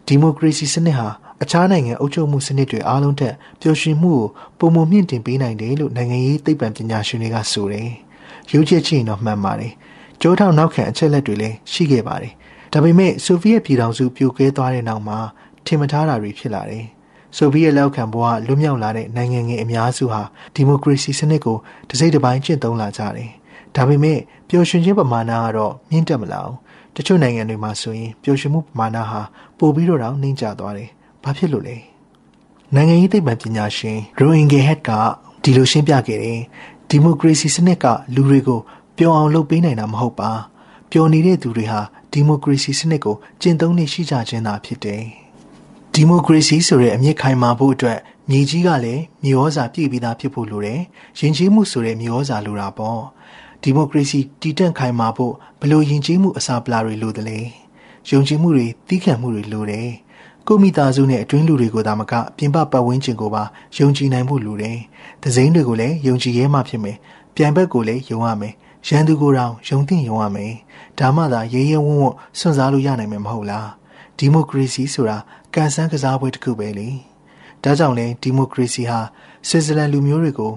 [0.06, 1.08] ဒီမိုကရေစီစနစ်ဟာ
[1.42, 4.14] အခြားနိုင်ငံအုပ်ချုပ်မှုစနစ်တွေအားလုံးထက်ပျော်ရွှင်မှု
[4.58, 7.88] ကိုပုံမမြင့်တင်ပေးနိုင်တယ်လို့နိုင်ငံရေးသိပ္ပံပညာရှင်တွေကဆိုတယ်။
[8.52, 9.72] ရုပ်ချက်ချင်းတော့မှန်ပါတယ်။
[10.20, 12.32] ကြိုးထောင်နောက်ခံအချက်လက်တွေလည်းရှိခဲ့ပါတယ်။
[12.72, 15.18] ဒါပေမဲ့ဆိုဗီယက်ပြည်ထောင်စုပြိုကွဲသွားတဲ့နောက်မှာ
[15.66, 16.84] ထင်မထားတာတွေဖြစ်လာတယ်။
[17.36, 20.22] ဆိုဗီယက်လက်ခံဘဝလွတ်မြောက်လာတဲ့နိုင်ငံငယ်အများစုဟာ
[20.54, 21.56] ဒီမိုကရေစီစနစ်ကို
[21.90, 23.30] တစိမ့်တစ်ပိုင်းကျင့်သုံးလာကြတယ်။
[23.76, 24.18] ဒါပေမဲ့
[24.48, 26.56] ပျော်ရွှင်ခြင်းပမာဏကတော့မြင့်တက်မလာဘူး။
[26.96, 29.20] တချို့နိုင်ငံတွေမှာဆိုရင်ပျော်ရွှင်မှုပမာဏဟာ
[29.58, 30.90] ပိုပြီးတော့နှိမ့်ကျသွားတယ်။
[31.24, 31.76] ဘာဖြစ်လို့လဲ။
[32.74, 34.90] နိုင်ငံရေးသိပ္ပံပညာရှင်ရိုအင်ဂေဟက်က
[35.42, 36.40] ဒီလိုရှင်းပြခဲ့တယ်။
[36.88, 38.60] ဒီမိုကရေစီစနစ်ကလူတွေကို
[38.98, 40.30] ပျော်အောင်လုပ်ပေးနိုင်တာမဟုတ်ပါ။
[40.90, 41.80] ပျော်နေတဲ့သူတွေဟာ
[42.12, 45.02] ဒီမိုကရေစီစနစ်ကိုကျင့်သုံးနေရှိကြခြင်းသာဖြစ်တယ်။
[45.94, 47.98] ဒီမိုကရေစီဆိုတဲ့အမြင့်ခိုင်မာဖို့အတွက်
[48.30, 50.80] မြေကြီးကလည်းမြေဩဇာပြည့်ပြီးသားဖြစ်ဖို့လိုတယ်။
[51.18, 53.00] ယဉ်ကျေးမှုဆိုတဲ့မြေဩဇာလိုတာပေါ့။
[53.62, 57.38] ဒီမိုကရေစီတည်တံ့ခိုင်မာဖို့ဘလို့ယဉ်ကျေးမှုအစာပလာတွေလိုတယ်လေ။
[58.10, 59.88] ယုံကြည်မှုတွေတီးခံမှုတွေလိုတယ်။
[60.48, 63.42] ကိုမိသားစုနဲ့အတွင်းလူတွေကိုသာမကပြင်ပပတ်ဝန်းကျင်ကိုပါ
[63.78, 64.78] ယုံကြည်နိုင်ဖို့လိုတယ်။
[65.22, 66.96] ဒဇိန်တွေကိုလည်းယုံကြည်ရဲမှဖြစ်မယ်။
[67.36, 68.54] ပြန်ဘက်ကိုလည်းယုံရမယ်။
[68.88, 70.52] ရန်သူကိုယ်တောင်ယုံသိယုံရမယ်။
[70.98, 73.68] ဒါမှသာရဲရဲဝံ့ဝံ့စွန့်စားလို့ရနိုင်မယ်မဟုတ်လား။
[74.18, 75.16] ဒီမိုကရေစီဆိုတာ
[75.54, 76.88] ကန်ဆန်းကစားပွဲတစ်ခုပဲလေ။
[77.62, 79.00] ဒါကြောင့်လဲဒီမိုကရေစီဟာ
[79.48, 80.52] ဆွစ်ဇာလန်လူမျိုးတွေကို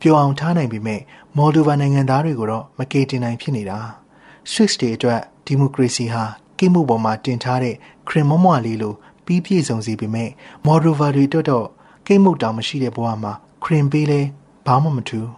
[0.00, 1.00] ပျော်အောင်ထားနိုင်ပေမဲ့
[1.36, 3.78] မော်ဒိုဗာနိုင်ငံသားတွေကိုတော့မကေတင်နိုင်ဖြစ်နေတာ။
[4.50, 6.24] Swiss တွေအတွက်ဒီမိုကရေစီဟာ
[6.58, 7.74] ကိမှုပေါ်မှာတင်ထားတဲ့
[8.08, 8.94] ခရင်မမွလေးလို
[9.26, 10.30] ပြီးပြည့်စုံစေပေမဲ့
[10.66, 11.66] မော်ဒိုဗာတွေတော့တော့
[12.06, 13.32] ကိမှုတောင်မရှိတဲ့ဘဝမှာ
[13.64, 14.20] ခရင်ပေးလဲ
[14.66, 15.28] ဘာမှမထူး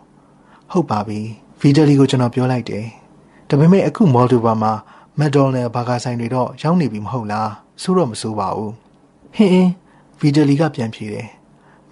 [0.70, 1.20] ဟုတ်ပါပြီ
[1.60, 2.86] ဗီဒလီကိုကျွန်တော်ပြောလိုက်တယ်
[3.48, 4.72] ဒါပေမဲ့အခုမော်ဒိုဗာမှာ
[5.18, 7.50] မက်ဒေါ်နယ်ဘာဂါဆိုင်တွေတော့ရောက်နေပြီမဟုတ်လား
[7.82, 8.72] ဆိုတော့မဆိုးပါဘူး
[9.34, 9.72] ဟင်းအင်း
[10.20, 11.28] ဗီဒလီကပြန်ဖြေတယ်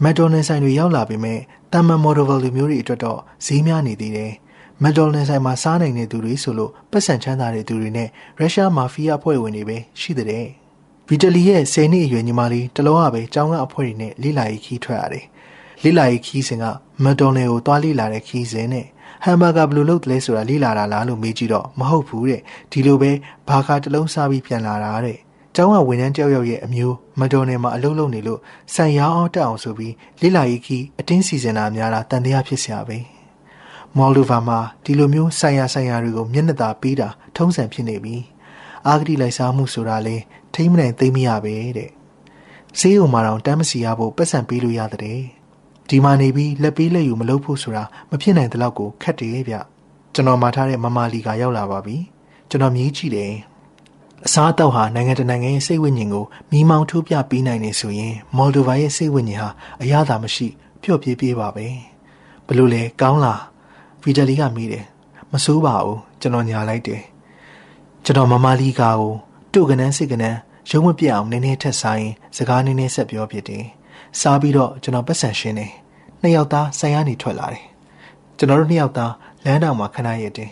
[0.03, 1.41] မက်ဒေါ်နယ်ဆိုင်တွေရောက်လာပေမဲ့
[1.73, 4.33] တာမန်မော်ဒိုဗာလူမျိုးတွေအတွက်တော့ဈေးများနေသေးတယ်
[4.83, 10.47] မက်ဒေါ်နယ်ဆိုင်မှာစားနိုင်တဲ့သူတွေဆိုလို့ပတ်စံချမ်းသာတဲ့သူတွေနဲ့ရုရှားမာဖီးယားအဖွဲ့ဝင်တွေပဲရှိတဲ့
[11.15, 15.27] ဗီတလီရဲ့10နှစ်အရွယ်ညီမလေးတလောကပဲကျောင်းကအဖွဲ့တွေနဲ့လိလာရေးခီးထွက်ရတယ်
[15.83, 16.65] လိလာရေးခီးစဉ်က
[17.03, 18.87] မက်ဒေါ်နယ်ကိုတွားလိလာတဲ့ခီးစဉ်နဲ့
[19.25, 22.41] ဟမ်ဘာဂါဘယ်လိုလုပ်တယ်လဲဆိုတာလိလာတာလားလို့မေးကြည့်တော့မဟုတ်ဘူးတဲ့
[22.73, 23.11] ဒီလိုပဲ
[23.49, 25.19] ဘာကာတလုံးစားပြီးပြန်လာတာတဲ့
[25.55, 28.41] ကျောင်းကဝန်ထမ်းတယောက်ယောက်ရဲ့အမျိုးမက်ဒေါ်နယ်မှာအလုပ်လုပ်နေလို့
[28.75, 32.99] ဆန်ရောင်းအောင်တက်အောင်ဆိုပြီးလိလာရေးခီးအတင်းစီစဉ်တာများတာတန်တရားဖြစ်စရာပဲ
[33.97, 38.17] မော်လူဗာမှာဒီလိုမျိုးဆိုင်ရာဆိုင်ရာတွေကိုမျက်နှာသာပေးတာထုံးစံဖြစ်နေပြီ
[38.87, 40.17] အာဂတိလိုက်စားမှုဆိုတာလေ
[40.55, 41.91] ထိမ့်မနိုင်သိမ့်မရပဲတဲ့
[42.79, 45.21] ဈေးုံမှာတော့တမ်းမစီရဖို့ပတ်စံပေးလို့ရတဲ့
[45.89, 49.57] ဒီမှာနေပြီးလက်ပေးလက်ယူမလုပ်ဖို့ဆိုတာမဖြစ်နိုင်တဲ့လောက်ကိုခက်တယ်ဗျ
[50.15, 51.97] ကျွန်တော်မှာထားတဲ့မမလီကရောက်လာပါပြီ
[52.51, 53.33] ကျွန်တော်မြည်ကြည့်တယ်
[54.27, 59.49] အစားအသောက်ဟာနိုင်ငံတကာနိုင်ငံရဲ့စိတ်ဝိညာဉ်ကိုမိမောင်းထိုးပြပေးနိုင်နေဆိုရင်မော်ဒိုဗာရဲ့စိတ်ဝိညာဉ်ဟာ
[59.83, 60.47] အရသာမရှိ
[60.83, 61.67] ပျော့ပြေးပြေးပါပဲ
[62.47, 63.41] ဘလို့လဲကောင်းလား
[64.03, 64.85] ဗီဒလီကမေးတယ်
[65.33, 67.03] မစိုးပါဘူးကျွန်တော်ညာလိုက်တယ်
[68.05, 69.13] ကျွန်တော်မမလီကာကို
[69.55, 70.39] တို့ကနန်းစစ်ကနန်း
[70.71, 73.65] ရုံးမပြအောင်နည်းနည်းထက်ဆိုင် စကားနည်းနည်းဆက်ပြောဖြစ်တယ်
[74.21, 75.73] စားပြီးတော့ကျွန်တော်ပတ်စံရှင်းတယ်
[76.21, 77.65] နှစ်ယောက်သားဆိုင်ရနေထွက်လာတယ်
[78.39, 79.13] ကျွန်တော်တို့နှစ်ယောက်သား
[79.45, 80.51] လမ်းတောင်မှာခဏရည်တယ်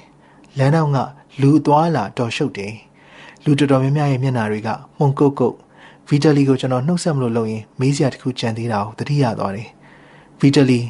[0.59, 0.99] လမ်းတောင်က
[1.41, 2.75] လူအသွားလာတော်ရှုပ်တယ်
[3.45, 5.57] လူတော်တော်များများရဲ့မျက်နှာတွေကမှုန်ကုတ်ကုတ်
[6.09, 9.69] ဗီတလီကိုကျွန်တော်နှုတ်ဆက်မလို့လုပ်ရင်မေးစရာတခုကြံသေးတာကိုသတိရသွားတယ်
[10.41, 10.81] ဗီတလီ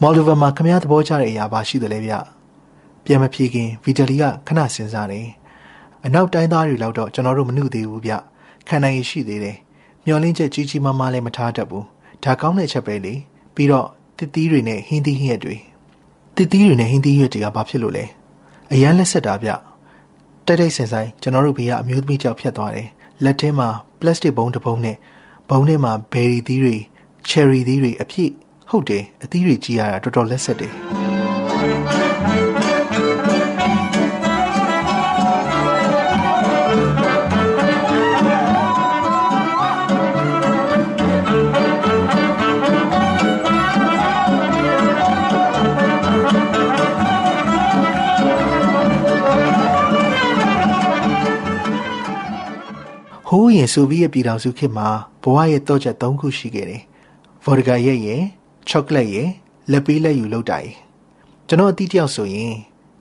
[0.00, 2.14] မော်လ်ဗာမှာခမရသဘောကျတဲ့အရာပါရှိတယ်လေဗျ
[3.04, 5.26] ပြန်မဖြေခင်ဗီတလီကခဏစဉ်းစားတယ်
[6.06, 8.12] အနောက်တိုင်းသားတွေလောက်တော့ကျွန်တော်တို့မနှုတ်သေးဘူးဗျ
[8.68, 9.56] ခံနိုင်ရရှိသေးတယ်
[10.04, 11.84] မျောလင်းချက်ကြီးကြီးမားမားလည်းမထားတတ်ဘူး
[12.24, 13.14] ဒါကောင်းတဲ့ချက်ပဲလေ
[13.54, 13.86] ပြီးတော့
[14.18, 15.56] တစ်သီးတွေနဲ့ဟင်းသီးဟင်းရက်တွေ
[16.36, 18.04] တတစ်သီးတွေနဲ့ဟင်းသီးရွက်တွေကဘာဖြစ်လို့လဲ
[18.72, 19.50] အရန်လက်ဆက်တာဗျ
[20.46, 22.88] တိုက်တိုက်ဆင်ဆိုင်ကျွန်တော်တို့ဘေးကအမျိုးသမီးကြောက်ဖြတ်သွားတယ်
[23.24, 23.68] လက်ထဲမှာ
[24.00, 24.96] ပလတ်စတစ်ဘုံတစ်ဘုံနဲ့
[25.50, 26.76] ဘုံထဲမှာဘယ်ရီသီးတွေ
[27.28, 28.30] ချယ်ရီသီးတွေအဖြစ်
[28.70, 32.07] ဟုတ်တယ်အသီးတွေကြီးရတာတော်တော်လက်ဆက်တယ်
[53.30, 54.88] ဟိုးရင်ဆိုဗီယက်ပြည်ထောင်စုခေတ်မှာ
[55.22, 56.82] ဘဝရဲ့တော့ချက်၃ခုရှိခဲ့တယ်။
[57.44, 58.22] ဗော်ဒဂါရဲ့ရဲ့
[58.68, 59.28] ချောကလက်ရဲ့
[59.70, 60.74] လက်ပေးလက်ယူလောက်တာရဲ့
[61.48, 62.54] ကျွန်တော်အတိတယောက်ဆိုရင်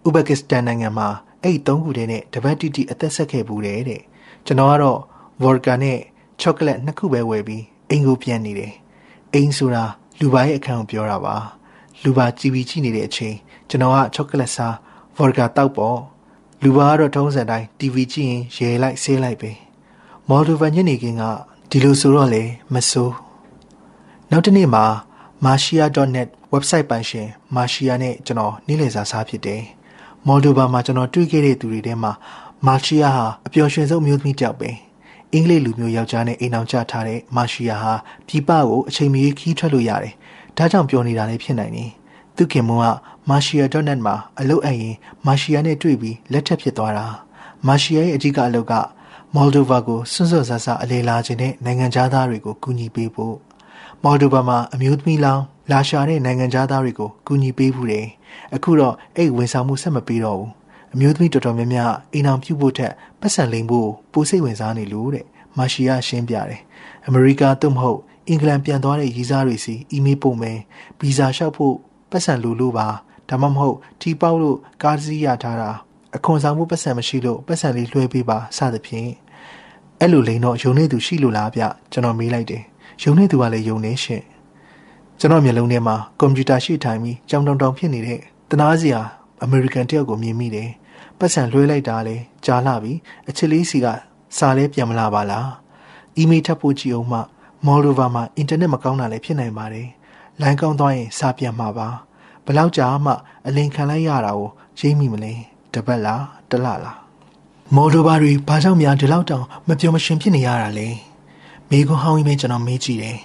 [0.07, 1.07] ဥဘကစ္စတန်နိုင်ငံမှာ
[1.41, 4.01] အဲ့ဒီ၃ခုတည်းနဲ့တပတ်တိတိအသက်ဆက်ခဲ့ဘူးတဲ့တဲ့
[4.45, 4.99] ကျွန်တော်ကတော့
[5.41, 5.97] ဗော်ဒဂါနဲ့
[6.41, 8.73] ချောကလက်နှစ်ခုပဲဝယ်ပြီးအိမ်ကိုပြန်နေတယ်။
[9.33, 9.83] အိမ်ဆိုတာ
[10.19, 11.35] လူပါရဲ့အခန်းကိုပြောတာပါ။
[12.03, 13.35] လူပါကြည်ပြီးကြည့်နေတဲ့အချိန်
[13.69, 14.75] ကျွန်တော်ကချောကလက်စား
[15.15, 15.99] ဗော်ဒဂါတောက်ပေါ့
[16.63, 19.51] လူပါကတော့ထုံးစံတိုင်း TV ကြည့်ရင်ရေလိုက်ဆေးလိုက်ပဲ။
[20.29, 21.23] မော်ဒိုဗန်ညနေခင်းက
[21.69, 23.15] ဒီလိုဆိုတော့လေမဆိုး
[24.31, 24.85] နောက်တစ်နေ့မှာ
[25.45, 29.63] marshia.net website ပိုင်ရှင် marshia နဲ့ကျွန်တော်နေ့လည်စာစားဖြစ်တယ်
[30.27, 32.11] မော်ဒိုဗာမှာကျွန်တော်တွေ့ခဲ့တဲ့သူတွေထဲမှာ
[32.67, 34.69] marshia ဟာအပျော်ရွှင်ဆုံးမျိုးသမီးတစ်ယောက်ပဲ
[35.33, 37.93] အင်္ဂလိပ်လူမျိုးယောက်ျားနဲ့အိမ်အောင်ကြထားတဲ့ marshia ဟာ
[38.27, 40.13] ပြည်ပကိုအချိန်မီခီးထွက်လို့ရတယ်
[40.57, 41.91] ဒါကြောင့်ပြောနေတာလည်းဖြစ်နိုင်တယ်
[42.35, 42.89] သူခင်မွန်းက
[43.29, 47.05] marshia.net မှာအလုပ်အပ်ရင် marshia နဲ့တွေ့ပြီးလက်ထပ်ဖြစ်သွားတာ
[47.67, 48.73] marshia ရဲ့အကြီးကအလုပ်က
[49.35, 53.35] မော်လ်ဒိုဗာကိုစွန့်စွန့်ဆဆအလေလာခြင်းနဲ့နိုင်ငံသားတွေကိုကူညီပေးဖို့
[54.03, 58.07] မော်လ်ဒိုဗာမှာအမျိုးသမီးလောင်းလာရှာတဲ့နိုင်ငံသားတွေကိုကူညီပေးဖို့တယ်
[58.55, 60.51] အခုတော့အဲ့ဝန်ဆောင်မှုဆက်မပေးတော့ဘူး
[60.93, 65.25] အမျိုးသမီးတော်တော်များများအိမ်အောင်ပြုတ်ဖို့ထက်ပတ်စံလိမ်ဖို့ပိုစိတ်ဝင်စားနေလို့တဲ့
[65.57, 66.61] မာရှီယာရှင်းပြတယ်
[67.07, 70.57] အမေရိကသို့မဟုတ်အင်္ဂလန်ပြန်သွားတဲ့ရီစားတွေစီအီးမေးလ်ပို့မယ်
[70.99, 71.75] ဗီဇာလျှောက်ဖို့
[72.11, 72.87] ပတ်စံလိုလို့ပါ
[73.29, 75.71] ဒါမှမဟုတ်တီပေါက်လို့ကားစီးရထားတာ
[76.17, 79.09] အခွန်ဆောင်မှုပတ်စံမရှိလို့ပတ်စံလေးလွှဲပေးပါစသဖြင့်
[79.99, 82.63] အဲ့လိုလိန်တော့ယုံနေသူရှိလို့လားဗျကျွန်တော်မေးလိုက်တယ်
[83.03, 84.23] ယုံနေသူကလည်းယုံနေရှင့်
[85.19, 89.01] ကျွန်တော်မျက်လုံးထဲမှာကွန်ပျူတာရှိထိုင်ပြီးကြောင်တောင်တောင်ဖြစ်နေတဲ့တနာစရာ
[89.43, 90.69] အမေရိကန်တယောက်ကိုမြင်မိတယ်
[91.19, 92.15] ပတ်စံလွှဲလိုက်တာလဲ
[92.45, 92.93] ကြားလာပြီ
[93.29, 93.87] အချစ်လေးစီက
[94.37, 95.49] စာလဲပြန်မလာပါလား
[96.17, 97.19] အီးမေးလ်ထပ်ဖို့ကြည့်အောင်မှ
[97.65, 99.87] မော်ဒိုဗာမှာအင်တာနက်မကောင်းတာလည်းဖြစ်နိုင်ပါတယ်
[100.41, 101.87] လိုင်းကောင်းသွားရင်စာပြန်မှာပါ
[102.45, 103.13] ဘလောက်ကြာမှ
[103.47, 104.49] အလင်ခံလိုက်ရတာကို
[104.79, 105.33] ရိပ်မိမလဲ
[105.77, 106.97] တပတ်လားတလလား
[107.75, 110.87] မော်ဒိုဘာတွေဘာကြောင့်များဒီလောက်တောင်မပြောမရှင်ဖြစ်နေရတာလဲ
[111.69, 113.19] မိကွန်းဟောင်းကြီးပဲကျွန်တော်မေးကြည့်တယ်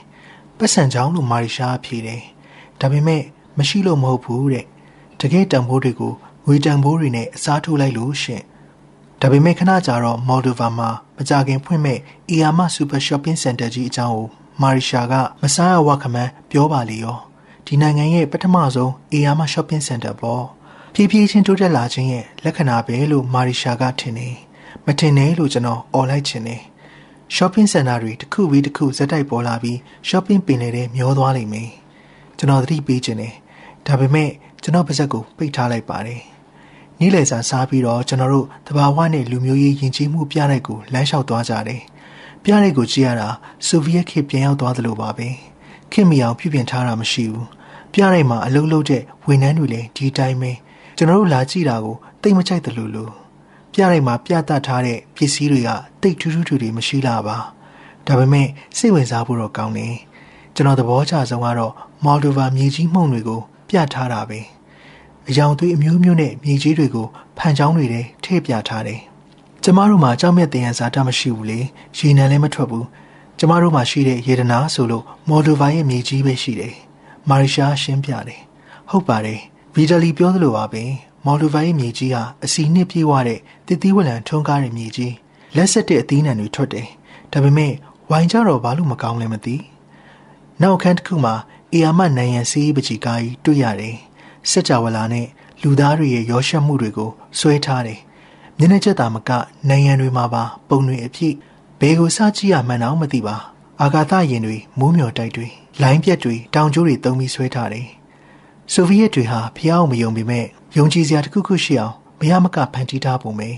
[0.58, 2.22] ပတ်စံချောင်းလို့မာရီရှားဖြေတယ်
[2.80, 3.22] ဒါပေမဲ့
[3.58, 4.66] မရှိလို့မဟုတ်ဘူးတဲ့
[5.20, 6.12] တကယ်တန်ဖိုးတွေကို
[6.46, 8.42] ငွေတန်ဖိုးတွေနဲ့အစားထိုးလိုက်လို့ရှင်
[9.20, 11.98] ဒါပေမဲ့ခဏကြာတော့မော်ဒိုဗာမှာမကြခင်ဖွင့်မဲ့
[12.28, 14.26] အီယာမစူပါရှော့ပင်းစင်တာကြီးအကြောင်းကို
[14.60, 17.18] မာရီရှာကမဆားရဝခမန်းပြောပါလေရော
[17.66, 20.44] ဒီနိုင်ငံရဲ့ပထမဆုံးအီယာမရှော့ပင်းစင်တာပေါ့
[20.94, 24.28] ဖြည်းဖြည်းချင်းတိုးတက်လာခြင်းရဲ့လက္ခဏာပဲလို့မာရီရှာကထင်နေ
[24.86, 26.62] မထင်နဲ့လို့ကျွန်တော်អော်လိုက်ချင်တယ်
[27.36, 29.76] shopping center တွေတစ်ခုပြီးတစ်ခုဇက်တိုက်ပေါ်လာပြီး
[30.08, 31.70] shopping ပင်လေတဲ့မျောသွားလိမ့်မယ်
[32.38, 33.34] ကျွန်တော်သတိပေးခြင်းတယ်
[33.86, 34.30] ဒါပေမဲ့
[34.62, 36.22] ကျွန်တော်ပါဇက်ကိုပိတ်ထားလိုက်ပါတယ်
[36.98, 41.82] နေ့လည်စာစားပြီးတော့ကျွန်တော်တို့တဘာဝနဲ့လူမျိုးရေးယဉ်ကျေးမှုပြတဲ့ကိုလမ်းလျှောက်သွားကြတယ်
[42.44, 43.28] ပြတဲ့ကိုကြည့်ရတာ
[43.66, 45.28] ဆိုဗီယက်ခေတ်ပြန်ရောက်သွားသလိုပါပဲ
[45.92, 47.48] ခင်မီအောင်ပြုပြင်ထားတာမရှိဘူး
[47.92, 50.52] ပြတဲ့မှာအလုံးလုံးတဲ့ဝန်ထမ်းတွေလည်းဒီတိုင်းပဲ
[50.96, 53.12] ကျွန်တော်တို့လာကြည့်တာကိုတိတ်မကြိုက်တယ်လို့လို့
[53.72, 55.70] ပြရိုက်မှာပြသထားတဲ့ပစ္စည်းတွေက
[56.02, 57.36] တိတ်ထူးထူးထူတွေမရှိလားပါ
[58.06, 59.94] ဒါပေမဲ့စိတ်ဝင်စားဖို့တော့ကောင်းတယ်
[60.54, 61.72] ကျွန်တော်သဘောကျဆုံးကတော့
[62.04, 64.40] မော်ဒိုဗာမြေကြီးမှုန့်တွေကို ပြထားတာပဲ
[65.28, 67.06] အယောင်သွေးအမျိုးမျိုးနဲ့မြေကြီးတွေကို
[67.38, 69.00] ဖန်ချောင်းတွေထဲထည့်ပြထားတယ်
[69.62, 71.58] ကျမတို့မှာကြောက်မြတ်တင်ရန်စာတမရှိဘူးလေ
[71.98, 72.86] ရေနံလည်းမထွက်ဘူး
[73.38, 76.74] ကျမတို့မှာရှိတဲ့ရေဒနာဆိုလို့မော်ဒိုဗာရဲ့မြေကြီးပဲရှိတယ်
[77.28, 78.40] မာရီရှာရှင်းပြတယ်
[78.90, 79.40] ဟုတ်ပါတယ်
[79.74, 80.84] ဗီဒလီပြောသလိုပါပဲ
[81.24, 85.14] မော်လူဗိုင်းမြေကြီးဟာအစီနှစ်ပြေးဝတဲ့တစ်သီးဝလံထုံးကားတဲ့မြေကြီး
[85.56, 86.88] လက်ဆက်တဲ့အသီးနှံတွေထွက်တယ်
[87.32, 87.72] ဒါပေမဲ့
[88.10, 89.56] ဝိုင်ကြတော့ဘာလို့မကောင်းလဲမသိ
[90.62, 91.34] နောက်ခန်းတစ်ခုမှာ
[91.72, 93.96] အေယာမနိုင်ရန်စီးပချီကားကြီးတွေ့ရတယ်
[94.50, 95.26] စက်ကြဝဠာနဲ့
[95.62, 98.00] လူသားတွေရဲ့ရောရှက်မှုတွေကိုဆွဲထားတယ်
[98.58, 99.30] မျက်နှာချက်သာမက
[99.68, 101.34] နိုင်ရန်တွေမှာပါ ပုံတွေအဖြစ်
[101.80, 103.36] ဘယ်ကိုစကြည့်ရမှန်းတော့မသိပါ
[103.80, 105.46] အာဂါသရင်တွေမိုးမျောတိုက်တွေ
[105.82, 107.86] လိုင်းပြက်တွေတောင်ကျိုးတွေတုံးပြီးဆွဲထားတယ်
[108.70, 110.46] ဆိုဗီယက်တွေဟာဖျားအောင်မယုံပေမဲ့
[110.76, 113.50] ယုံကြည်စရာတစ်ခုခုရှိအောင်မရမကဖန်တီးထားပုံပဲ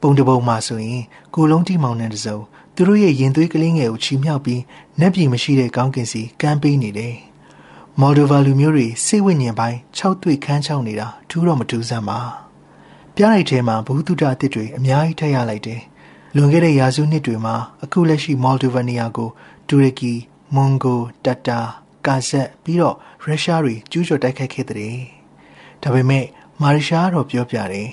[0.00, 1.02] ပုံတပုံမှာဆိုရင်
[1.34, 2.38] ကိုလုံးတီမောင်နှံတစုံ
[2.74, 4.62] သူတို့ရဲ့ရင်သွေးကလေးငယ်ကိုချီမြှောက်ပြီး
[5.00, 7.14] နက်ပြည်မရှိတဲ့ကောင်းကင်စီကမ်းပေးနေတယ်
[8.00, 12.18] မော်ဒိုဗာလူမျိုးတွေစိတ်ဝိညာဉ်ပိုင်း၆တွေ့ခန်းချောင်းနေတာထူးတော့မထူးဆန်းပါ
[13.14, 15.80] ပြားလိုက်ထဲမှာဘုသူတအစ်စ်တွေအများကြီးထည့်ရလိုက်တယ်
[16.34, 19.30] လွန်ခဲ့တဲ့ရာစုနှစ်တွေမှာအခုလက်ရှိမော်ဒိုဗာနီယာကို
[19.68, 20.12] တူရကီ
[20.54, 21.60] မွန်ဂိုတတာ
[22.06, 22.96] ကာဇက်ပြီးတော့
[23.28, 24.96] ရုရှားတွေကျူးကျော်တိုက်ခိုက်ခဲ့တဲ့
[25.82, 26.24] ဒါပေမဲ့
[26.62, 27.88] မာရီရှာကတော့ပြောပြတယ်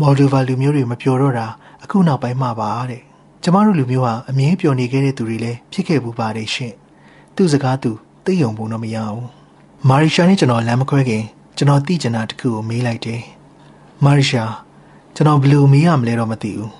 [0.00, 1.46] မော်ဒိုဗာလူမျိုးတွေမပျော်တော့တာ
[1.84, 3.02] အခုနောက်ပိုင်းမှပါတဲ့
[3.42, 6.74] ကျမတို့လူမျိုးဟာအမြင်ပျော်နေခဲ့တဲ့သူတွေလည်းဖြစ်ခဲ့ဘူးပါတယ်ရှင်
[7.36, 7.90] သူ့စကားသူ
[8.24, 9.26] သိယုံပုံတော့မရဘူး
[9.88, 11.24] မာရီရှာနဲ့ကျွန်တော်လမ်းမခွဲခင်
[11.56, 13.22] ကျွန်တော်သိချင်တာတခုကိုမေးလိုက်တယ်
[14.04, 14.44] မာရီရှာ
[15.14, 16.70] ကျွန်တော်ဘယ်လိုမေးရမလဲတော့မသိဘူး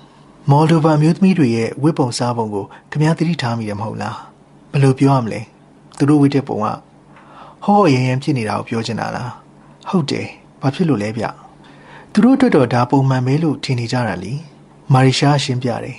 [0.49, 4.17] မော်ဒိုဗာမျိုးသမီးတွေရဲ့ဝတ်ပုံစားပုံကိုခင်ဗျားသတိထားမိတယ်မဟုတ်လား
[4.71, 5.41] ဘယ်လိုပြောရမလဲ
[5.97, 6.67] သူတို့ဝတ်တဲ့ပုံက
[7.63, 9.31] ဟောရရန်ဖြစ်နေတာကိုပြောချင်တာလား
[9.89, 10.27] ဟုတ်တယ်
[10.61, 11.25] ဘာဖြစ်လို့လဲဗျ
[12.11, 14.33] သူတို့အတွက်တော့ဒါပုံမှန်ပဲလို့ထင်နေကြတာလी
[14.93, 15.97] မာရီရှာရှင်းပြတယ်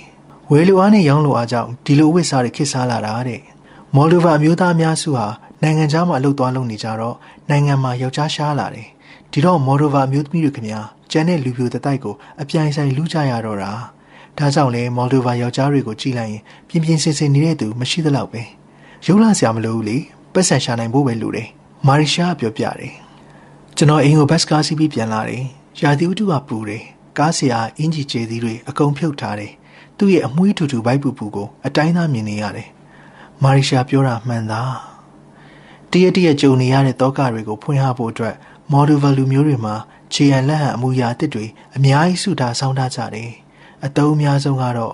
[0.51, 3.41] ဝယ်လိုအားနဲ့ရောင်းလိုအားကြောင့်ဒီလိုဝတ်စားတွေခေတ်စားလာတာတဲ့
[3.95, 5.27] မော်ဒိုဗာအမျိုးသားအများစုဟာ
[5.61, 7.15] နိုင်ငံခြားမှာအလုပ်သွားလုပ်နေကြတော့
[7.49, 8.87] နိုင်ငံမှာယောက်ျားရှားလာတယ်
[9.31, 13.71] ဒီတော့မော်ဒိုဗာအမျိုးသမီးတွေခင်ဗျာကျန်တဲ့လူပြိုတတိုက်ကိုအပြိုင်ဆိုင်လူကြရတော့တာ
[14.37, 18.41] ဒါကြောင့်လေမော်ဒိုဗာယောက်ျားတွေကိုကြည့်လိုက်ရင်ပြင်းပြင်းစင်စင်နေတဲ့သူမရှိသလောက်ပဲ
[19.05, 19.97] ရုပ်လာစရာမလိုဘူးလေ
[20.35, 21.49] ပတ်စံရှာနိုင်ဖို့ပဲလိုတယ်
[21.87, 22.93] မာရီရှာပြောပြတယ်
[23.77, 25.43] ကျွန်တော်အိမ်ကိုဘတ်စကားစီးပြီးပြန်လာတယ်
[25.81, 26.83] ရာသီဥတုကပူတယ်
[27.17, 29.53] ကားဆရာအင်ဂျီကျဲသီးတွေအကုန်ဖြုတ်ထားတယ်
[29.97, 32.69] သူ့ရဲ့အမွှေးထူထူဘိုက်ပူပူကိုအတိုင်းသားမြင်နေရတယ်
[33.43, 34.75] မာရီရှာပြောတာမှန်သား
[35.91, 38.35] တရတရကြုံနေရတဲ့တောကတွေကိုဖွင့်ဟဖို့အတွက်
[38.71, 39.75] မော်ဒူဗလူမျိုးတွေမှာ
[40.13, 43.31] ခြေရန်လက်ဟန်အမူအရာအသစ်တွေအများကြီးစုထားဆောင်းထားကြတယ်
[43.85, 44.93] အတုံးအများဆုံးကတော့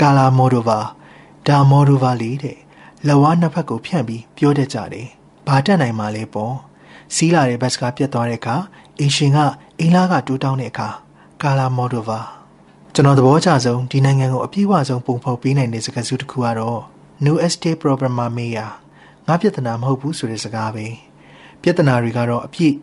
[0.00, 0.78] ကာလာမော်ဒိုဗာ
[1.46, 2.58] ဒါမော်ဒိုဗာလေးတဲ့
[3.06, 5.08] လက်ဝါးနှစ်ဖက်ကိုဖြန့်ပြီးပြောတတ်ကြတယ်
[5.46, 6.54] ဘာတက်နိုင်မှလဲပေါ့
[7.14, 8.56] စီးလာတဲ့ဘတ်စကားပြတ်သွားတဲ့အခါ
[8.98, 9.38] အင်ရှင်က
[9.80, 10.88] အင်လာကတိုးတောင်းတဲ့အခါ
[11.42, 12.20] ကာလာမော်ဒိုဗာ
[12.94, 16.80] ကျွန်တော်သဘောကျဆုံးဒီနိုင်ငံကိုအပြည့်အဝဆုံးပုံဖော်ပေးနိုင်တဲ့စကားစုတစ်ခုကတော့
[17.24, 18.70] New Estate Programmer Mayor
[19.26, 20.86] ငါပြဿနာမဟုတ်ဘူးဆိုတဲ့စကားပဲ
[21.62, 22.74] ပြဿနာတွေကတော့အပြည့်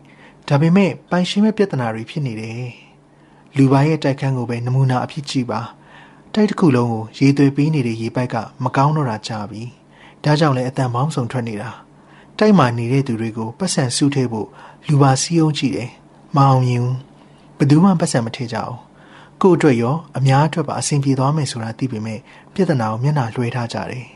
[0.48, 2.62] ဒါပေမဲ့ပိုင်ရှင်မဲ့ပြဿနာတွေဖြစ်နေတယ်
[3.56, 5.60] လူပိုင်းရဲ့တိုက်ခန်းကိုပဲနမူနာအဖြစ်ကြည့်ပါ
[6.34, 9.62] တိုက်တစ်ခုလုံးကိုရေသွေးပေးနေတဲ့ရေပိုက်ကမကောင်းတော့တာကြာပြီ
[10.24, 11.70] ဒါကြောင့်လည်းအတန်ပေါင်းစုံထွက်နေတာ
[12.38, 14.48] တိုက်မှာနေတဲ့သူတွေကိုပတ်စံစုထဲဖို့
[14.88, 15.90] လူပါစည်းအောင်ကြည့်တယ်
[16.36, 16.84] မအောင်မြင်
[17.58, 18.76] ဘယ်သူမှပတ်စံမထည့်ကြအောင်
[19.42, 22.20] ကို့အတွက်ရောအများအတွက်ပါအဆင်ပြေသွားမယ်ဆိုတာသိပေမဲ့
[22.54, 24.06] ပြဿနာကိုမျက်နှာလွှဲထားကြတယ်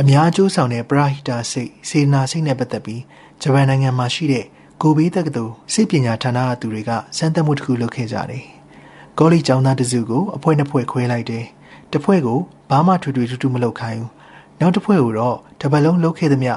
[0.00, 3.02] အများအကျိုးဆောင်တဲ့ပရာဟိတာစိတ်စေနာစိတ်နဲ့ပတ်သက်ပြီး
[3.42, 4.44] ဂျပန်နိုင်ငံမှာရှိတဲ့
[4.82, 8.44] ကိုဘေးတက္ကသိုလ်စိတ်ပညာဌာနကသူတွေကစမ်းသပ်မှုတစ်ခုလုပ်ခဲ့ကြတယ်။
[9.18, 11.44] ကောလိကျောင်းသားတစုကိုအဖွဲနှစ်ဖွဲခွဲလိုက်တယ်။
[11.92, 12.38] တစ်ဖွဲကို
[12.70, 14.10] ဘာမှထွေထွေထူးထူးမလုပ်ခိုင်းဘူး။
[14.60, 16.52] နောက်တစ်ဖွဲကိုတော့တပတ်လုံးလုပ်ခဲ့သမျှ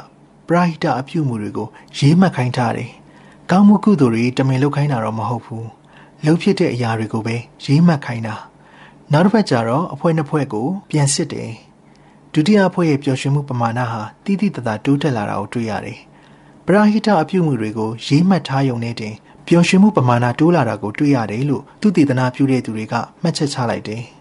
[0.47, 1.67] ပရာဟိတအပြုမှုတွေကို
[1.97, 2.89] ရေးမှတ်ခိုင်းထားတယ်။
[3.51, 5.65] ကောင်းမှုကုသိုလ်တွေတမင်လုပ်ခိုင်းတာတော့မဟုတ်ဘူး။
[6.23, 7.35] လှုပ်ဖြစ်တဲ့အရာတွေကိုပဲ
[7.65, 8.35] ရေးမှတ်ခိုင်းတာ။
[9.11, 11.51] နောက်တစ်ဖက်ကျတော့အဖွဲနှစ်ဖွဲကိုပြန်စစ်တယ်။
[12.33, 15.99] ဒုတိယအဖွဲ့ရဲ့ပျော်ရွှင်မှုပမာဏဟာတိတိတသားတိုးတက်လာတာကိုတွေ့ရတယ်။
[16.65, 19.13] ပရာဟိတအပြုမှုတွေကိုရေးမှတ်ထားရုံနဲ့တင်
[19.47, 24.03] ပျော်ရွှင်မှုပမာဏတိုးလာတာကိုတွေ့ရတယ်လို့သူတည်တနာပြုတဲ့သူတွေကမှတ်ချက်ချလိုက်တယ်။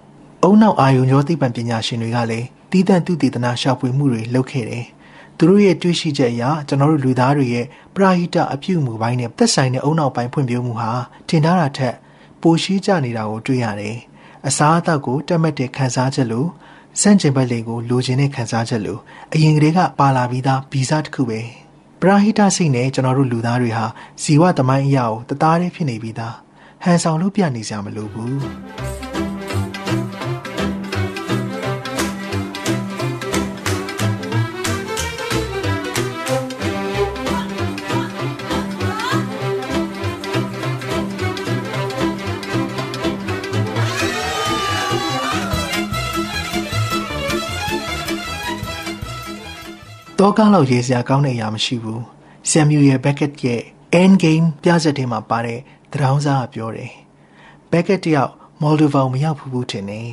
[0.46, 4.84] အုံနောက်အာယုံရောသိပ္ပံပညာရှင်တွေကလည်းတီးတန့်သူတည်တနာရှာဖွေမှုတွေလုပ်ခဲ့တယ်။
[5.38, 10.90] သူတို့ရဲ့တွေးရှိချက်အရကျွန်တော်တို့လူသားတွေရဲ့ပရာဟိတအပြုမှုပိုင်းနဲ့သက်ဆိုင်တဲ့အုံနောက်ပိုင်းဖွံ့ဖြိုးမှုဟာ
[11.28, 11.94] ထင်ထားတာထက်
[12.42, 13.96] ပိုရှိကြနေတာကိုတွေ့ရတယ်။
[14.46, 16.48] အစားအသောက်ကိုတက်မှတ်တဲ့ခံစားချက်လို့
[17.00, 19.00] စန့်ကျင်ဘက်လေးကိုလိုချင်တဲ့ခံစားချက်လို့
[19.34, 21.40] အရင်ကတည်းကပါလာပြီးသားဗီဇတစ်ခုပဲ။
[22.00, 23.86] ပရာဟိတစိတ်နဲ့ကျွန်တော်တို့လူသားတွေဟာ
[24.22, 26.34] ဇီဝသမိုင်းအရာကိုတသားတည်းဖြစ်နေပြီးသား
[26.84, 28.95] ဟန်ဆောင်လို့ပြနေစရာမလိုဘူး
[50.26, 52.02] တောကားလောက်ရေးစရာကောင်းတဲ့အရာမရှိဘူး
[52.50, 53.62] ဆမ်မြူရဲ့ဘက်ကက်ရဲ့
[54.00, 55.60] end game ပြဆက်ထဲမှာပါတဲ့
[55.92, 56.92] သရောင်းစားကပြောတယ်
[57.70, 60.10] ဘက်ကက်တယောက်မော်ဒိုဗာမရောက်ဘူးဘူးထင်တယ်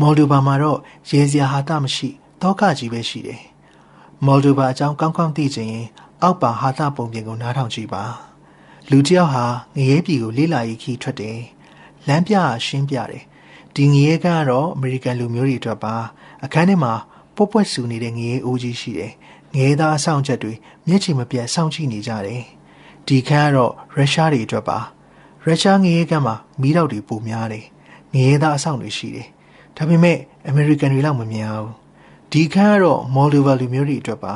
[0.00, 0.78] မော်ဒိုဗာမှာတော့
[1.10, 2.08] ရေစရာဟာတမရှိ
[2.42, 3.42] တောကကြီးပဲရှိတယ်
[4.26, 5.86] မော်ဒိုဗာအကြောင်းကောင်းကောင်းသိချင်ရင်
[6.22, 8.04] အောက်ပါဟာသပုံပြင်ကိုနားထောင်ကြည့်ပါ
[8.90, 9.44] လူတယောက်ဟာ
[9.76, 11.38] ငရဲပြည်ကိုလေးလာရေးခီးထွက်တယ်
[12.06, 12.34] လမ်းပြ
[12.66, 13.22] ရှင်းပြတယ်
[13.74, 15.94] ဒီငရဲကတော့အမေရိကန်လူမျိုးတွေအတွက်ပါ
[16.44, 16.94] အခန်းထဲမှာ
[17.36, 19.12] ပွက်ပွက်ဆူနေတဲ့ငရေအိုးကြီးရှိတယ်။
[19.54, 20.52] ငရေသားအဆောင်ချက်တွေ
[20.86, 22.42] မျက်ခြေမပြတ်စောင့်ကြည့်နေကြတယ်။
[23.06, 24.78] ဒီခန်းကတော့ရုရှားတွေအတွက်ပါ။
[25.44, 27.64] ရုရှားငရေကမ်းမှာမီးတောက်တွေပုံများတယ်။
[28.12, 29.28] ငရေသားအဆောင်တွေရှိတယ်။
[29.76, 30.18] ဒါပေမဲ့
[30.48, 31.72] အမေရိကန်တွေလောက်မများဘူး။
[32.32, 34.34] ဒီခန်းကတော့မော်ဒိုဗာလူမျိုးတွေအတွက်ပါ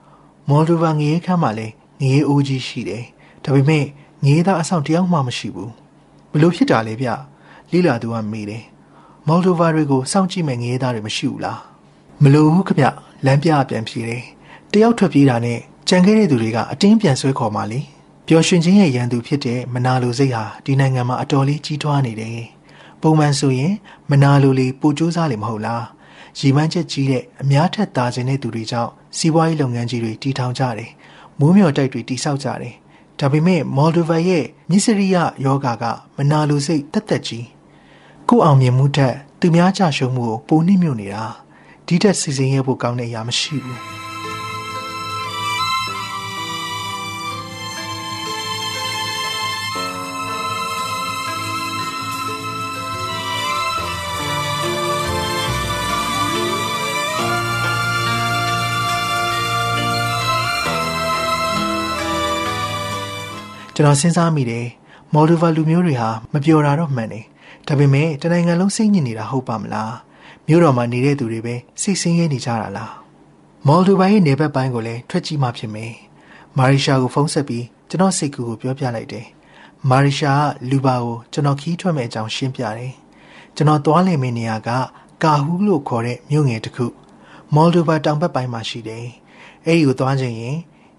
[0.48, 3.04] ။မော်ဒိုဗာငရေခန်းမှာလည်းငရေအိုးကြီးရှိတယ်။
[3.44, 3.84] ဒါပေမဲ့
[4.24, 5.70] ငရေသားအဆောင်တယောက်မှမရှိဘူး။
[6.32, 7.08] ဘလို့ဖြစ်တာလဲဗျ။
[7.72, 8.64] လိလာသူကမေးတယ်။
[9.26, 11.60] မော်ဒိုဗာတွေကိုစောင့်ကြည့်မဲ့ငရေသားတွေမရှိဘူးလား။
[12.22, 12.84] မလို့ဘူးခဗျ
[13.24, 14.24] လမ်းပြပြန်ပြေးတယ်
[14.72, 15.58] တယောက်ထွက်ပြေးတာနဲ့
[15.88, 17.80] ကြံခဲ့တဲ့သူတွေကအတင်းပြန်ဆွဲခေါ်မှလေ
[18.26, 22.40] ပျော်ရွှင်ခြင်းရဲ့ရန်သူဖြစ်တဲ့မနာလိုစိတ်ဟာဒီနိုင်ငံမှာအတော်လေးကြီးထွားနေတယ်
[23.02, 23.72] ပုံမှန်ဆိုရင်
[24.10, 25.84] မနာလိုလေးပိုကြိုးစားလေမဟုတ်လား
[26.38, 30.90] ရီမန်းချက်ကြီးတဲ့အများထက်သာခြင်းတဲ့သူတွေကြောင့်စီးပွားရေးလုပ်ငန်းကြီးတွေတည်ထောင်ကြတယ်
[31.38, 32.74] မိုးမျှော်တိုက်တွေတိဆောက်ကြတယ်
[33.18, 35.84] ဒါပေမဲ့မော်ဒိုဗာရဲ့မြစ်စရိယယောဂါက
[36.16, 37.46] မနာလိုစိတ်တက်တက်ကြီး
[38.28, 41.24] ကိုအောင်မြင်မှုထက်သူများကြရှုံးမှုကိုပိုနှိမ့်ညွတ်နေတာ
[41.88, 43.98] ဒီတက်စီစဉ်ရဖို့ကောင်းတဲ့အရာမရှိဘူး
[63.74, 64.66] ကျွန်တော်စဉ်းစားမိတယ်
[65.14, 67.24] မော်ဒိုဗာလူမျိုးတွေဟာမပြောတာတော့မှန်တယ်
[67.66, 70.07] ဒါပေမဲ့တနိုင်ငံလုံးစိတ်ညစ်နေတာဟုတ်ပါမလား
[70.50, 72.94] မြို့တော်မှာနေတဲ့သူတွေပဲစိတ်ဆင်းရဲနေကြတာလား
[73.66, 75.92] မော်ဒိုဗာရဲ့နေဘက်ပိုင်းကိုလည်းထွက်ကြည့်မှဖြစ်မယ်
[76.56, 79.26] မာရီရှာကိုဖုန်းဆက်ပြီးကျွန်တော်စိတ်ကူကိုပြောပြလိုက်တယ်
[79.90, 80.40] မာရီရှာက
[80.70, 82.92] လူပါကိုကျွန်တော်ခီးထွက်မဲ့အကြောင်းရှင်းပြတယ်
[83.56, 84.70] ကျွန်တော်သွားလည်မယ့်နေရာက
[85.22, 86.86] ကာဟူးလို့ခေါ်တဲ့မြို့ငယ်တစ်ခု
[87.54, 89.06] မော်ဒိုဗာတောင်ဘက်ပိုင်းမှာရှိတယ်
[89.66, 90.56] အဲ့ဒီကိုသွားခြင်းရင်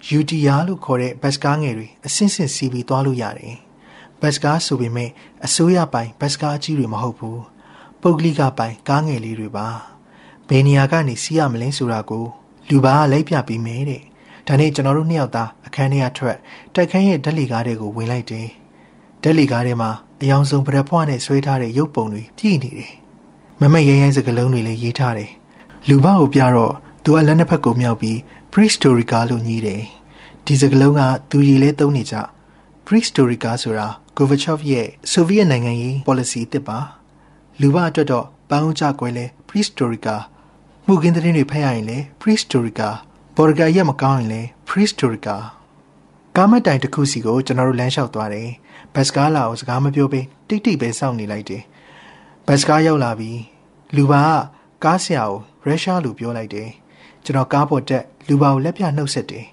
[0.07, 3.55] ယူတီယာလို့ခေါ်တဲ့ဘတ်စကားငယ်တွေအစင်းစင်စီးပြီးသွားလို့ရတယ်။
[4.21, 5.09] ဘတ်စကားဆိုပေမဲ့
[5.45, 7.39] အစိုးရပိုင်ဘတ်စကားကြီးတွေမဟုတ်ဘူး။
[8.01, 9.67] ပုဂ္ဂလိကပိုင်ကားငယ်လေးတွေပါ။
[10.49, 12.25] ဘယ်နေရာကနေစီးရမလဲဆိုတာကို
[12.69, 14.01] လူပါကလိုက်ပြပေးမယ်တဲ့။
[14.47, 16.37] ဒါနဲ့ကျွန်တော်တို့နှစ်ယောက်သားအခန်းထဲကထွက်
[16.73, 18.47] တိုက်ခန်းရဲ့ဓာတ်လီကားတွေကိုဝင်လိုက်တယ်။
[19.23, 19.91] ဓာတ်လီကားထဲမှာ
[20.21, 22.91] အယောင်ဆုံးပရဖွားနဲ့ဆွဲထားတဲ့ရုပ်ပုံတွေပြည့်နေတယ်။
[23.61, 25.31] မမရဲရဲစကလုံးတွေလည်းရေးထားတယ်။
[25.89, 26.73] လူပါကိုပြတော့
[27.03, 28.17] သူကလက်နှစ်ဖက်ကိုမြောက်ပြီး
[28.51, 29.83] prehistorica လို့ညည်းတယ်
[30.45, 32.15] ဒီစကားလုံးကသူရည်လဲသုံးနေကြ
[32.85, 33.87] prehistorica ဆိုတာ
[34.17, 36.98] Gorbachev ရဲ့ဆိုဗီယက်နိုင်ငံရေး policy တစ်ပါ
[37.61, 40.15] လူမအတွက်တော့ပန်းဦးကြကွယ်လဲ prehistorica
[40.85, 42.89] မှုကင်းတဲ့တွေဖတ်ရရင်လဲ prehistorica
[43.35, 45.35] ဘော်ဂါရက်မကောင်းရင်လဲ prehistorica
[46.35, 48.49] ကားမတိုင်တစ်ခုစီကိုကျွန်တော်တို့လမ်းလျှောက်သွားတယ်
[48.93, 51.63] ဘတ်စကားလာကိုစကားမပြောဘဲတိတ်တိတ်ပဲစောင့်နေလိုက်တယ်
[52.47, 53.39] ဘတ်စကားရောက်လာပြီး
[53.95, 54.29] လူပါက
[54.83, 56.69] ကားဆရာကိုရုရှားလူပြောလိုက်တယ်
[57.23, 59.45] ကျွန်တော်ကားပေါ်တက်လူပါကိုလက်ပြနှုတ်ဆက်တယ်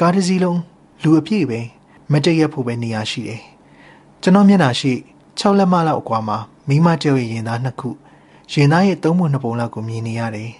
[0.00, 0.60] ကားတစ်စီးလုံး
[1.02, 1.60] လူအပြည့်ပဲ
[2.12, 3.42] မတည့်ရဖို့ပဲနေရာရှိတယ်
[4.22, 4.92] ကျွန်တော်မျက်နှာရှိ
[5.40, 6.38] 6လက်မလောက်အကွာမှာ
[6.68, 7.90] မိမတယောက်ရဲ့ရင်သားနှစ်ခု
[8.52, 10.50] ရင်သားရဲ့သုံးပုံနှစ်ပုံလောက်ကိုမြင်နေရတယ်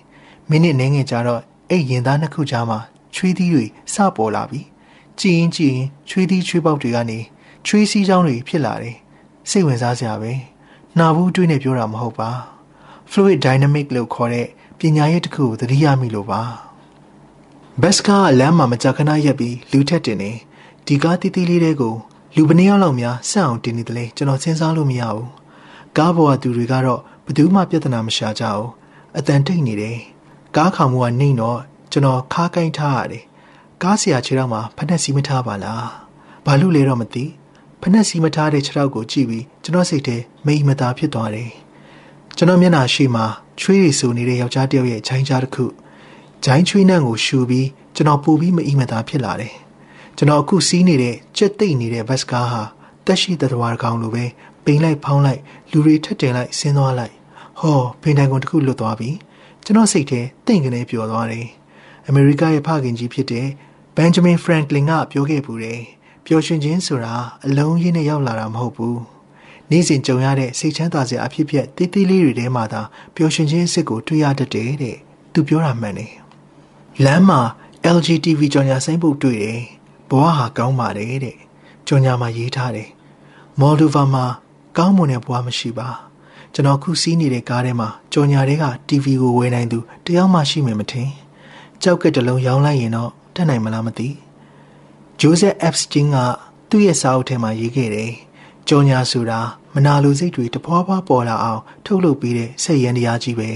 [0.49, 2.78] မိနစ်နှင်းငယ်ကြာတော့အဲ့ရင်သားနှစ်ခုကြားမှာ
[3.14, 3.64] ချွေးသီးတွေ
[3.95, 4.61] စပေါ်လာပြီ
[5.20, 7.18] ကြည်ရင်ကြည်ရင်ချွေးသီးချွေးပေါက်တွေကနေ
[7.66, 8.97] ချွေးစည်းချောင်းတွေဖြစ်လာတယ်
[9.51, 10.33] စိတ်ဝင်စားစရာပဲ
[10.99, 12.31] နှာဘူးတွေးနေပြောတာမဟုတ်ပါ
[13.11, 14.47] fluid dynamic လို့ခေါ်တဲ့
[14.78, 16.41] ပညာရေးတစ်ခုကိုသတိရမိလို့ပါ
[17.83, 20.31] ဘက်စကားလမ်းမှာမကြာခဏရက်ပြီးလူထက်တင်နေ
[20.87, 21.95] ဒီကားတီးတီးလေးတွေကို
[22.37, 25.28] လူပနေရောက်လောက်များစက်အောင်တင်နေတယ်လေကျွန်တော်စဉ်းစားလို့မရဘူး
[25.97, 28.68] ကားပေါ်ကသူတွေကတော့ဘယ်သူမှပြဿနာမရှာကြဘူး
[29.18, 29.99] အတန်တိတ်နေတယ်
[30.57, 31.61] ကားခေါင်မှုကနှိမ့်တော့
[31.93, 33.24] ကျွန်တော်ခါးကိုင်းထားရတယ်
[33.83, 35.87] ကားဆရာခြေထောက်မှာဖက်နှက်စီးမထားပါလား
[36.47, 37.24] ဘာလို့လဲတော့မသိ
[37.81, 40.16] ဖက်နှက်စီးမထားတဲ့ခြေထောက်ကိုကြည့်ပြီးကျွန်တော်စိတ်ထဲ
[40.47, 41.51] မိမသားဖြစ်သွားတယ်
[42.37, 43.24] ကျွန်တော်မျက်နှာရှိမှာ
[43.61, 45.64] ချွေးရည်ဆူနေတဲ့ယောက်ျားတစ်ယောက်ရဲ့ချိုင်းကြားတစ်ခု
[46.45, 49.55] ဂျိုင်းချွေးနှံ့ကိုရှူပြီးကျွန်တော်ပူပြီးမအီမသာဖြစ်လာတယ်။
[50.21, 52.62] ကျွန်တော်အခုစီးနေတဲ့ကြက်သိမ့်နေတဲ့ဘတ်စကားဟာ
[53.07, 54.25] တက်ရှိတတော်ကောင်လိုပဲ
[54.64, 55.41] ပိန်လိုက်ဖောင်းလိုက်
[55.71, 57.14] လူတွေထက်တင်လိုက်ဆင်းသွားလိုက်
[57.61, 59.11] ဟောပင်တိုင်ကုန်တစ်ခုလွတ်သွားပြီ
[59.64, 61.47] ကျွန်တော်စိတ်ထဲတိမ်ကနေပျော်သွားတယ်။
[62.09, 63.47] အမေရိကရဲ့ဖခင်ကြီးဖြစ်တဲ့
[63.97, 65.81] ဘန်ဂျမင်ဖရန်ကလင်ကပြောခဲ့ပူတယ်။
[66.27, 67.14] ပျော်ရွှင်ခြင်းဆိုတာ
[67.45, 68.99] အလုံးရင်းနဲ့ရောက်လာတာမဟုတ်ဘူး။
[69.71, 72.81] နေ့စဉ်ကြုံရတဲ့စိတ်ချမ်းသာစရာအဖြစ်ဖြစ်တေးသေးလေးတွေထဲမှာသာ
[73.14, 74.97] ပျော်ရွှင်ခြင်းအစ်စ်ကိုတွေ့ရတတ်တယ်တဲ့။
[75.33, 76.12] သူပြောတာမှန်တယ်
[77.05, 77.41] လမ်းမှာ
[77.97, 79.61] LGTV ကြော်ညာစိမ့်ဖို့တွေ့တယ်
[80.11, 81.37] ဘဝဟာကောင်းပါတယ်တဲ့
[81.87, 82.91] ကြော်ညာမှာရေးထားတယ်
[83.61, 84.25] မော်ဒိုဗာမှာ
[84.77, 85.89] ကောင်းမွန်တဲ့ဘဝမရှိပါ
[86.55, 91.09] ကျွန်တော်ခုစီးနေတဲ့ကားထဲမှာကြော်ညာတွေက TV ကိုဝယ်နိုင်သူတယောက်မှရှိမယ်မထင်
[91.83, 94.09] ကြောက်ကတလုံးရောင်းလိုက်ရင်တော့တက်နိုင်မလားမသိ
[95.21, 96.17] ဂျိုးဆက်အက်ဖ်စတင်က
[96.71, 98.13] သူ့ရဲ့စာအုပ်ထဲမှာရေးခဲ့တယ်
[98.69, 99.41] ကြော်ညာဆိုတာ
[99.75, 103.51] မနာလိုစိတ်တွေတပွားပွားပေါ်လာအောင် ထုတ်လုပ်ပေးတဲ့စိတ်ရန်တရားကြီးပဲ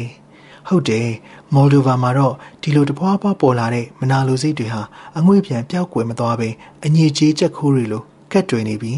[0.68, 1.08] ဟုတ်တယ်
[1.54, 4.82] မော်ဒိုဗာမှာတော့ဒီလိုတပွားပွားပေါ်လာတဲ့မနာလိုစိတ်တွေဟာ
[5.18, 6.48] အငွေ့ပြန်ပျောက်ကွယ်မသွားဘဲ
[6.84, 8.02] အငြိကြေးချက်ခိုးတွေလို
[8.32, 8.92] ကက်တွင်နေပြီ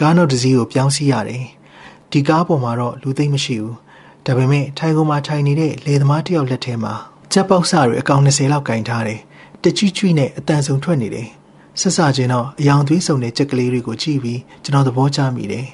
[0.00, 1.44] ကားနောက်တစ်စီးကိုပြောင်းစီရတယ်
[2.10, 3.76] ဒီကားပေါ်မှာတော့လူသိမ့်မရှိဘူး
[4.26, 6.94] ဒါပေမဲ့ထိုင်ကုန်မှာထိုင်နေတဲ့လေသမားတယောက်လက်ထဲမှာ
[7.32, 9.20] ချက်ပေါက်စတွေအကောင်20လောက်ကင်ထားတယ်
[9.62, 11.28] တချီချွီနဲ့အတန်ဆုံထွက်နေတယ်
[11.80, 15.66] ဆက်စချင်းတော့အယောင်သွေးစုံတဲ့ကြက်ကလေးတွေကိုကြည့်ပြီးကျွန်တော်သဘောကျမိတယ်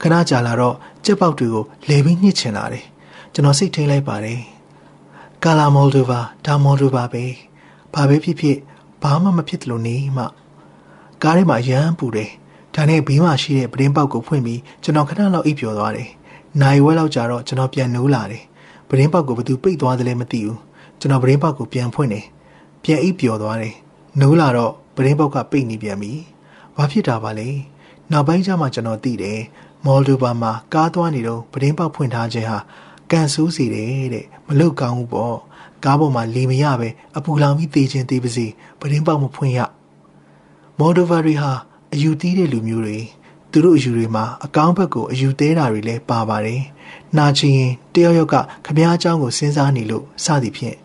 [0.00, 2.84] ခဏကြာလာတော့ကြက်ပေါက်တွေကိုလဲပြီးညှစ်ချင်လာတယ်
[3.34, 4.40] ကျွန်တော်စိတ်ထိန်လိုက်ပါတယ်
[5.44, 7.24] ကာလာမော်ဒိုဗာဒါမော်ဒိုဗာပဲ
[7.94, 8.58] ဘာပဲဖြစ်ဖြစ်
[9.02, 10.24] ဘာမှမဖြစ်တယ်လို့နေမှ
[11.22, 12.30] ကားထဲမှာရမ်းပူတယ်
[12.74, 16.08] ဒါနဲ့ဘေးမှာရှိတဲ့ပတင်းပေါက်ကိုဖွင့်ပြီးကျွန်တော်ခဏလောက်အိပ်ပျော်သွားတယ်
[16.60, 18.44] နိုင်ဝဲလောက်ကြာတော့ကျွန်တော်ပြန်နိုးလာတယ်
[18.88, 20.58] ပတင်းပေါက်ကိုဘယ်သူပိတ်သွားတယ်လဲမသိဘူး
[21.00, 22.24] ကျွန်တော်ပတင်းပေါက်ကိုပြန်ဖွင့်တယ်
[22.82, 23.74] ပြန်အိပ်ပျော်သွားတယ်
[24.20, 26.12] နိုးလာတော့ပတင်းပေါက်ကပိတ်နေပြန်ပြီ
[26.76, 27.48] ဘာဖြစ်တာပါလဲ
[28.10, 29.40] နောက်ပိုင်းကျမှကျွန်တော်သိတယ်
[29.86, 32.58] မော်ဒိုဗာမှာကားသွားနေတော့ပတင်းပေါက်ဖွင့်ထားခြင်းဟာ
[33.10, 35.36] ကန်ဆိုးစီတယ်တဲ့မလုတ်ကောင်းဘူးပေါ့
[35.84, 38.46] ကားပေါ်မှာလေမရပဲအပူလောင်ပြီးတေးချင်းတေးပါစီ
[38.80, 39.60] ပရင်းပေါက်မဖွင့်ရ
[40.78, 41.52] မော်ဒိုဗာရီဟာ
[41.92, 42.98] အယူသီးတဲ့လူမျိုးတွေ
[43.50, 46.60] သူတို့အယူတွေမှာအကောင်းဘက်ကိုအယူသေးတာတွေလည်းပါပါတယ်။
[47.16, 48.34] နာချင်ရင်တယောက်ယောက်က
[48.64, 50.76] ခမားအကြောင်းကိုစဉ်းစားနေလို့စသည်ဖြင့်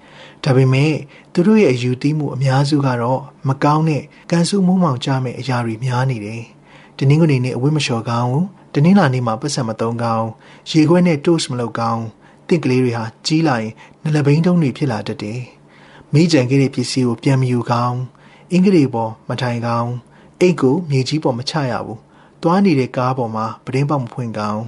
[0.43, 0.93] ဒါပေမဲ့
[1.33, 6.41] သူတို့ရဲ့အယူသီးမှုအများစုကတော့မကောင်းတဲ့ကန်စုမှုမောင်ကြမဲ့အရာတွေများနေတယ်။
[6.97, 8.37] တနင်္ဂနွေနေ့အဝတ်မလျှော်ကောင်း
[8.77, 10.27] တနင်္လာနေ့မှာပတ်စံမသုံးကောင်း
[10.71, 12.03] ရေခွဲနဲ့တို့စ်မလုပ်ကောင်း
[12.47, 13.71] တင့်ကလေးတွေဟာကြီးလာရင်
[14.03, 15.39] နလဘိန်းတုံးတွေဖြစ်လာတတ်တယ်။
[16.13, 17.99] မိကြံခဲ့တဲ့ပစ္စည်းကိုပြန်မယူကောင်း
[18.51, 19.91] အင်္ဂလိပ်ပေါ်မထိုင်ကောင်း
[20.39, 21.99] အိတ်ကိုမြေကြီးပေါ်မချရဘူး။
[22.41, 24.61] သွားနေတဲ့ကားပေါ်မှာပဒင်းပေါက်မဖွင့်ကောင်း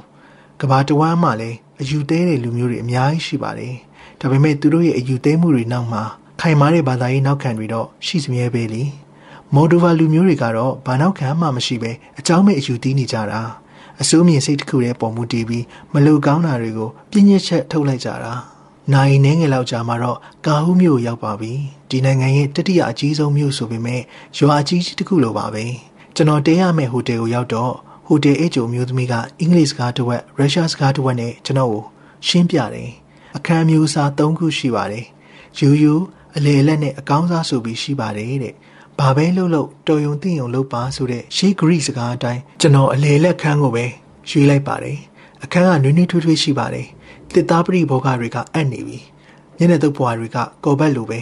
[0.61, 3.73] ကဘာတဝမ်းမှာလည်းအယူသေးတဲ့လူမျိုးတွေအများကြီးရှိပါတယ်။
[4.19, 6.03] ဒါပေမဲ့သူတို့ရဲ့အယူသေးမှုတွေနောက်မှာ
[6.41, 8.83] ခိုင်မာတဲ့ဘာသာရေးနောက်ခံတွေတော့ရှိစမြဲပဲလေ။
[9.53, 13.41] မော်ဒိုဗာလူမျိုးတွေကတော့ဘာနောက်ခံမှမရှိပဲအကြောင်းမဲ့အယူသီးနေကြတာ။
[14.01, 18.33] အစိုးမြင်စိတ်တစ်ခုတည်းပုံမှုတည်ပြီးမလူကောင်းတာတွေကိုပြင်းညက်ချက်ထုတ်လိုက်ကြတာ။
[18.93, 21.53] နိုင်နေငယ်လောက်ကြာမှာတော့ကာဟုမြို့ရောက်ပါပြီ။
[21.89, 24.01] ဒီနိုင်ငံရဲ့တတိယအကြီးဆုံးမြို့ဆိုပေမဲ့
[24.37, 25.65] ရွာအကြီးကြီးတစ်ခုလိုပါပဲ။
[26.15, 27.73] ကျွန်တော်တဲရမယ့်ဟိုတယ်ကိုရောက်တော့
[28.07, 31.83] ဟိုတယ်အေဂျိုမျိုးသမီးကအင်္ဂလိပ်စကားတစ်ဝက်ရုရှားစကားတစ်ဝက်နဲ့ကျွန်တော်ကို
[32.27, 32.89] ရှင်းပြတယ်။
[33.37, 35.05] အခန်းမျိုးစား၃ခုရှိပါတယ်။
[35.59, 35.93] ယူယူ
[36.35, 38.55] အလေလက်နဲ့အကောင်းစားဆိုပြီးရှိပါတယ်တဲ့။
[38.99, 43.85] ဘာပဲလုပ်လို့တော်ယုံသိယုံလုပ်ပါဆိုတဲ့ရှေးဂရိစကားအတိုင်းကျွန်တော်အလေလက်ခန်းကိုပဲ
[44.29, 44.97] ရွေးလိုက်ပါတယ်။
[45.43, 46.87] အခန်းကနွေးနွေးထွေးထွေးရှိပါတယ်။
[47.33, 48.99] တစ်သားပရိဘောဂတွေကအပ်နေပြီ။
[49.57, 51.19] ညနေတုပ်ဘွားတွေကကော်ဘက်လိုပဲ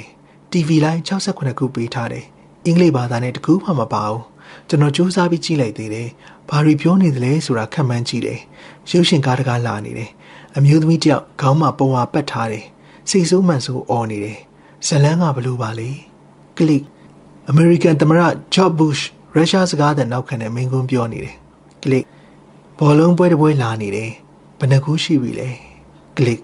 [0.52, 2.26] TV လိုင်း68ခုပေးထားတယ်။
[2.66, 4.22] အင်္ဂလိပ်ဘာသာနဲ့တကူမှမပါဘူး။
[4.70, 6.10] ကျွန်တော်စူးစမ်းပြီးကြည့်လိုက်သေးတယ်။
[6.50, 8.40] ဘာတွေပြောနေသလဲဆိုတာခက်မှန်းကြည့်တယ်။
[8.92, 10.10] ရုပ်ရှင်ကားတကားလာနေတယ်။
[10.58, 12.66] အမျိုးသမီးတယောက်ခေါင်းမှာပုံဝါပတ်ထားတယ်။
[13.10, 14.40] စိတ်ဆိုးမှန်ဆိုးអော်နေတယ်။
[14.88, 15.90] ဇလန်းကဘလို့ပါလဲ။
[16.58, 16.84] ကလစ်
[17.50, 18.22] အမေရိကန်သမ္မတ
[18.54, 21.36] ဂျော့ဘုရှ်ရုရှားစကားတဲ့နောက်ခံနဲ့မင်းကွန်းပြောနေတယ်။
[21.84, 22.06] ကလစ်
[22.80, 24.12] ဘောလုံးပွဲတစ်ပွဲလာနေတယ်။
[24.60, 25.50] ဘယ်နှခုရှိပြီလဲ။
[26.18, 26.40] ကလစ်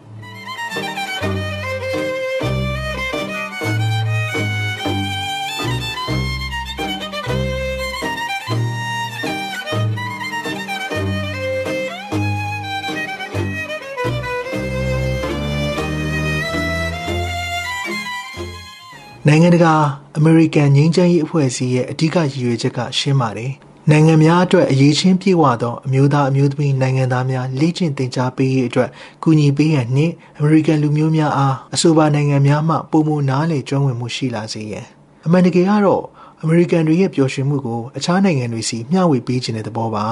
[19.27, 19.73] နိုင်ငံတကာ
[20.17, 23.51] အမေရိကန်ငြိမ်းချမ်းရေးအဖွဲ့အစည်းရဲ့အဓိကရည်ရွယ်ချက်ကရှင်းပါတယ်။
[23.89, 28.89] နိုင်ငံများအတွက်အရေးချင်းပြေဝသောအမျိုးသားအမျိုးသမီးနိုင်ငံသားများလေ့ကျင့်သင်ကြားပေးရေးအတွက်
[29.23, 34.85] ကူညီပေးရန်နှင့်အမေရိကန်လူမျိုးများအားအဆိုပါနိုင်ငံများမှပုံမနားလေကျွမ်းဝင်မှုရှိလာစေရန်
[35.25, 36.03] အမှန်တကယ်ကတော့
[36.41, 40.05] အမေရိကန်တွေရဲ့ပျော်ရွှင်မှုကိုအခြားနိုင်ငံတွေစီမျှဝေပေးခြင်းတဲ့သဘောပါ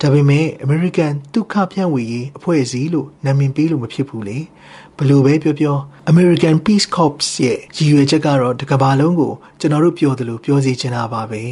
[0.00, 4.38] ဒါပေမဲ့အမေရိကန်ဒုက္ခဖြန့်ဝေရေးအဖွဲ့အစည်းလို့နာမည်ပေးလို့မဖြစ်ဘူးလေ
[4.98, 5.76] ဘလို့ပဲပြောပြော
[6.10, 11.42] American Peace Corps ရဲ့ရည်ရွယ်ချက်ကတော့တကဘာလုံးကိုကျွန်တော်တို့ပြောသလိုပြောစီချင်တာပါပဲ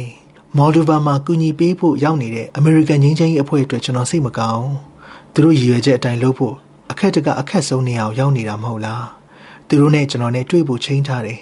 [0.57, 4.69] မော်ဒိုဗာမှာကူညီပေးဖို့ရောက်နေတဲ့အမေရိကန်ငင်းချင်းအဖွဲ့အတွက်ကျွန်တော်စိတ်မကောင်း
[5.33, 6.55] သူတို့ရည်ရွယ်ချက်အတိုင်းလုပ်ဖို့
[6.91, 9.05] အခက်တကအခက်ဆုံးနေအောင်ရောက်နေတာမဟုတ်လား
[9.67, 11.39] သူတို့နဲ့ကျွန်တော်နဲ့တွေ့ဖို့ချိန်ထားတယ်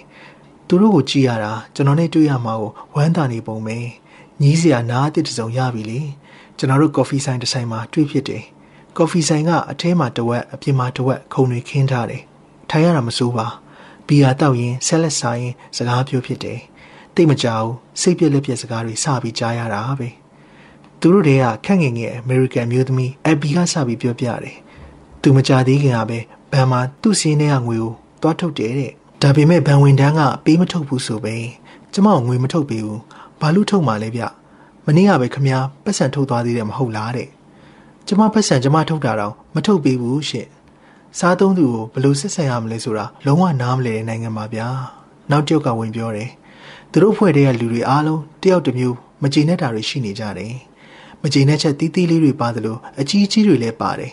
[0.68, 3.78] သူတို့ကိုကြည့်ရတာကျွန်တော်နဲ့တွေ့ရမှာကိုဝမ်းသာနေပုံပဲ
[4.40, 6.00] ညီးစရာနားအစ်တစ်စုံရပြီလေ
[6.58, 8.44] ကျွန်တော်တို့ကော်ဖီဆိုင်တစ်ဆိုင်မှာတွေ့ဖြစ်တယ်
[8.96, 12.22] ကော်ဖီဆိုင်ကအထဲမှာတဝက်အပြင်မှာတဝက်ခုံတွေခင်းထားတယ်
[12.70, 13.46] ထိုင်ရတာမစိုးပါ
[14.06, 16.60] ဘီယာတောက်ရင်ဆက်လက်စားရင်စကားပြောဖြစ်တယ်
[17.14, 17.68] တိတ်မကြောက်
[18.00, 20.08] စိတ်ပြက်လက်ပြက်စကားတွေစပြီးကြားရတာပဲ
[21.00, 24.56] သူတို့တွေကခန့်ငင်ငယ်အမေရိကန်မျိုးသမီးအဘီကစပြီးပြောပြတယ်
[25.22, 26.18] သူမကြသေးခင်ကပဲ
[26.52, 27.92] ဘန်မှာသူ့စင်းထဲကငွေကို
[28.22, 28.92] တွားထုတ်တယ်တဲ့
[29.22, 31.34] ဒါပေမဲ့ဘန်ဝင်တန်းကပေးမထုတ်ဘူးဆိုပဲ
[31.92, 33.00] ကျမငွေမထုတ်ပေးဘူး
[33.40, 34.22] ဘာလို့ထုတ်မှလဲဗျ
[34.86, 37.28] မနေ့ကပဲခမ ्या ပတ်စံထုတ်သွားသေးတယ်မဟုတ်လားတဲ့
[38.06, 40.48] ကျမပတ်စံကျမထုတ်တာတော့မထုတ်ပေးဘူးရှင့်
[41.18, 44.66] စားသုံးသူကိုဘယ်လိုဆက်ဆံရမလဲဆိုတာလုံးဝနားမလည်တဲ့နိုင်ငံပါဗျာ
[45.30, 46.30] နောက်တယောက်ကဝင်ပြောတယ်
[46.90, 50.54] သူတို့ဖွဲ့တဲ့လူတွေအားလုံးတယောက်တစ်မျိုးမကျေနပ်တာတွေရှိနေကြတယ်
[51.22, 54.12] မကျေနပ်ချက်တီးတီးလေးတွေပါသလိုအကြီးကြီးတွေလည်းပါတယ်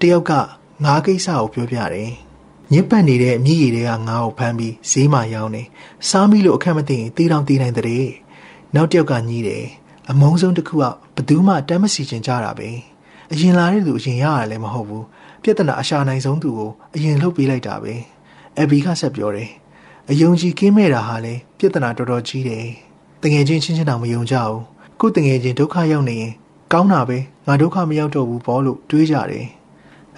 [0.00, 0.32] တယောက်က
[0.84, 2.10] ငါးကိစ္စကိုပြောပြတယ်
[2.72, 5.62] ညစ်ပတ်နေတဲ့မြည်ရည်တွေကငါ့ကိုဖမ်းပြီးဈေးမှာရောင်းနေ
[6.08, 8.08] စားမိလို့အခက်မသိရင်တေးတောင်တေးနိုင်တဲ့
[8.74, 9.64] နောက်တယောက်ကညီးတယ်
[10.10, 10.84] အမုန်းဆုံးတစ်ခုက
[11.16, 12.68] ဘသူမှတမ်းမစီချင်ကြတာပဲ
[13.32, 15.04] အရင်လာတဲ့သူအရင်ရရလည်းမဟုတ်ဘူး
[15.42, 17.94] ပြဿနာအရှာနိုင်ဆုံးသူကိုအရင်လှုပ်ပေးလိုက်တာပဲ
[18.58, 19.50] အဘီကဆက်ပြောတယ်
[20.10, 22.66] အယုံကြည်ကင်းမဲ့တာဟာလေပြဿနာတော်တော်ကြီးတယ်
[23.22, 24.60] တငယ်ချင်းချင်းချင်းတောင်မယုံကြဘူး
[25.00, 26.32] ကိုတငယ်ချင်းဒုက္ခရောက်နေရင်
[26.72, 29.46] ကောင်းတာပဲငါဒုက္ခမရောက်တော့ဘူးဘောလို့တွေးကြတယ်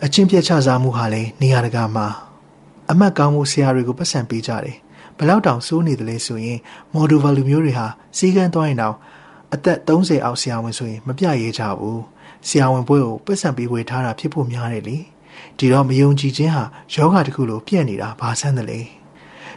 [0.04, 2.06] အချင်းပြတ်ချစားမှုဟာလေနေရာတကာမှာ
[2.90, 4.76] အမတ်ကောင်းမှုဆရာတွေကိုပတ်စံပေးကြတယ်
[5.18, 6.58] ဘလောက်တောင်စိုးနေတယ်လဲဆိုရင်
[6.92, 7.86] မော်ဒိုဗာလူမျိုးတွေဟာ
[8.16, 8.96] စီကန်းသွားရင်တောင်
[9.54, 12.00] အသက်30အောက်ဆရာဝန်ဆိုရင်မပြရဲကြဘူး
[12.48, 14.98] ဆရာဝန်ပွဲကိုပတ်စံပေးဝေထားတာဖြစ်ဖို့များတယ်လေ
[15.58, 16.64] ဒီတော့မယုံကြည်ခြင်းဟာ
[16.94, 18.80] ယောဂတစ်ခုလိုပြည့်နေတာဘာဆန်းတယ်လဲ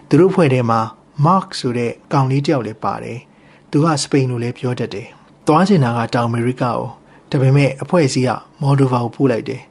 [0.08, 0.80] သူတို့ဖွဲ့ထဲမှာ
[1.26, 3.20] Mark ဆိုတဲ့ကောင်လေးတယောက်လည်းပါတယ်
[3.72, 5.08] သူကစပိန်လိုလည်းပြောတတ်တယ်
[5.48, 6.78] သွားချင်တာကတောင်အမေရိကကို
[7.30, 8.32] ဒါပေမဲ့အဖွဲ့အစည်းက
[8.62, 9.62] မော်ဒိုဗာကိုပို့လိုက်တယ်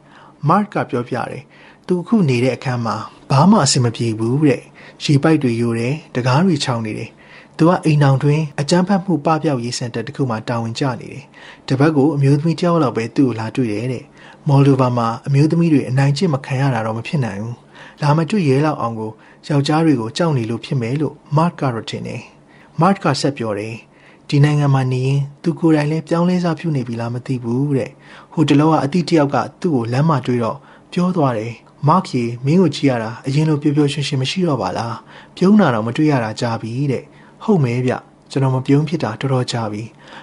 [0.48, 1.42] Mark ကပြောပြတယ်
[1.86, 2.96] သူအခုနေတဲ့အခန်းမှာ
[3.30, 4.62] ဘာမှအဆင်မပြေဘူးတဲ့
[5.04, 7.10] ရေပိုက်တွေယိုတယ်တကားတွေခြောင်နေတယ်
[7.58, 11.24] သူကအိမ်အောင်တွင်အကြမ်းဖက်မှုပပျောက်ရေးစင်တာတစ်ခုမှတာဝန်ကျနေတယ်။
[11.68, 14.04] တပတ်ကိုအမျိုးသမီးတယောက်လောက်ပဲသူ့ကိုလာတွေ့တယ်တဲ့။
[14.48, 17.56] မော်လ်ဒိုဗာမှာအမျိုးသမီးတွေအနိုင်ကျင့်မခံရတာတော့မဖြစ်နိုင်ဘူး။
[18.02, 19.10] လာမတွေ့ရဲလောက်အောင်ကို
[19.48, 22.22] ယောက်ျားတွေကိုကြောက်နေလို့ဖြစ်မယ်လို့မတ်ကတော့ထင်တယ်။
[22.80, 23.74] မတ်ကဆက်ပြောတယ်။
[24.28, 27.90] ဒီနိုင်ငံမှာနေရင်သူကိုယ်တိုင်လည်းပြောင်းလဲစားပြုနေပြီလားမသိဘူးတဲ့။
[28.32, 30.58] ဟိုတလောကအတိတယောက်ကသူ့ကိုလမ်းမှာတွေ့တော့
[30.92, 31.52] ပြောသွားတယ်။
[31.88, 34.94] မာ့ကီမင်းကိုကြည့်ရတာအရင်လိုပျော်ပျော်ရွှင်ရွှင်မရှိတော့ပါလား။
[35.36, 37.04] ပြုံးတာတော့မတွေ့ရတာကြာပြီတဲ့။
[37.44, 37.92] ဟုတ်မဲဗျ
[38.30, 39.82] ကျွန်တော်မပြုံးဖြစ်တာတော်တော်ကြာပြီ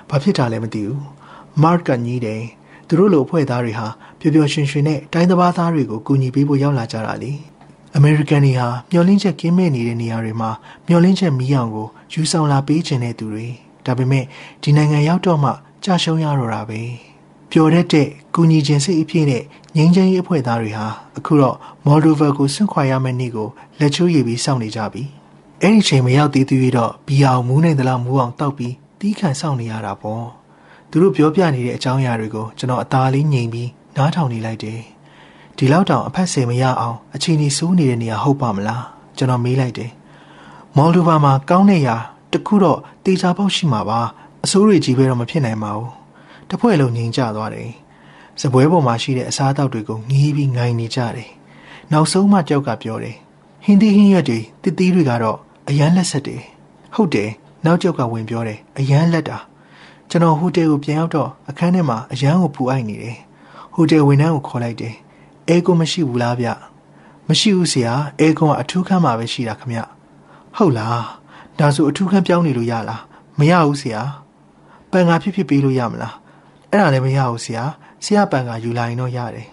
[0.10, 1.02] ဘာဖြစ်တာလဲမသိဘူး
[1.62, 2.44] မတ်ကညီးတယ်
[2.88, 3.88] သူတို့လိုအဖွဲ့သားတွေဟာ
[4.20, 7.32] ပျော်ပျော်ရွှင်ရွှင်နဲ့တိုင်းသဘာသားတွေကိုကူညီပေးဖို့ရောက်လာကြတာလေ
[7.96, 10.50] အမေရိကန်တွေဟာမျောလင်းချက်ကင်းမဲ့နေတဲ့နေရာတွေမှာ
[10.88, 13.48] မျောလင်းချက်မီးအောင်ကိုယူဆောင်လာပေးခြင်းတဲ့သူတွေ
[13.86, 14.26] ဒါပေမဲ့
[14.64, 15.52] ဒီနိုင်ငံရောက်တော့မှ
[15.84, 16.82] ကြာရှုံးရတော့တာပဲ
[17.52, 19.44] ပျော်တတ်တဲ့ကူညီခြင်းစိတ်အပြည့်နဲ့
[19.76, 23.50] ငြိမ်းချမ်းရေးအဖွဲ့သားတွေဟာအခုတော့မော်ဒိုဗာကိုဆွန့်ခွာရမယ့်နေ့ကို
[23.80, 25.21] လက်ချိုးရည်ပြီးစောင့်နေကြပြီ
[25.64, 30.26] အဲ့ဒီချိန်မရောက်သေးသေးတော့ဘီအောင်မူးနိုင်သလားမူးအောင်တောက်ပြီးတီးခံဆောင်နေရတာပေါ့
[30.90, 34.80] သူတို့ပြောပြနေတဲ့အကြောင်းအရာတွေကိုကျွန်တော်အသာလေးငြိမ်ပြီးနားထောင်နေလိုက်တယ်
[35.58, 38.84] ဒီလောက်တောင်အဖက်စင်မရအောင်အချိန်ကြီးစိုးနေတဲ့နေရာဟုတ်ပါမလား
[39.18, 39.92] ကျွန်တော်မေးလိုက်တယ်
[40.78, 41.96] မော်ဒိုဗာမှာကောင်းတဲ့ရာ
[42.32, 44.00] တခုတော့တေချာပေါက်ရှိမှာပါ
[44.46, 45.92] အစိုးရကြီးပဲတော့မဖြစ်နိုင်ပါဘူး
[46.50, 47.72] တဖွဲ့လုံးငြိမ်ကြသွားတယ်
[48.42, 51.30] စပွဲပေါ်မှာရှိတဲ့အစားအသောက်တွေကိုငီးပြီးငိုင်နေကြတယ်
[51.92, 53.18] နောက်ဆုံးမှကြောက်ကပြောတယ်
[53.64, 55.40] ဟင်းသီးဟင်းရွက်တွေတစ်သီးတွေကတော့
[55.72, 56.42] အရန်လက်ဆက်တယ်
[56.94, 57.30] ဟုတ်တယ်
[57.66, 59.38] နောက်ကျောက်ကဝင်ပြောတယ်အရန်လက်တာ
[60.10, 63.18] ကျွန်တော်ဟိုတယ်ကိုပြန်ရောက်တော့အခန်းထဲမှာအရန်ကိုပူအိုက်နေတယ်
[63.74, 64.96] ဟိုတယ်ဝန်ထမ်းကိုခေါ်လိုက်တယ်
[65.48, 66.48] အဲကွန်မရှိဘူးလားဗျ
[67.28, 69.74] မရှိဘူးဆရာအဲကွန်ကအထူးခန်းမှာပဲရှိတာခမ
[70.56, 71.04] ဟုတ်လား
[71.60, 73.02] ဒါဆိုအထူးခန်းပြောင်းနေလို့ရလား
[73.40, 74.02] မရဘူးဆရာ
[74.92, 76.16] ပန်ကဖြစ်ဖြစ်ပေးလို့ရမလား
[76.70, 77.64] အဲ့ဒါလည်းမရဘူးဆရာ
[78.06, 79.48] ဆရာပန်ကယူလာရင်တော့ရတယ်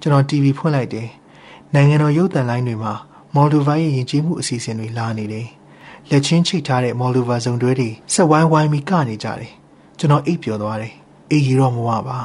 [0.00, 1.08] ကျွန်တော် TV ဖွင့်လိုက်တယ်
[1.74, 2.94] နိုင်ငံတော်ရုပ်သံလိုင်းတွေမှာ
[3.34, 5.46] မော်ဒိုဗာရဲ့ယဉ်ကျေးမှုအစီအစဉ်တွေလာနေတယ်။
[6.10, 9.52] လက်ချင်းချိတ်ထားတဲ့မော်ဒိုဗာဇုံတွဲတွေဆက်ဝိုင်းဝိုင်းပြီးကနေကြတယ်။
[9.98, 10.92] ကျွန်တော်အိပ်ပျော်သွားတယ်။
[11.30, 12.18] အေးရီတော့မဝပါ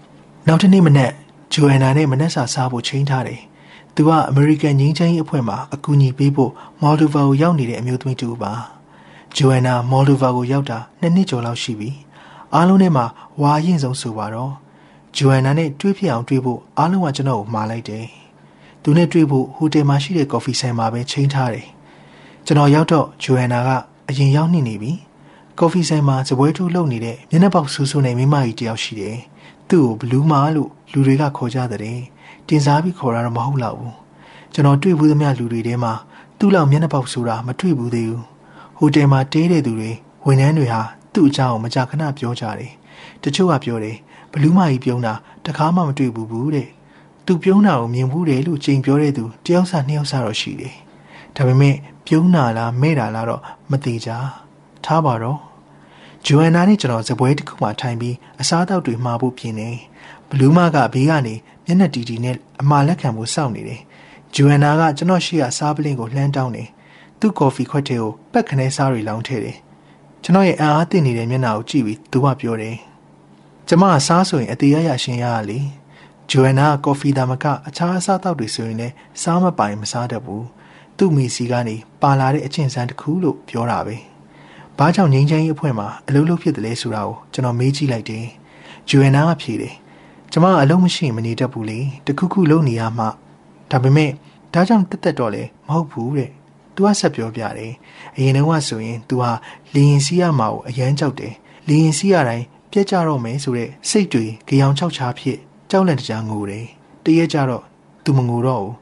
[0.46, 1.12] ။နောက်တစ်နေ့မနက်
[1.52, 3.40] ဂျိုအန်နာနဲ့မနက်စာစားဖို့ချိန်ထားတယ်။
[3.94, 8.52] သူကအမေရိကန်ငင်းချင်းအဖွဲ့မှာအကူအညီပေးဖို့မော်ဒိုဗာကိုရောက်နေတဲ့အမျိုးသမီးတူပါ။
[9.36, 11.90] ဂျိုအန်နာမော်ဒိုဗာကိုရောက်တာနှစ်နှစ်ကျော်လောက်ရှိပြီ။
[12.54, 13.04] အားလုံးထဲမှာ
[13.40, 14.52] ဝါရင်ဆုံးဆိုပါတော့
[15.16, 18.06] ဂျိုအန်နာနဲ့တွေ့ဖြစ်အောင်တွေ့ဖို့အားလုံးကကျွန်တော်ကိုမှားလိုက်တယ်။
[18.84, 21.68] သူနဲ့တွေ့ဖို့ဟိုတယ်မှာရှိတဲ့ကော်ဖီဆိုင်မှာပဲချိန်ထားတယ်
[22.46, 23.70] ကျွန်တော်ရောက်တော့ဂျိုဟန်နာက
[24.08, 24.92] အရင်ရောက်နေနေပြီ
[25.58, 29.16] ကော်ဖီဆိုင်မှာစပွဲထိုးလုပ်နေတဲ့မျက်နှာပေါက်ဆူဆူနဲ့မိမကြီးတယောက်ရှိတယ်
[29.68, 31.80] သူ့ကိုဘလူးမာလို့လူတွေကခေါ်ကြတဲ့
[32.48, 33.94] တင်စားပြီးခေါ်တာတော့မဟုတ်တော့ဘူး
[34.52, 35.92] ကျွန်တော်တွေ့ဘူးသမျှလူတွေထဲမှာ
[36.38, 38.22] သူ့လောက်မျက်နှာပေါက်ဆိုတာမတွေ့ဘူးသေးဘူး
[38.78, 39.90] ဟိုတယ်မှာတေးတဲ့သူတွေ
[40.26, 40.80] ဝန်ထမ်းတွေဟာ
[41.14, 42.72] သူ့အကြောင်းကိုမကြာခဏပြောကြတယ်
[43.22, 43.96] တချို့ကပြောတယ်
[44.32, 45.14] ဘလူးမာကြီးပြုံးတာ
[45.46, 46.68] တခါမှမတွေ့ဘူးဘူးတဲ့
[47.26, 50.74] သူပြုံးတာကိုမြင်ဘူးတယ်လို့ချိန်ပြောတဲ့သူတယောက်စာနှစ်ယောက်စာတော့ရှိတယ်။
[51.36, 51.74] ဒါပေမဲ့
[52.06, 54.10] ပြုံးတာလားမဲ့တာလားတော့မသိကြ။
[54.84, 55.38] ထားပါတော့။
[56.26, 59.68] ဂျိုအန်နာနဲ့ကျွန်တော်ဇပွဲတစ်ခုမှထိုင်ပြီးအစားအသောက်တွေမှာဖို့ပြင်နေ။
[60.28, 63.80] ဘလူးမကဘေးကနေမျက်နှာတီတီနဲ့အမာလက်ခံဖို့စောင့်နေတယ်။
[64.34, 66.68] ဂျိုအန်နာကကျွန်တော်ရှိရစားပလင်းကိုလှမ်းတောင်းတယ်။
[67.20, 69.56] သူ့ကော်ဖီခွက်ထဲကိုပက်ခနဲစားတွေလောင်းထည့်တယ်။
[70.22, 72.76] ကျွန်တော်ရဲ့အံအားတင်နေတဲ့မျက်နှာကိုကြည့်ပြီးသူကပြောတယ်။
[73.68, 75.58] ကျမကစားဆိုရင်အသေးရရရှင်ရရလေ။
[76.30, 80.46] ဂျိုအန်နာကော်ဖီဒါမကအခြားအစားအသောက်တွေဆိုရင်လည်းစားမပိုင်မစားတတ်ဘူး
[80.98, 83.96] သူ့မိစီကနေပါလာတဲ့အချင်းစမ်းတစ်ခုလို့ပြောတာပဲ
[84.78, 88.26] ဘာကြောင့်ငိမ့်ချမ်းရေးအဖွဲ့မှာအလုပ်လုပ်ဖြစ်တယ်လဲဆိုတာကိုကျွန်တော်မေးကြည့်လိုက်တယ်
[88.88, 89.74] ဂျိုအန်နာကဖြေတယ်
[90.32, 93.04] ကျမအလုပ်မရှိမနေတတ်ဘူးလေတခုခုလုပ်နေရမှ
[93.70, 94.10] ဒါပေမဲ့
[94.54, 96.30] ဒါကြောင့်တက်တက်တော့လေမဟုတ်ဘူးတဲ့။
[96.76, 97.72] तू ကဆက်ပြောပြတယ်။
[98.16, 99.30] အရင်တုန်းကဆိုရင် तू ဟာ
[99.74, 101.34] လီရင်စီးရမှာကိုအရန်ကြောက်တယ်။
[101.68, 105.38] လီရင်စီးရတိုင်းပြက်ကြတော့မယ်ဆိုတဲ့စိတ်တွေကြောင်ချောက်ချားဖြစ်
[105.76, 106.66] ကြောက်လန့်တကြားငိုတယ်
[107.04, 107.64] တရက်ကြတော့
[108.04, 108.74] သူမငိုတော့ဘူး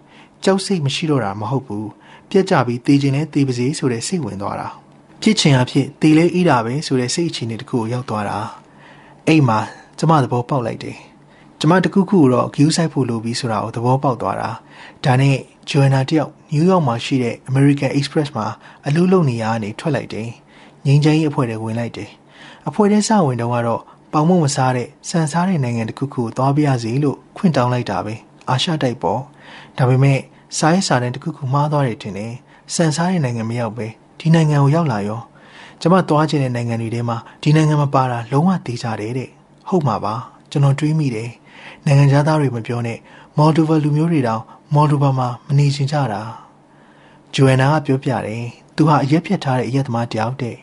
[0.44, 1.88] ကြောက်စိတ်မရှိတော့တာမဟုတ်ဘူး
[2.30, 4.68] ပြက်ကြပြီးတေးခြင်းနဲ့တေးပါစေဆိုတဲ့စိတ်ဝင်သွားတာ
[5.22, 8.38] ဖြစ်ချင်အဖြစ်တေးလဲအေးတာပဲဆိုတဲ့စိတ်အခြေအနေတခုကိုရောက်သွားတာ
[9.26, 9.58] အိမ်မှာ
[9.98, 10.98] ကျမသဘောပေါက်လိုက်တယ်
[11.60, 14.50] ကျမတခုခုတော့ဂယူးဆိုင်ဖို့လိုပြီးဆိုတာကိုသဘောပေါက်သွားတာ
[15.04, 15.36] ဒါနဲ့
[15.68, 18.46] ဂျိုအန်နာတယောက်နယူးယောက်မှာရှိတဲ့ American Express မှာ
[18.86, 20.28] အလုပ်လုပ်နေရကနေထွက်လိုက်တယ်
[20.84, 22.10] ငင်းချမ်းကြီးအဖွဲ့တွေဝင်လိုက်တယ်
[22.68, 23.82] အဖွဲ့ထဲစဝင်တော့ကတော့
[24.12, 28.14] ပေါင်မုံမစားတဲ့စံစားတဲ့နိုင်ငံတစ်ခုခုသွားပြရစီလို့ခွင့်တောင်းလိုက်တာပဲ
[28.48, 29.20] အာရှတိုက်ပေါ့
[29.78, 30.18] ဒါပေမဲ့
[30.58, 32.32] စားရေးစားတဲ့တစ်ခုခုမှားသွားတယ်ထင်တယ်
[32.74, 33.86] စံစားတဲ့နိုင်ငံမရောက်ပဲ
[34.18, 35.20] ဒီနိုင်ငံကိုရောက်လာရော
[35.80, 39.28] ကျမသွားချင်တဲ့နိုင်ငံတွေထဲမှာဒီနိုင်ငံမပါတာလုံးဝသေးကြတယ်တဲ့
[39.68, 40.14] ဟုတ်မှာပါ
[40.50, 41.30] ကျွန်တော်တွေးမိတယ်
[41.84, 42.98] နိုင်ငံသားတွေမပြောနဲ့
[43.38, 44.42] မော်ဒိုဗာလူမျိုးတွေတောင်
[44.74, 46.22] မော်ဒိုဗာမှာမနေချင်ကြတာ
[47.34, 48.44] ဂျိုအန်နာကပြောပြတယ်
[48.76, 50.56] သူဟာအရက်ဖြတ်ထားတဲ့အရက်သမားတယောက်တဲ့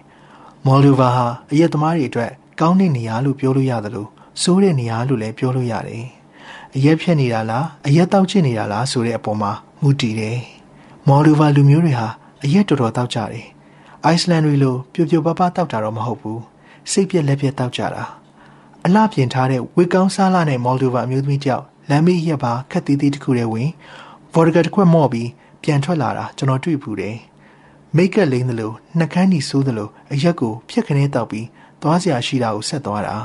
[0.65, 4.09] မော်ဒိုဗာဟာအရက်သမားတွေအတွက် ကောင်းတဲ့နေရာလို့ပြောလို့ရတယ်လို့
[4.41, 6.05] စိုးတဲ့နေရာလို့လည်းပြောလို့ရတယ်။
[6.75, 9.51] အရက်ဖြတ်နေတာလားအရက်တောက်ချစ်နေတာလားဆိုတဲ့အပေါ်မှာ
[9.81, 10.37] မူတည်တယ်။
[11.07, 12.07] မော်ဒိုဗာလူမျိုးတွေဟာ
[12.43, 13.45] အရက်တော်တော်တောက်ကြတယ်။
[14.05, 16.41] အိုက်စလန်တွေလိုပြိုပြိုပပတောက်တာတော့မဟုတ်ဘူး
[16.91, 18.03] စိတ်ပြက်လက်ပြက်တောက်ကြတာ
[18.85, 23.69] အလှပြင်ထားတဲ့ဝေကောင်းစားလာတဲ့မော်ဒိုဗာအမျိုးသမီးတယောက်လမ်းမေးရက်ပါခက်သေးသေးတစ်ခုတည်းဝင်
[24.33, 25.29] ဗော်ဒဂတ်တစ်ခွက်မော့ပြီး
[25.63, 27.17] ပြန်ထွက်လာတာကျွန်တော်တွေ့ဘူးတယ်
[27.95, 31.45] မိတ်ကပ်လိမ့်သလိုနှကန်းကြီးဆိုးသလိုအရက်ကိုဖြက်ခနဲတောက်ပြီး
[31.81, 33.15] သွားစရာရှိတာကိုဆက်သွားတာ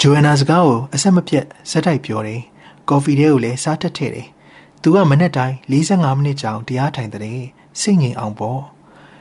[0.00, 2.40] ဂျိုအန်နာစကားကိုအဆက်မပြတ်ဇက်တိုက်ပြောတယ်
[2.88, 4.28] ကော်ဖီထဲကိုလည်းစားတက်ထည့်တယ်
[4.82, 7.38] သူကမနေ့တိုင်း45မိနစ်ကြာတရားထိုင်တဲ့
[7.80, 8.60] စိတ်ငြိမ်အောင်ပေါ့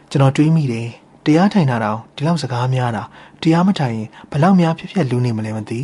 [0.10, 0.90] ကျွန်တော်တွေးမိတယ်
[1.26, 3.04] တရားထိုင်တာတော့ဒီလောက်စကားများတာ
[3.42, 5.82] တရားမထိုင်ရင်ဘလောက်များဖြစ်ဖြစ်လူနေမလဲမသိ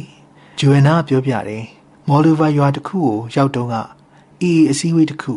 [0.59, 1.63] ဂျူအန်နာပြောပြတယ်
[2.07, 3.73] မော်လူဗာရွာတစ်ခုကိုရောက်တော့က
[4.41, 5.34] အီအစည်းအဝေးတစ်ခု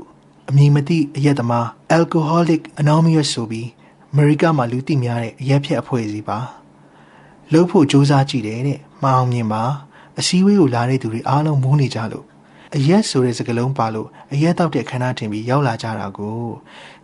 [0.48, 1.66] အမည်မသိအရက်သမား
[1.96, 3.68] Alcoholic Anonymous ဆိုပြီး
[4.12, 6.38] အမေရိကမှာလူသိများတဲ့အရက်ဖြက်အဖွဲ့အစည်းပါ
[7.52, 9.62] လှုပ်ဖို့စ조사ကြည့်တယ်တဲ့မအောင်မြင်ပါ
[10.18, 12.24] အစည်းအဝေးကိုလာတဲ့သူတွေအားလုံးမူးနေကြလို့
[12.76, 16.42] အရက်ဆိုတဲ့စကားလုံးပါလို့အရက်တောက်တဲ့ခန္ဓာထင်ပြီးရောက်လာကြတာကို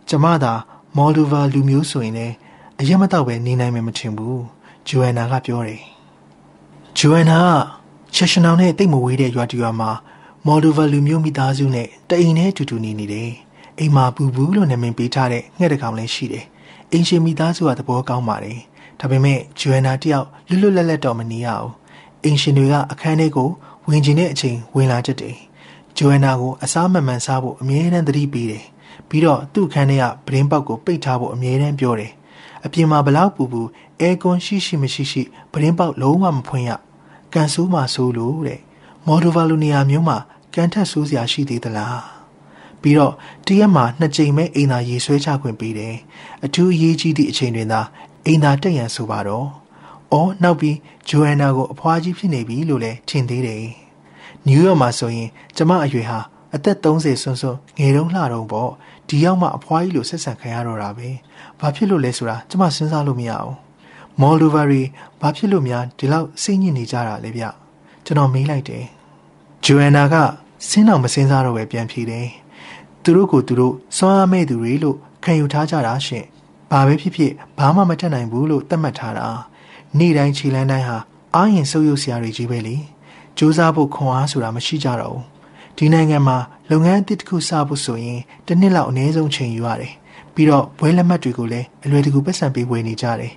[0.09, 0.53] ကျမသာ
[0.97, 2.33] မော်လူဗာလူမျိုးဆိုရင်လည်း
[2.79, 4.41] အရက်မတောက်ပဲနေနိုင်မယ်မထင်ဘူး
[4.87, 5.81] ဂျိုအန်နာကပြောတယ်
[6.97, 7.39] ဂျိုအန်နာ
[8.15, 9.91] ကချက်ရှင်အောင်နဲ့တိတ်မဝေးတဲ့ရွာတူရွာမှာ
[10.45, 13.31] မော်ဒိုဗာလူမျိုးမိသားစုနဲ့တအိမ်နဲ့အတူတူနေနေတယ်။
[13.79, 16.45] အိမ်မှာပူဘူးလို့နာမည်ပေးထားတဲ့ငှက်တကောင်လည်းရှိတယ်။
[16.91, 18.59] အိမ်ရှင်မိသားစုကသဘောကောင်းပါတယ်။
[18.99, 21.71] ဒါပေမဲ့ဂျူအန်နာတယောက်လွတ်လွတ်လပ်လပ်တော့မနေရဘူး။
[22.23, 23.49] အိမ်ရှင်တွေကအခန်းထဲကို
[23.87, 25.35] ဝင်ကျင်တဲ့အချိန်ဝင်လာကြတယ်။
[25.97, 28.65] ဂျူအန်နာကိုအစားမမှန်စားဖို့အမြဲတမ်းသတိပေးတယ်။
[29.09, 32.11] ပြီးတော့သူ့အခန်းထဲကပရင်းပေါက်ကိုပိတ်ထားဖို့အမြဲတမ်းပြောတယ်။
[32.65, 33.61] အပြင်မှာဘလောက်ပူပူ
[34.01, 36.71] အဲကွန်ရှိရှိမရှိရှိပရင်းပေါက်လုံးဝမဖွင့်ရ။
[37.33, 38.59] ကန်ဆိုးမှဆိုးလို့တဲ့။
[39.05, 40.17] မော်ဒိုဗာလူနီယာမျိုးမှာ
[40.53, 42.01] ကန်ထက်ဆိုးစရာရှိသေးသလား
[42.81, 43.13] ပြီးတော့
[43.45, 45.95] တရက်မှာနှစ်ကြိမ်ပဲအိမ်သာရေဆွဲချခွင့်ပေးတယ်
[46.45, 47.81] အထူးအရေးကြီးသည့်အချိန်တွင်သာ
[48.25, 49.47] အိမ်သာတက်ရန်ဆိုပါတော့
[50.11, 50.77] အော်နောက်ပြီး
[51.09, 53.63] ဂျိုအန်နာကိုအဖွားကြီးဖြစ်နေပြီလို့လည်းထင်သေးတယ်
[54.45, 56.19] နယူးယောက်မှာဆိုရင်ကျမအရွယ်ဟာ
[56.55, 58.71] အသက်30ဆွန်းဆွန်းငယ်တုန်းလှတုန်းပေါ့
[59.07, 61.09] ဒီရောက်မှအဖွားကြီးလိုဆက်ဆံခံရတော့တာပဲ
[61.59, 63.53] ဘာဖြစ်လို့လဲဆိုတာကျမစဉ်းစားလို့မရအောင်
[64.21, 64.81] မော်လူဗာရီ
[65.21, 67.45] ဘာဖြစ်လို့များဒီလောက်စိတ်ညစ်နေကြတာလဲဗျ
[68.05, 68.85] ကျွန်တော်မေးလိုက်တယ်
[69.65, 70.15] ဂျိုအန်နာက
[70.69, 72.27] စင်းအောင်မစင်းစားတော့ပဲပြန်ဖြေတယ်
[73.03, 76.25] သူတို့ကိုသူတို့စွမ်းအားမဲ့သူတွေလို့ခံယူထားကြတာရှင်
[76.75, 79.27] ဘာပဲဖြစ်ဖြစ်ဘာမှမတတ်နိုင်ဘူးလို့သတ်မှတ်ထားတာ
[79.97, 80.97] နေ့တိုင်းခြေလန်းတိုင်းဟာ
[81.35, 82.75] အာရင်ဆုပ်ယုပ်စရာတွေကြီးပဲလေ
[83.37, 85.23] စူးစမ်းဖို့ခွန်အားဆိုတာမရှိကြတော့ဘူး
[85.77, 86.37] ဒီနိုင်ငံမှာ
[86.71, 89.93] လုပ်ငန်းအသစ်တစ်ခုစဖို့ဆိုရင်တစ်နှစ်လောက်အနည်းဆုံးချိန်ယူရတယ်
[90.33, 93.33] ပြီးတော့ဘွဲလက်မှတ်တွေကိုလည်းအလွယ်တကူပတ်စံပေးဝယ်နေကြတယ်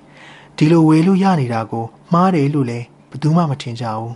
[0.57, 4.15] ဒီလိုဝယ်လို့ရနေတာကိုမှားတယ်လို့လည်းဘယ်သူမှမထင်ကြဘူး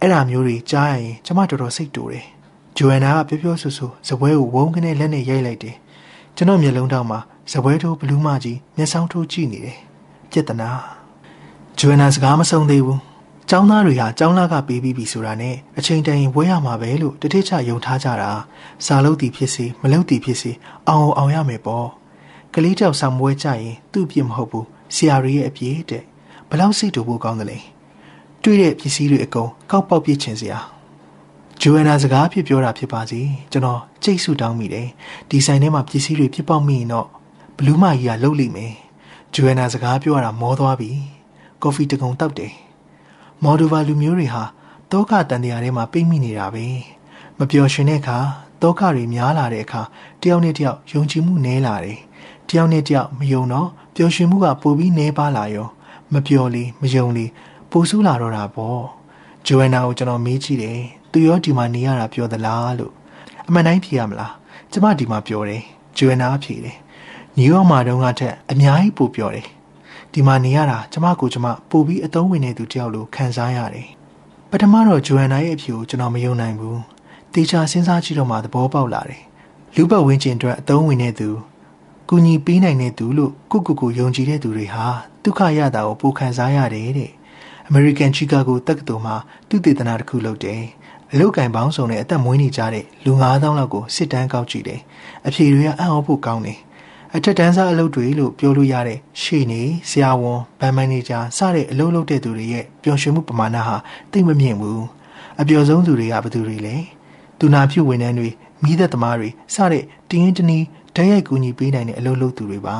[0.00, 2.26] အဲ့ဒါမျိုးတွေကြားရရင်ကျမတော်တော်စိတ်တူတယ်
[2.76, 5.76] ဂျိုအန်နာကပြောပြောဆိုဆိုဇပွဲကိုဝုန်းကနေလက်နဲ့ရိုက်လိုက်တယ်
[6.36, 7.20] ကျွန်တော်မျက်လုံးတောင်မှာ
[7.50, 9.78] ဇပွဲထိုးဘလူးမကြီးမျက်စောင်းထိုးကြည့်နေတယ်
[10.30, 10.70] ပြက်တနာ
[11.78, 13.00] ဂျိုအန်နာစကားမဆုံးသေးဘူး
[13.50, 18.30] ចောင်းသားတွေဟာចောင်းလာကပေးပြီးပြီဆိုတာနဲ့အချိန်တန်ရင်ဝဲရမှာပဲလို့တတိချယုံထားကြတာ
[18.86, 20.50] စာလုံးတီဖြစ်စီမလုံးတီဖြစ်စီ
[20.88, 21.88] အောင်အောင်ရမယ်ပေါ့
[22.54, 26.02] ကလေးတောက်ဆောင်ပွဲကြရင်သူ့အပြစ်မဟုတ်ဘူးဆရာရီရဲ့အပြစ်တဲ့
[26.50, 27.58] ဘလောက်စိတ်တူဖို့ကောင်းတယ်လဲ
[28.42, 30.58] တွေ့တဲ့ပစ္စည်းတွေအကုန်ကောက်ပေါက်ပြစ်ချင်စရာ
[31.60, 33.20] ဂျိုအန်နာစကားဖြစ်ပြောတာဖြစ်ပါစေ
[33.52, 34.88] ကျွန်တော်ကြိတ်ဆူတောင်းမိတယ်
[35.30, 37.08] ဒီဆိုင်ထဲမှာပစ္စည်းတွေဖြစ်ပေါက်မိရင်တော့
[37.62, 38.74] ဘလူးမကြီးကလှုပ်လိမ့်မယ်
[39.34, 40.90] ဂျိုအန်နာစကားပြောတာမောသွားပြီ
[41.62, 42.54] ကော်ဖီတကုံတောက်တယ်
[43.42, 44.44] မော်ဒိုဗာလူမျိုးတွေဟာ
[44.92, 46.66] တောကတန်တရားထဲမှာပိတ်မိနေတာပဲ
[47.38, 48.18] မပျော်ရွှင်တဲ့အခါ
[48.62, 49.82] တောကတွေများလာတဲ့အခါ
[50.22, 51.98] တယောက်နဲ့တယောက်ယုံကြည်မှုနည်းလာတယ်
[52.48, 55.68] တယောက်နဲ့တယောက်မယုံတော့ပျော်ရွှင်မှုကပိုပြီးနည်းပါလာရော
[56.12, 57.26] မပျော်လေမယုံလေ
[57.70, 58.82] ပိုဆိုးလာတော့တာပေါ့
[59.46, 60.80] ဂျိုအန်နာကိုကျွန်တော်မေးကြည့်တယ်
[61.12, 62.92] သူရောဒီမှာနေရတာပြောသလားလို့
[63.48, 64.34] အမှန်တိုင်းဖြေရမလား
[64.72, 65.62] ကျမဒီမှာပြောတယ်
[65.96, 66.76] ဂျိုအန်နာဖြေတယ်
[67.36, 69.46] နယူးယောက်မှာတုန်းကထက်အများကြီးပိုပြောတယ်
[70.12, 73.88] ဒီမှာနေရတာကျမကိုကျမပိုပြီးအသုံးဝင်နေသူတယောက်လိုခံစားရတယ်
[74.50, 76.80] ပထမတော့ဂျိုအန်နာရဲ့အဖြေကိုကျွန်တော်မယုံနိုင်ဘူး
[77.34, 79.22] တေချာစဉ်းစားကြည့်တော့မှသဘောပေါက်လာတယ်
[79.74, 81.28] လူပတ်ဝန်းကျင်အတွက်အသုံးဝင်နေသူ
[82.08, 84.86] ကူညီပေးနိုင်တဲ့သူလို့ကိုကိုကိုယုံကြည်တဲ့သူတွေဟာ
[85.22, 87.10] ဒုက္ခရတာကိုပိုခံစားရတယ်တဲ့
[87.68, 89.16] အမေရိကန်ချီကာဂိုတက္ကသိုလ်မှာ
[89.48, 90.62] သူတည်တနာတစ်ခုလုပ်တယ်
[91.12, 94.80] အလုတ်ကင်ပေါင်းစုံနဲ့အသက်မွေးနေကြတဲ့လူ9000လောက်ကိုစစ်တမ်းကောက်ကြည့်တယ်
[95.26, 96.58] အဖြေတွေကအံ့ဩဖို့ကောင်းတယ်
[97.16, 103.76] အထက်တန်းစားအလုပ်တွေလို့ပြောလို့ရတဲ့ရှေ့နေဆရာဝန်ဗန်မန်နေဂျာစတဲ့အလုပ်လုပ်တဲ့သူတွေရဲ့ပျော်ရွှင်မှုပမာဏဟာ
[104.12, 104.84] တိတ်မမြင့်ဘူး
[105.40, 106.76] အပျော်ဆုံးသူတွေကဘယ်သူတွေလဲ
[107.38, 108.28] သူနာပြုဝန်ထမ်းတွေ
[108.62, 110.64] မိသက်သမားတွေစတဲ့တင်းရင်တနီး
[110.96, 112.76] ဓာတ်ရိုက်ကူညီပေးနိုင်တဲ့အလုပ်လုပ်သူတွေပါ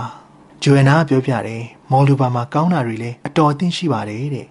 [0.62, 4.46] ဂျိုအန်နာပြောပြတယ်မော်လူဘာမှာကောင်းတာတွေလည်းအတော်အသင့်ရှိပါတယ်တဲ့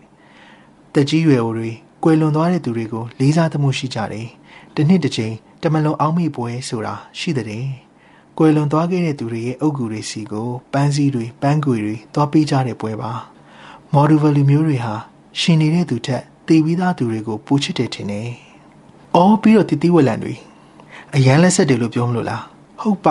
[0.93, 1.71] တက်ကြီးရွယ်အိုတွေ
[2.03, 4.27] ကွယ်လွန်သွားတဲ့သူတွေကိုလေးစားသမှုရှိကြတယ်။
[4.75, 7.65] တစ်နှစ်တစ်ချိန်တမလွန်အောက်မေ့ပွဲဆိုတာရှိတဲ့။
[8.42, 13.12] ကွယ်လွန်သွားခဲ့တဲ့သူတွေရဲ့အုပ်ကူတွေစီကိုပန်းစည်းတွေပန်းကွေတွေသွားပေးကြတဲ့ပွဲပါ။
[13.94, 14.94] မော်ဒူဗလူမျိုးတွေဟာ
[15.40, 18.30] ရှင်နေတဲ့သူထက်တည်ပြီးသားသူတွေကိုပူချစ်တယ်ထင်တယ်။
[19.16, 20.34] အော်ပြီးတော့တတိဝက်လန်တွေ
[21.16, 22.44] အရန်လက်ဆက်တယ်လို့ပြောမလို့လား။
[22.82, 23.08] ဟုတ်ပ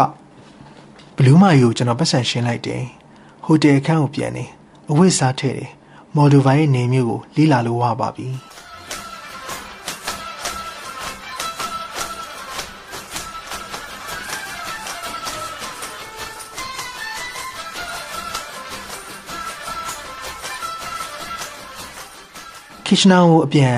[1.17, 2.83] ဘလူးမာယူကျွန်တော်ပတ်စံရှင်းလိုက်တယ်။
[3.45, 4.45] ဟဟိုတယ်ခန်းကိုပြန်နေ
[4.91, 5.71] အဝတ်စားထည့်တယ်
[6.17, 8.27] မော်ဒိုဗာရဲ့နေမျိုးကိုလေးလာလို့ဝပါပြီ
[22.91, 23.75] ခစ်ချနာကိုအပြန်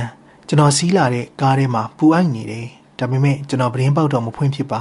[0.49, 2.67] ကျွန်တော်စီးလာတဲ့ကားထဲမှာပူအိုက်နေတယ်
[2.99, 4.81] ဒါပေမဲ့ကျွန်တော်ပရင်ပေါက်တော့မဖွင့်ဖြစ်ပါ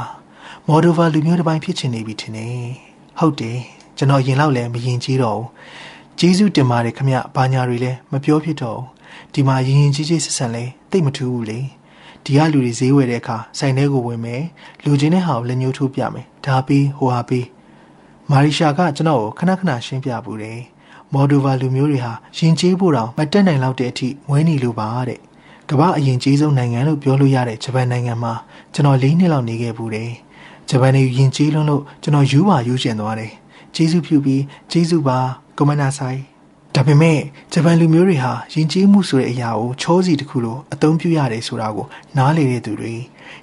[0.67, 2.63] မော်ဒိုဗာလူမျိုးတစ်ပိုင်းဖြစ်ချင်နေပြီထင်တယ်
[3.19, 3.59] ဟုတ်တယ်
[3.97, 5.47] ကျွန်တော်ရင်လောက်လည်းမရင်ကြီးတော့ဘူး
[6.19, 11.59] ကျေးဇူးတင်ပါတယ်ခမဘာညာတွေလည်းမပြောဖြစ်တော့ဘူးဒီမှာရင်ရင်ကြီးကြီးဆက်ဆံလဲတိတ်မထူးဘူးလေ
[12.23, 14.43] ဒီကလူတွေဈေးဝယ်တဲ့အခါဆိုင်ထဲကိုဝင်မယ်
[14.83, 17.47] လူချင်းတဲ့ဟာကိုလက်ညှိုးထိုးပြမယ်ဒါပြီးဟိုဟာပြီး
[18.29, 20.59] မာရီရှာကကျွန်တော်ကိုခဏခဏရှင်းပြပူတယ်
[21.13, 25.19] မော်ဒိုဗာလူမျိုးတွေဟာရင်ကျေးဖို့တောင်မတက်နိုင်လောက်တဲ့အထိဝဲနေလို့ပါတဲ့
[25.69, 28.33] ကမ္ဘာအရင်ကြီးဆုံးနိုင်ငံလို့ပြောလို့ရတဲ့ဂျပန်နိုင်ငံမှာ
[28.73, 30.11] ကျွန်တော်၄နှစ်လောက်နေခဲ့ဘူးတယ်
[30.69, 33.33] ဂျပန်နေရင်ကျေးလွန်းလို့ကျွန်တော်ယူပါယူကျင်သွားတယ်
[33.75, 35.19] ကျေးဇူးပြုပြီးကျေးဇူးပါ
[35.57, 36.19] ကွန်မနာဆိုင်
[36.75, 37.19] ဒါပေမဲ့
[37.53, 41.85] ဂျပန်လူမျိုးတွေဟာယဉ်ကျေးမှုဆိုတဲ့အရာကိုချောစီတစ်ခုလိုအသုံးပြုရတယ်ဆိုတာကို
[42.17, 42.93] နားလေတဲ့သူတွေ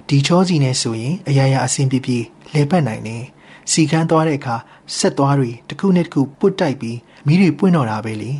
[0.07, 2.19] ဒီချောစီနဲ့ဆိုရင်အရာရာအဆင်ပြေပြေ
[2.53, 3.23] လဲပတ်နိုင်တယ်
[3.71, 4.55] စီကန်းသွားတဲ့အခါ
[4.97, 8.31] ဆက်သွားတွေတစ်ခုနဲ့တစ်ခုပုတ်တိုက်ပြီးမိတွေပွင့်တော့တာပဲလေ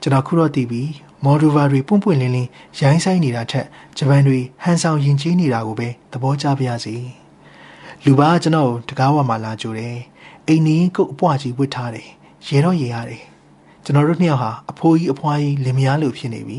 [0.00, 0.82] ကျွန်တော်ခုတော့သိပြီ
[1.24, 2.50] မော်ဒူဗာတွေပွန့်ပွန့်လင်းလင်း
[2.80, 6.94] ရိုင်းဆိုင်နေတာထက်ဂျပန်တွေဟန်ဆောင်ယဉ်ကျေးနေတာကိုပဲသဘောကျပါရစေ
[8.04, 9.96] လူပါကျွန်တော်တကားဝမှာလာကြိုတယ်
[10.46, 12.08] အိမ်နီးကုတ်အပွားကြီးဝစ်ထားတယ်
[12.46, 13.22] ရေတော့ရေရတယ်
[13.84, 16.58] ကျွန်တော်တို့နှစ်ယောက်ဟာအဖိုးကြီးအဖွားကြီးလင်မယားလိုဖြစ်နေပြီ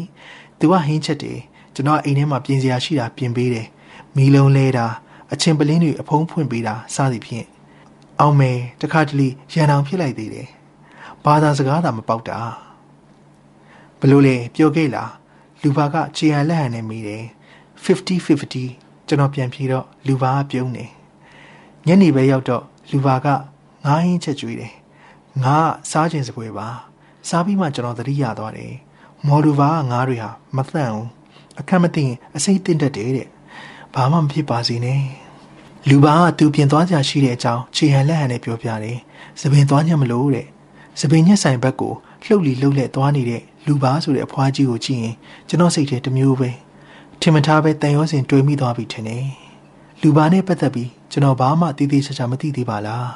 [0.60, 1.40] သူကဟင်းချက်တယ်
[1.76, 3.68] ကျွန်တော်အိမ်ထဲမှာပြင်စရာရှိတာပြင်ပေးတယ်
[4.16, 4.86] မီလုံးလဲတာ
[5.34, 7.46] အချင်းပလင်းတွေအဖုံးဖွင့်ပေးတာစသည်ဖြင့်
[8.20, 10.48] အောင်မယ်တခါတလေရန်အောင်ဖြစ်လိုက်သေးတယ်
[11.24, 12.40] ဘာသာစကားသာမပေါက်တာ
[14.00, 15.12] ဘလို့လဲပြောခဲ့လား
[15.62, 17.24] လူဘာကခြေရန်လက်ဟန်နဲ့မိတယ်
[17.84, 20.86] 50 50ကျွန်တော်ပြန်ပြေတော့လူဘာကပြုံးနေ
[21.88, 24.74] ညနေပဲရောက်တော့လူဘာကငားဟင်းချက်ကျွေးတယ်
[25.44, 25.58] ငါ
[25.92, 26.68] စားခြင်းစပွဲပါ
[27.30, 28.74] စားပြီးမှကျွန်တော်သတိရသွားတယ်
[29.28, 31.10] မော်ဒူဗာကငါးတွေဟာမသန့်ဘူး
[31.60, 33.28] အခက်မသိရင်အစိမ့်တင်တတ်တယ်တဲ့
[33.94, 35.23] ဘာမှမဖြစ်ပါစေနဲ့
[35.90, 38.98] လူပါကသူပြင်သွားကြရှိတဲ့အကြောင်းခြေဟန်လက်ဟန်နဲ့ပြောပြတယ်
[39.40, 40.48] သပင်သွားညမလို့တဲ့
[41.00, 41.94] သပင်ညက်ဆိုင်ဘက်ကို
[42.26, 45.16] လှုပ်လီလှုပ်လက်သွားနေတဲ့လူပါဆိုတဲ့အဖွားကြီးကိုကြည့်ရင်
[45.48, 46.50] ကျွန်တော်စိတ်ထဲတမျိုးပဲ
[47.22, 49.26] ထင်မထားပဲတန်ရောစင်တွေးမိသွားပြီထင်တယ်
[50.02, 53.10] လူပါနဲ့ပတ်သက်ပြီးကျွန်တော်ဘာမှတည်တည်ချာချာမသိသေးပါလား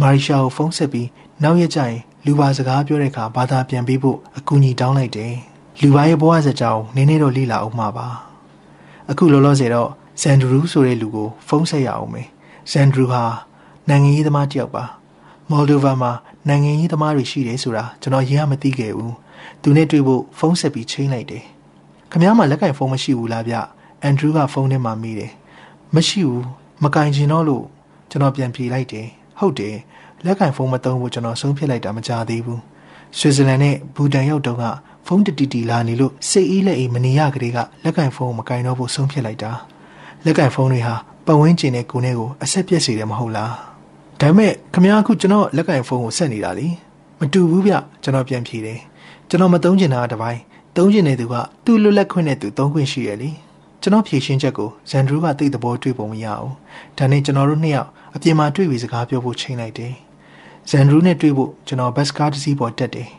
[0.00, 1.08] မာရီရှာကိုဖုန်းဆက်ပြီး
[1.42, 5.34] နောက်ရက်ကျရင်လူပါစကားပြောတဲ့အခါဘာသာပြန်ပေးဖို့အကူအညီတောင်းလိုက်တယ်
[5.82, 8.08] လူပါရဲ့ဘဝစကြောင်းနင်းနေတော့လိလာအောင်မှာပါ
[9.10, 9.90] အခုလောလောဆယ်တော့
[10.20, 12.28] ဇန်ဒရူးဆိုတဲ့လူကိုဖုန်းဆက်ရအောင်မယ်
[12.70, 13.24] ဇန်ဒရူးဟာ
[13.88, 14.84] နိုင်ငံရေးသမားတယောက်ပါ
[15.50, 16.12] မော်ဒိုဗာမှာ
[16.48, 19.14] နိုင်ငံရေးသမားတွေရှိတယ်ဆိုတာကျွန်တော်ရင်ကမသိခဲ့ဘူး
[19.62, 21.44] သူနဲ့တွေ့ဖို့ဖုန်းဆက်ပြီးချိန်လိုက်တယ်
[22.10, 23.54] ခမ ्या မှာလက်ကင်ဖုန်းမရှိဘူးလားဗျ
[24.02, 25.32] အန်ဒရူးကဖုန်းထဲမှာမိတယ်
[25.94, 26.44] မရှိဘူး
[26.82, 27.64] မကင်ချင်တော့လို့
[28.10, 29.06] ကျွန်တော်ပြန်ပြေးလိုက်တယ်
[29.38, 29.76] ဟုတ်တယ်
[30.26, 32.60] လက်ကင်ဖုန်းမသုံးဖို့ကျွန်တော်ဆုံးဖြတ်လိုက်တာမကြသေးဘူး
[33.18, 34.64] ဆွစ်ဇာလန်နဲ့ဘူတန်ရောက်တော့က
[35.06, 39.52] ဖုန်းတတီတီလာနေလို့စိတ်အေးလက်အေးမနေရကလေးကလက်ကင်ဖုန်းကိုမကင်တော့ဖို့ဆုံးဖြတ်လိုက်တာ
[40.24, 40.94] လက်ကင်ဖုန်းတွေဟာ
[41.26, 43.52] ပတ်ဝန်းကျင်နဲ့ကိုယ်နဲ့ကိုအဆက်ပြက်စေတယ်မဟုတ်လား
[44.20, 46.66] ဒါပေမဲ့ခမ ्या အခုကျွန်တော်လက်ကင်ဖုန်းကိုဆက်နေတာလေ
[47.18, 48.78] မတူဘူးဗျကျွန်တော်ပြန်ဖြေတယ်
[49.28, 50.40] ကျွန်တော်မသုံးချင်တာတပိုင်း
[50.76, 53.30] သုံးချင်တဲ့သူကသူ့လွတ်လပ်ခွင့်နဲ့သူသုံးခွင့်ရှိရလေ
[53.82, 56.50] ကျွန်တော်ဖြေရှင်းချက်ကိုဇန်ဒရူးကသိတဲ့ဘောတွေ့ပုံမရအောင်
[56.98, 59.94] ဒါနဲ့ကျွန်တော်တို့နှစ်ယောက်အပြင်မှာတွေ့ပြီးစကားပြောဖို့ချိန်လိုက်တယ်
[60.70, 63.10] ဇန်ဒရူးနဲ့တွေ့ဖို့ကျွန်တော်ဘတ်စကားတစ်စီးပေါ်တက်တယ်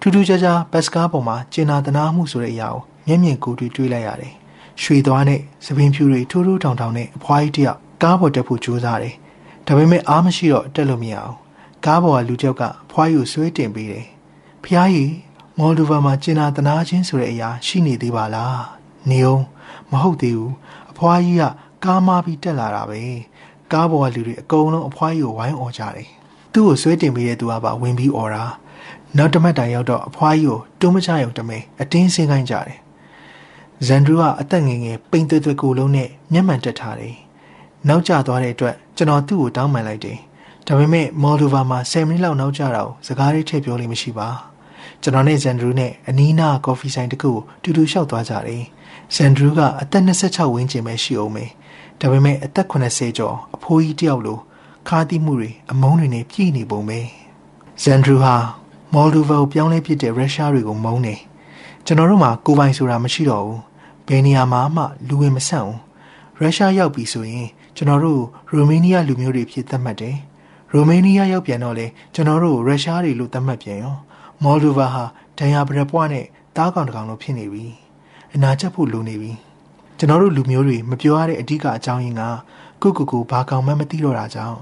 [0.00, 4.34] ထူးထူးခြားခြားဘတ်စကားပေါ်မှာကျင်နာတနာမှုဆိုတဲ့အရာကိုမျက်မြင်ကိုယ်တွေ့တွေ့လိုက်ရတယ်
[4.82, 9.14] ရွှေသွားနဲ့သပင်ဖြူတွေထိုးထိုးထောင်ထောင်နဲ့အဖွားကြီးတယောက်ကားပေါ်တက်ဖို့ကြိုးစားတယ်
[9.66, 11.34] ဒါပေမဲ့အားမရှိတော့တက်လို့မရအောင်
[11.84, 14.06] ကားပေါ်ကလူတယောက်ကဖွားကြီးကိုဆွဲတင်ပေးတယ်
[14.64, 15.14] ဖျားကြီး
[15.58, 18.62] မော်ဒိုဗာမှာကျင်နာတနာချင်းဆိုတဲ့အရာ ရှိနေသေးပါလား
[19.10, 19.44] နေအောင်
[19.90, 20.52] မဟုတ်သေးဘူး
[20.92, 21.44] အဖွားကြီးက
[21.84, 23.02] ကားမားပြီးတက်လာတာပဲ
[23.72, 26.08] ကားပေါ်ကလူတွေအကုန်လုံးအဖွားကြီးကိုဝိုင်းអော်ကြတယ်
[26.52, 28.44] သူ့ကိုဆွဲတင်ပေးတဲ့သူကပါဝင်ပြီးអော်တာ
[29.16, 32.76] နောက်တမတ်တိုင်ရောက်တော့အဖွားကြီးကိုတွန်းမချရုံတမဲအတင်းဆင်းခိုင်းကြတယ်
[33.86, 37.16] ဇန်ဒရူကအသက်ငယ်ငယ်ပိန်သွဲ့သွဲ့ကိုလုံးနဲ့မျက်မှန်တက်ထားတယ်
[37.88, 40.18] နောက်ကျသွားတဲ့အတွက်ကျွန်တော်သူ့ကိုတောင်းပန်လိုက်တယ်
[40.66, 44.28] ဒါပေမဲ့မော်ဒိုဗာမှာ10မိနစ်လောက်နောက်ကျတော့စကားလေးထည့်ပြောလို့မရှိပါ
[45.02, 48.64] ကျွန်တော်နဲ့ဇန်ဒရူနဲ့အနီးနားကော်ဖီဆိုင်တစ်ခုကိုတူတူလျှောက်သွားကြတယ်
[49.14, 51.50] ဇန်ဒရူကအသက်26ဝန်းကျင်ပဲရှိအောင်မယ်
[52.00, 54.38] ဒါပေမဲ့အသက်80ကျော်အဖိုးကြီးတယောက်လို
[54.88, 57.00] ခါးသီးမှုတွေအမုန်းတွေနဲ့ပြည့်နေပုံပဲ
[57.82, 58.34] ဇန်ဒရူဟာ
[58.94, 61.20] မော်ဒိုဗာကိုပြောင်းလဲပစ်တဲ့ရုရှားတွေကိုမုန်းတယ်
[61.86, 63.69] ကျွန်တော်တို့မှာကိုပိုင်ဆိုတာမရှိတော့ဘူး
[64.06, 65.80] ဘယ်နေရာမှာမှလူဝင်မဆန့်ဘူး
[66.38, 68.22] ရုရှားရောက်ပြီဆိုရင်ကျွန်တော်တို့
[68.52, 70.16] ရိုမေးနီးယားလူမျိုးတွေဖြစ်သတ်မှတ်တယ်
[70.72, 73.96] ရိုမေးနီးယားရောက်ပြန်တော့လေကျွန်တော်တို့ရုရှားတွေလို့သတ်မှတ်ပြန်ရော
[74.42, 75.04] မော်ဒိုဗာဟာ
[75.38, 77.66] ဒန်ယာဘရပွားနဲ့တားကောင်တကောင်လိုဖြစ်နေပြီ
[78.34, 79.32] အနာချက်ဖို့လိုနေပြီ
[79.98, 82.22] ကျွန်တော်တို့လူမျိုးတွေမပြောရတဲ့အဓိကအကြောင်းရင်းက
[82.82, 84.58] ကိုကိုကိုဘာကောင်မှမသိတော့တာကြောင့်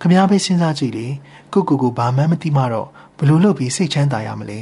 [0.00, 1.06] ခခမားပဲစဉ်းစားကြည့်လေ
[1.52, 2.88] ကိုကိုကိုဘာမှမသိမှတော့
[3.18, 4.60] ဘလို့လုပ်ပြီးစိတ်ချမ်းသာရမလဲ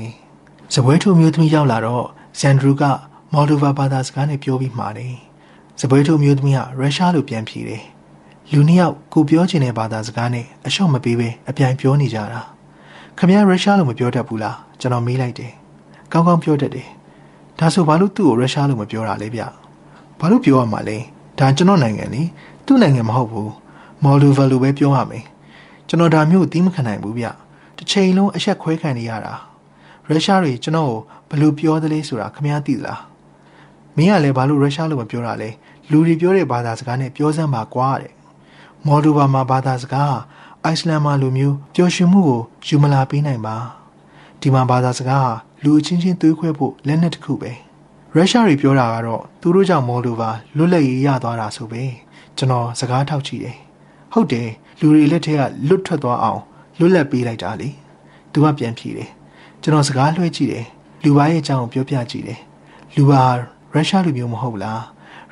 [0.75, 2.07] ဇပွဲထုမျိုးသမီးရောက်လာတော့
[2.41, 2.83] ဇန်ဒရူက
[3.33, 5.15] မော်ဒိုဗာဘာသာစကားနဲ့ပြောပြီးမှာတယ်
[5.81, 7.83] ဇပွဲထုမျိုးသမီးကရုရှားလိုပြန်ဖြေတယ်
[8.53, 12.41] လူနှစ်ယောက်ကိုပြောချင်တဲ့ဘာသာစကားနဲ့အလျှော့မပေးဘဲအပြိုင်ပြောနေကြတာ
[13.19, 15.53] ခမရရုရှားလိုမပြောတတ်ဘူးလားကျွန်တော်မေးလိုက်တယ်
[16.13, 16.89] ကောင်းကောင်းပြောတတ်တယ်
[17.59, 19.43] ဒါဆိုဘာလို့သူ့ကိုရုရှားလိုမပြောတာလဲဗျ
[20.21, 20.99] ဘာလို့ပြောရမှာလဲ
[21.39, 22.23] ဒါကျွန်တော်နိုင်ငံလေ
[22.67, 23.53] သူ့နိုင်ငံမဟုတ်ဘူး
[24.03, 25.25] မော်ဒိုဗာလိုပဲပြောရမယ်
[25.89, 27.27] ကျွန်တော်ဒါမျိုးသီးမခံနိုင်ဘူးဗျ
[27.77, 29.35] တစ်ချိန်လုံးအဆက်ခွဲခံနေရတာ
[30.09, 30.99] ရုရှားတွေကျွန်တော်ကို
[31.29, 33.10] ဘယ်လိုပြောသလဲဆိုတာခမရသိသလား
[34.01, 35.51] မင်းကလည်းဘာလို့ရုရှားလိုမပြောတာလဲ
[35.91, 38.13] လူတွေပြောတဲ့ဘာသာစကားနဲ့ပြောစမ်းပါကွာတဲ့
[38.87, 40.17] မော်ဒိုဗာမှာဘာသာစကား
[40.65, 43.57] အိုက်စလန်မှာလိုမျိုးပျော်ရွှင်မှုကိုယူမလာပေးနိုင်ပါ
[44.41, 45.33] ဒီမှာဘာသာစကားဟာ
[45.65, 47.53] လူအချင်းချင်းသွေးခွဲဖို့လက်နက်တစ်ခုပဲ
[48.15, 51.83] ရုရှားတွေပြောတာကတော့သူတို့ကြောင့်မော်ဒိုဗာလွတ်လပ်ရေးရသွားတာဆိုပဲ
[52.37, 53.57] ကျွန်တော်စကားထောက်ကြည့်တယ်
[54.13, 54.49] ဟုတ်တယ်
[54.81, 56.41] လူတွေလက်ထက်ကလွတ်ထွက်သွားအောင်
[56.79, 57.69] လွတ်လပ်ပေးလိုက်တာလေ
[58.33, 59.11] သူကပြန်ဖြေတယ်
[59.63, 60.67] ကျွန်တော်စကားလွှဲကြည့်တယ်
[61.05, 62.41] လူပါရဲ့အကြောင်းကိုပြောပြကြည့်တယ်
[62.97, 63.23] လူပါ
[63.75, 64.83] ရုရှားလူမျိုးမဟုတ်လား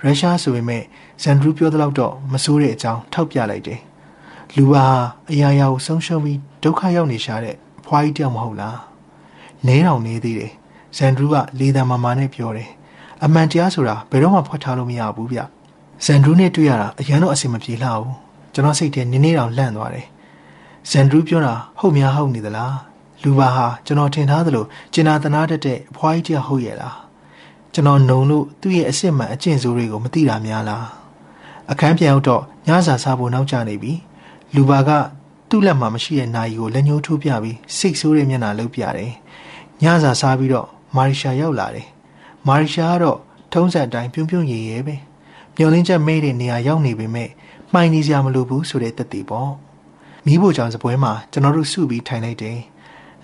[0.05, 0.83] ရုရှားဆိုပေမဲ့
[1.23, 3.81] ဇန်ဒရူးပြောသလောက်တော့မစိုးတဲ့အကြောင်းထောက်ပြလိုက်တယ်
[4.57, 4.85] လူပါ
[5.31, 8.79] အရာရာကိုဆုံးရှုံးပြီးဒုက္ခရောက်နေရှာတဲ့ဖွားကြီးတယောက်မဟုတ်လား
[9.67, 10.53] နဲတော်နေသေးတယ်
[10.97, 12.71] ဇန်ဒရူးကလေတံမာမာနဲ့ပြောတယ်
[13.25, 15.41] အမှန်တရားဆိုတာဘယ်တော့မှဖွက်ထားလို့မရဘူးဗျ
[16.05, 18.13] ဇန်ဒရူးနဲ့တွေ့ရတာအရန်တော့အဆင်မပြေလှဘူး
[18.55, 20.07] ကျွန်တော်စိတ်ထဲနင်းနေတောင်လန့်သွားတယ်
[20.91, 22.75] ဇန်ဒရူးပြောတာဟုတ်များဟုတ်နေသလား
[23.23, 27.08] လူပါဟာကျွန်တော်ထင်ထားသလိုကျင်နာတနာတတ်တဲ့အဖွားကြီးတယောက်ဟုတ်ရဲ့လား
[27.75, 30.87] ကျွန်တော်နှုံလို့သူ့ရဲ့အစ်စ်မှန်အကျင့်ဆိုးတွေကိုမသိတာများလား
[31.71, 33.93] အခန်းပြန်ရောက်တော့ညစာစားဖို့နောက်ကျနေပြီ
[34.55, 34.91] လူပါက
[35.49, 39.13] သူ့လက်မှာမရှိတဲ့နာယီကိုလက်ညှိုးထိုးပြပြီးစိတ်ဆိုးတဲ့မျက်နှာလှုပ်ပြတယ်
[39.83, 41.89] ညစာစားပြီးတော့မာရီရှာရောက်လာတယ်
[42.47, 43.19] မာရီရှာကတော့
[43.53, 44.97] ထုံးစံအတိုင်းပြုံးပြုံးရည်ရဲပဲ
[45.57, 47.31] မျောလင်းချက်မဲတဲ့နေရာရောက်နေပေမဲ့
[47.73, 49.51] မှိုင်နေစရာမလိုဘူးဆိုတဲ့တက်တည်ပေါ့
[50.27, 52.59] မိဖို့ကြောင့်စပွဲမှာကျွန်တော်တို့စုပြီးထိုင်လိုက်တယ်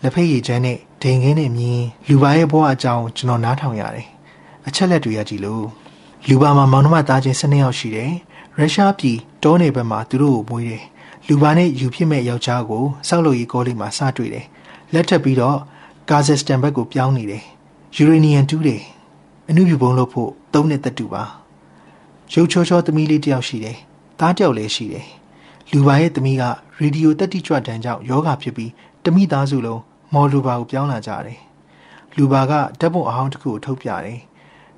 [0.03, 4.07] လက်ဖက်ရည်ချမ်းနဲ့ဒိန်ခင်းနဲ့မြင်းလူပါရဲ့ဘဝအကြောင်းကျွန်တော်နားထောင်ရတယ်
[4.69, 5.65] အချက်လက်တွေရကြည့်လို့
[6.29, 8.13] လူပါမှာမောင်နှမသားချင်း၁၂ယောက်ရှိတယ်
[8.59, 10.83] ရုရှားပြည်တောနေဘက်မှာသူတို့ကိုမွေးတယ်
[11.29, 14.47] လူပါနဲ့ယူဖြစ်မဲ့ယောက်ျားကိုစောက်လို့ရီကောလိပ်မှာစတွေ့တယ်
[14.93, 15.59] လက်ထပ်ပြီးတော့
[16.11, 17.45] ကာဇက်စတန်ဘက်ကိုပြောင်းနေတယ်
[17.97, 18.83] ယူရေနီယံတူးတယ်
[19.49, 21.23] အနုပြပုံလို့ဖို့သုံးတဲ့တက်တူပါ
[22.33, 23.77] ရုပ်ချောချောသမီးလေးတယောက်ရှိတယ်
[24.21, 25.07] သားတယောက်လည်းရှိတယ်
[25.73, 26.43] လူပါရဲ့သမီးက
[26.81, 28.71] ရေဒီယိုတက်တိကြွတန်းကြောင့်ယောဂဖြစ်ပြီး
[29.05, 29.81] တမိသားစုလုံး
[30.15, 31.39] မော်လူပါကိုပြောင်းလာကြတယ်
[32.17, 34.21] လူပါကဓာတ်ပုံအဟောင်းတစ်ခုကိုထုတ်ပြတယ်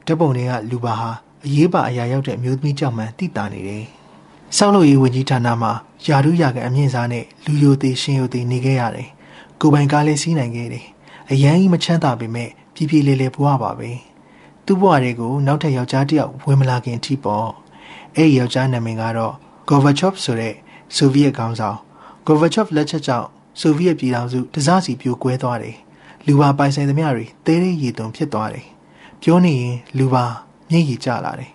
[0.06, 1.10] ဓာတ်ပုံတွေကလူပါဟာ
[1.44, 3.84] အရေးပါအရာရောက်တဲ့အမျိုးသမီးကြောင့်မှတိတာနေတယ်။
[4.56, 5.72] ဆောက်လုပ်ရေးဝန်ကြီးဌာနမှာ
[6.06, 9.08] ယာရုရာကအမြင့်စားနဲ့လူယိုသေးရှင်ယိုသေးနေခဲ့ရတယ်။
[9.60, 10.86] ကိုပိုင်ကားလေးစီးနိုင်ခဲ့တယ်။
[11.30, 13.90] အရန်ကြီးမချမ်းသာပေမဲ့ပြပြလေးလေးဘဝပါပဲ။
[14.66, 17.48] သူ့ဘဝတွေကိုနောက်ထပ်ယောက်ျားတစ်ယောက်ဝင်မလာခင်ထိပေါ့။
[18.16, 19.34] အဲ့ဒီယောက်ျားနာမည်ကတော့
[19.68, 20.54] Gorbachev ဆိုတဲ့
[20.96, 21.78] ဆိုဗီယက်ခေါင်းဆောင်
[22.26, 23.28] Gorbachev လက်ချက်ကြောင့်
[23.60, 25.76] ဆိုဗီယက်ပြည်ထောင်စုတစားစီပြိုကွဲသွားတယ်။
[26.26, 28.66] လူပါပိုင်ဆိုင်သမျှတွေသေးသေးရည်သွန်ဖြစ်သွားတယ်။
[29.22, 30.24] ပြောနေရင်လူပါ
[30.70, 31.52] မျက်ရည်ကျလာတယ်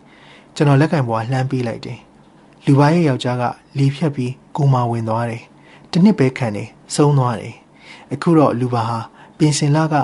[0.56, 2.00] ကျွန်တော်လက်ကင်ပေါ်လှမ်းပေးလိုက်တယ်
[2.66, 3.44] လူပါရဲ့ယောက်ျားက
[3.78, 5.44] လီဖြတ်ပြီးကိုမာဝင်သွားတယ်
[5.92, 7.56] တနစ်ပဲခံတယ်ဆုံးသွားတယ်
[8.14, 9.00] အခုတော့လူပါဟာ
[9.38, 9.96] ပင်စင်လက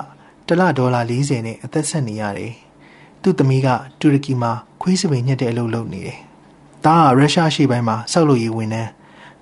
[0.47, 2.53] တလဒေါ်လာ40နဲ့အသက်ဆက်နေရတယ်
[3.21, 3.67] သူ့သမီးက
[3.99, 4.51] တူရကီမှာ
[4.81, 6.19] ခွေးစပင်ညက်တဲ့အလုပ်လုပ်နေတယ်
[6.85, 8.83] ဒါကရုရှားရှေ့ပိုင်းမှာစောက်လို့ရေးဝင်နေ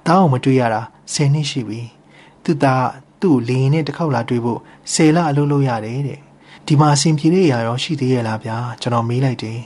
[0.05, 0.81] ဒါအောင်မတွေ့ရတာ
[1.13, 1.81] 10နှစ်ရှိပြီ
[2.43, 2.87] သူ့သား
[3.21, 4.59] သူ့လေရင်နဲ့တစ်ခေါက်လာတွေ့ဖို့
[4.93, 6.19] 10လအလုပ်လုပ်ရတယ်တဲ့
[6.67, 9.59] ဒီမှာအဆင်ပြေတဲ့အရာရောရှိသေးရဲ့လားဗျာကျွန်တော်မေးလိုက်တယ်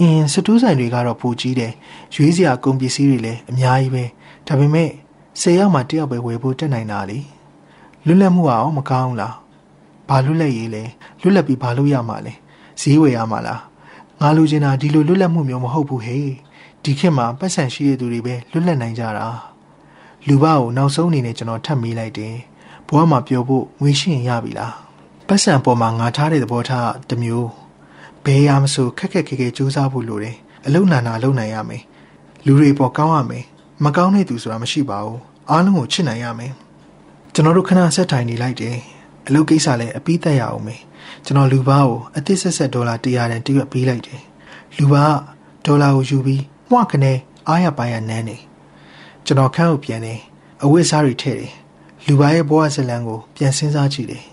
[0.00, 1.72] အင်းစတူးဆိုင်တွေကတော့ပိုကြီးတယ်
[2.14, 4.04] ရွေးစရာကုန်ပစ္စည်းတွေလည်းအများကြီးပဲ
[4.46, 4.88] ဒါပေမဲ့
[5.40, 7.18] ၁၀ရောက်မှတယောက်ပဲဝယ်ဖို့တက်နိုင်တာလေ
[8.06, 9.34] လွတ်လပ်မှုအောင်မကောင်းလား
[10.08, 10.82] ဘာလွတ်လပ်ရေးလဲ
[11.20, 12.32] လွတ်လပ်ပြီးဘာလို့ရမှာလဲ
[12.80, 13.60] ဈေးဝယ်ရမှာလား
[14.20, 16.30] ငါလူချင်တာဒီလိုလွတ်လပ်မှုမျိုးမဟုတ်ဘူးဟေး
[16.82, 19.26] ဒီခေတ်မှာပတ်စံရှိတဲ့သူတွေပဲလွတ်လပ်နိုင်ကြတာ
[20.26, 22.34] လူဘကိုနောက်ဆုံးအနေနဲ့ကျွန်တော်ထပ်မေးလိုက်တယ်
[22.88, 24.89] ဘဝမှာပျော်ဖို့ငွေရှိရင်ရပြီလား
[25.32, 27.48] ပတ်စံပေါ်မှာငါထားတဲ့သဘောထားတစ်မျိုး
[28.24, 30.36] ဘယ်ရာမဆိုခက်ခက်ခဲခဲစူးစမ်းဖို့လိုတယ်
[30.66, 31.82] အလုံနာနာလုံနိုင်ရမယ်
[32.46, 33.44] လူတွေပေါ်ကောင်းရမယ်
[33.84, 35.18] မကောင်းတဲ့သူဆိုတာမရှိပါဘူး
[35.50, 36.52] အားလုံးကိုချစ်နိုင်ရမယ်
[37.34, 38.76] ကျွန်တော်တို့ခဏဆက်ထိုင်နေလိုက်တယ်
[39.26, 40.80] အလုပ်ကိစ္စလည်းအပြီးသက်ရအောင်မယ်
[41.24, 44.20] ကျွန်တော်လူပါကိုအသစ်ဆက်ဆက်ဒေါ်လာ100တန်တရွက်ပေးလိုက်တယ်
[44.76, 45.12] လူပါက
[45.66, 47.12] ဒေါ်လာကိုယူပြီးမှွားကနေ
[47.48, 48.36] အားရပါရနန်းနေ
[49.26, 50.14] ကျွန်တော်ခန်းကိုပြန်နေ
[50.64, 51.52] အဝတ်စားတွေထည့်တယ်
[52.06, 54.24] လူပါရဲ့ဘဝဇလံကိုပြန်စဉ်းစားကြည့်တယ်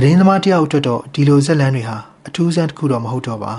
[0.00, 1.96] သတင်းသမားတယောက်အတွက်တော့ဒီလိုဇက်လန်းတွေဟာ
[2.28, 3.54] အထူးဆန်းတစ်ခုတော့မဟုတ်တော့ပါ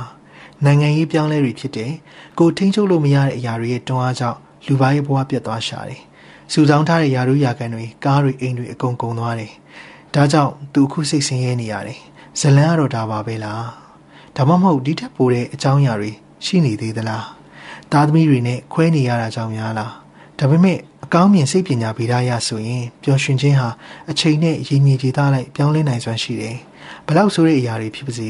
[0.65, 1.91] နိုင်ငံရေးပြောင်းလဲတွေဖြစ်တဲ့
[2.39, 4.37] ကိုထိန်းချုပ်လို့မရတဲ့အရာတွေရဲ့တွန်းအားကြောင့်
[4.67, 6.01] လူပါရဲ့ဘဝပြတ်သွားရှာတယ်။
[6.51, 9.51] စူဆောင်းထားတဲ့ယာတို့ယာကန်တွေကားတွေအိမ်တွေအကုန်ကုန်သွားတယ်။
[10.15, 11.99] ဒါကြောင့်သူအခုစိတ်ဆင်းရဲနေရတယ်။
[12.39, 13.63] ဇလန်းကတော့ဒါပါပဲလား။
[14.35, 16.11] ဒါမှမဟုတ်ဒီထက်ပိုတဲ့အကြောင်းအရာတွေ
[16.45, 17.23] ရှိနေသေးသလား။
[17.91, 19.91] သားသမီးတွေနဲ့ခွဲနေရတာကြောင့်များလား။
[20.39, 20.79] တဒါပေမဲ့အ
[21.13, 23.69] ကောင်းမြင်စိတ်ပညာဗေဒရဆိုရင်ပျော်ရွှင်ခြင်းဟာ
[24.11, 26.55] အချိန်နဲ့ရည်မြည်ကြည်သားလိုက်ပြောင်းလဲနိုင်စွမ်းရှိတယ်။
[27.07, 28.29] ဘလောက်ဆိုတဲ့အရာတွေဖြစ်ပါစေ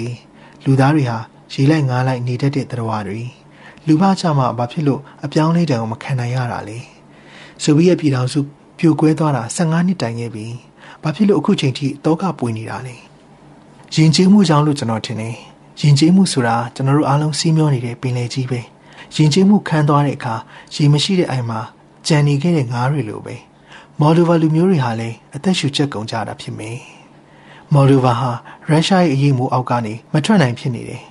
[0.63, 1.17] လူသားတွေဟာ
[1.53, 3.21] ရေလိုက်ငားလိုက်နေတတ်တဲ့သတ္တဝါတွေ
[3.87, 6.77] လူဘာကြမှာဘာဖြစ်လို့အပြောင်းလဲတံကိုမခံနိုင်ရတာလဲ။
[7.63, 8.39] ဆိုဗီယက်ပြည်ထောင်စု
[8.79, 10.45] ပြိုကွဲသွားတာ15နှစ်တိုင်ခဲ့ပြီ။
[11.03, 12.95] ဘာဖြစ်လို့အခုချိန်ထိတောကပွေနေတာလဲ။
[13.95, 15.35] ယဉ်ကျေးမှုကြောင့်လို့ကျွန်တော်ထင်တယ်။
[15.81, 18.59] ယဉ်ကျေးမှုဆိုတာကျွန်တော်တို့အားလုံးစီးမျောနေတဲ့ပင်လယ်ကြီးပဲ။
[19.15, 20.35] ယဉ်ကျေးမှုခံသွားတဲ့အခါ
[20.75, 21.61] ရေမရှိတဲ့အိမ်မှာ
[22.09, 23.35] ကြံနေခဲ့တဲ့ငါးတွေလိုပဲ
[23.99, 26.77] မော်ဒိုဗာလူမျိုးတွေဟာလည်းအသက်ရှူချက်ကုန်ကြတာဖြစ်မယ်
[27.73, 28.31] မော်ဒိုဗာဟာ
[28.69, 31.01] ရုရှားရဲ့အရေးမှုအောက်ကနေမထွက်နိုင်ဖြစ်နေတယ်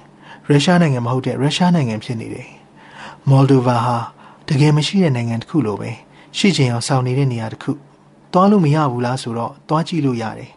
[0.48, 2.48] ရုရှားနိုင်ငံမဟုတ်တဲ့ရုရှားနိုင်ငံဖြစ်နေတယ်
[3.30, 3.96] မော်ဒိုဗာဟာ
[4.48, 5.90] တကယ်မရှိတဲ့နိုင်ငံတစ်ခုလိုပဲ
[6.36, 7.72] ရှိချင်အောင်ဆောင်နေတဲ့နေရာတစ်ခု
[8.32, 10.50] သွားလို့မရဘူးလားဆိုတော့သွားကြည့်လို့ရတယ်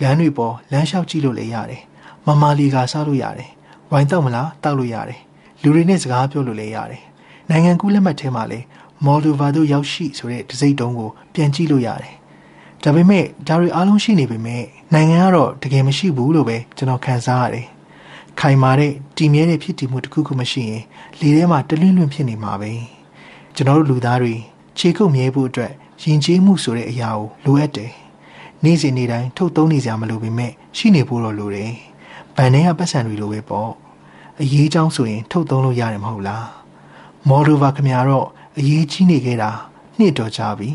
[0.00, 1.82] လမ်းတွေပေါ်လမ်းလျှောက်ကြည့်လို့လည်းရတယ်
[2.26, 3.50] မမာလီကစားလို့ရတယ်
[3.90, 5.20] ဝိုင်တောက်မလားတောက်လို့ရတယ်
[5.62, 7.02] လူတွေနဲ့စကားပြောလို့လည်းရတယ်
[7.50, 8.64] နိုင်ငံကူးလက်မှတ်ထဲမှာလည်း
[9.04, 12.14] မော်ဒိုဗာတို့ရောက်ရှိဆိုတဲ့ဒစိမ့်တုံးကိုပြန်ကြည့်လို့ရတယ်။
[12.82, 17.66] ဒါပေမဲ့ဒါတွေအားလုံးရှိနေပေမဲ့နိုင်ငံကတော့တကယ်မရှိဘူးလို့ပဲကျွန်တော်ခံစားရတယ်။
[18.40, 20.82] ခိုင်မာတဲ့တည်မြဲတဲ့ဖြစ်တည်မှုတစ်ခုခုမရှိရင်
[21.20, 22.72] လေထဲမှာတလွင့်လွင့်ဖြစ်နေမှာပဲ။
[23.56, 24.34] ကျွန်တော်တို့လူသားတွေ
[24.78, 25.72] ခြေကုပ်မြဲဖို့အတွက်
[26.02, 27.92] ယဉ်ကျေးမှုဆိုတဲ့အရာကိုလိုအပ်တယ်။
[28.64, 31.70] နေ့စဉ်နေ့တိုင်းထုတ်သုံးနေကြမလို့ပေမဲ့ရှိနေဖို့တော့လိုတယ်။
[32.36, 33.70] ဗန်ထဲကပတ်စံတွေလိုပဲပေါ့။
[34.40, 36.46] အရေးအကြောင်းဆိုရင်ထုတ်သုံးလို့ရတယ်မဟုတ်လား။
[37.28, 38.26] မော်ဒိုဗာခင်ဗျားတော့
[38.58, 39.50] အရေးကြီးနေခဲ့တာ
[39.98, 40.70] နှစ်တော်ကြာပြီ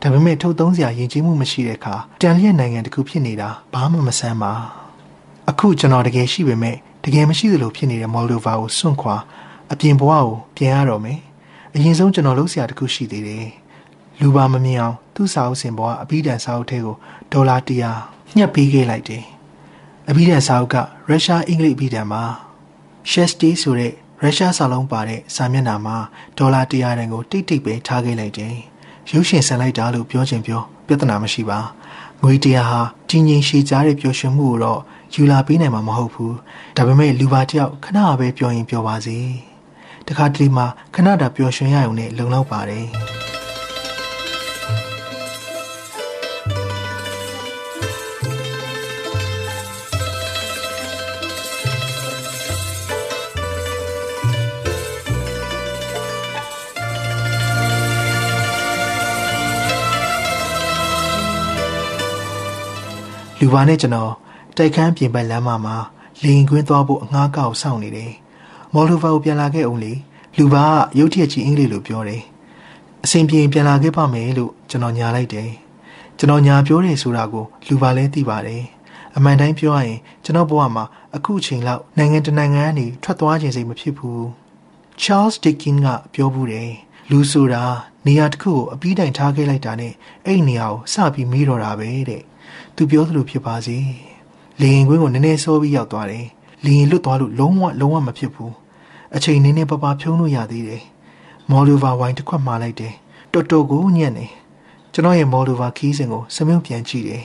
[0.00, 4.52] ဒါပေမဲ့ထုတ်သုံးစရာယဉ်ကျေးမှုမရှိတဲ့အခါတန်လျက်နိုင်ငံတစ်ခုဖြစ်နေတာဘာမှမဆန်းပါ
[5.50, 9.16] အခုကျွန်တော်တကယ်ရှိပေမဲ့တကယ်မရှိသလိုဖြစ်နေတဲ့မော်ဒိုဗာကိုစွန့်ခွာ
[9.72, 11.20] အပြင်ဘဝကိုပြန်ရတော့မယ်
[11.74, 13.46] အရင်ဆုံးကျွန်တော်လုပ်စရာတစ်ခုရှိသေးတယ်
[14.20, 16.96] လူပါမမြင်အောင်သူ့စာအုပ်စင်ပေါ်ကအဘိဓမ္မာစာအုပ်ထဲကို
[17.32, 17.56] ဒေါ်လာ
[17.96, 19.24] 100ညှက်ပေးခဲ့လိုက်တယ်
[20.10, 20.76] အဘိဓမ္မာစာအုပ်က
[21.08, 22.22] ရုရှားအင်္ဂလိပ်အဘိဓမ္မာ
[23.10, 23.92] Shesty ဆိုတဲ့
[24.22, 25.96] ရုရှားစာလုံးပါတဲ့စာမျက်နှာမှာ
[26.38, 28.54] ဒေါ်လာ100တန်ကိုတိတ်တိတ်ပဲထားခဲ့လိုက်တယ်။
[29.12, 31.58] ရုပ်ရှင်ဆန်လိုက်တာလို့ပြောချင်ပြောပြဿနာမရှိပါ။
[32.22, 34.80] ငွေတရားဟာကြီးငြိမ်ရှည်ကြားတဲ့ပျော်ရွှင်မှုကိုတော့
[35.14, 36.34] ယူလာပေးနိုင်မှာမဟုတ်ဘူး။
[36.76, 39.18] ဒါပေမဲ့လူပါတယောက်ခဏပဲပြောရင်ပြောပါစေ။
[40.06, 40.64] တခါတလေမှ
[40.94, 42.88] ခဏတာပျော်ရွှင်ရုံနဲ့လုံလောက်ပါတယ်။
[63.40, 64.12] လူပါနဲ့ကျွန်တော်
[64.56, 65.76] တိုက်ခန်းပြင်ပလမ်းမမှာ
[66.22, 68.12] လေရင်ကွင်းသွားဖို့အငှားကောက်စောင့်နေတယ်။
[68.74, 69.92] မော်လိုဗာကိုပြန်လာခဲ့အောင်လေ
[70.36, 72.22] လူပါကရုတ်တရက်ကြီးအင်္ဂလိပ်လိုပြောတယ်။
[73.04, 75.50] အစဉ်ပြေပြန်လာခဲ့ပါမယ်လို့ကျွန်တော်ညာလိုက်တယ်။
[76.18, 78.62] ကျွန်တော်ညာပြောတယ်ဆိုတာကိုလူပါလည်းသိပါတယ်။
[79.16, 80.84] အမှန်တိုင်းပြောရရင်ကျွန်တော်ဘဝမှာ
[81.16, 84.20] အခုချိန်လောက်နိုင်ငံတနိုင်ငံကနေထွက်သွားခြင်းစိတ်မဖြစ်ဘူး။
[85.02, 86.70] Charles Dickens ကပြောဘူးတယ်။
[87.10, 87.62] လူဆိုတာ
[88.06, 89.92] နေရာတစ်ခုကိုအပြီးတိုင်ထားခဲ့လိုက်တာနဲ့
[90.24, 92.22] အဲ့ဒီနေရာကိုစပြီးမေးတော့တာပဲတဲ့။
[92.80, 93.76] သူပြောသလိုဖြစ်ပါစေ
[94.60, 96.26] လေရင်ကွင်းကိုနည်းနည်းစောပြီးရောက်သွားတယ်
[96.64, 98.54] လေရင်လွတ်သွားလို့လုံးဝလုံးဝမဖြစ်ဘူး
[99.16, 100.82] အချိန်နည်းနည်းပပဖြုံးလို့ရသေးတယ်
[101.50, 102.94] မော်လူဗာဝိုင်းတစ်ခွက်မှာလိုက်တယ်
[103.32, 104.26] တော်တော်ကိုညံ့နေ
[104.92, 107.24] ကျွန်တော်ရဲ့မော်လူဗာခီးစဉ်ကိုစမြုပ်ပြန်ကြည့်တယ်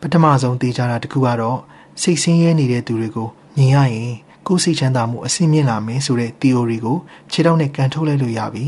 [0.00, 1.58] ပထမဆုံးသိကြတာတခုကတော့
[2.02, 4.14] စိတ်ဆင်းရဲနေတဲ့သူတွေကိုမြင်ရရင်
[4.46, 6.98] ကိုယ်စိတ်ချမ်းသာမှုအဆင့်မြင့်လာမယ်ဆိုတဲ့ theory ကို
[7.30, 8.64] ခြေထောက်နဲ့ကန်ထုတ်လိုက်လို့ရပြီ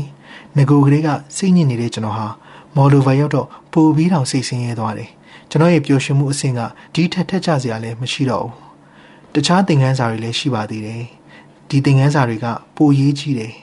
[0.57, 2.27] ငကိုကလေးကစိတ်ညစ်နေတဲ့ကျွန်တော်ဟာ
[2.75, 5.09] မော်လူဗာရောက်တော့ပိုပြီးတောင်စိတ်ဆင်းရဲသွားတယ်
[5.49, 6.59] ကျွန်တော်ရဲ့ပျော်ရွှင်မှုအဆင့်က
[6.93, 8.63] ဒီထက်ထက်ကြစရာလည်းမရှိတော့ဘူး
[9.33, 11.03] တခြားသင်ခန်းစာတွေလည်းရှိပါသေးတယ်
[11.69, 12.45] ဒီသင်ခန်းစာတွေက
[12.75, 13.53] ပိုရေးကြီးတယ်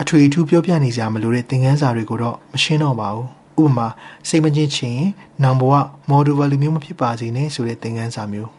[0.00, 3.88] အထွေအထူးပြောပြနေစရာမလိုတဲ့သင်ခန်းစာတွေကိုတော့မရှင်းတော့ပါဘူးဥပမာ
[4.28, 5.06] စိတ်မချင်းချင်း
[5.42, 5.72] နောင်ဘဝ
[6.08, 8.50] မော်ဒူဗလူမျိုးမဖြစ်ပါစေနဲ့ဆိုတဲ့သင်ခန်းစာမျိုး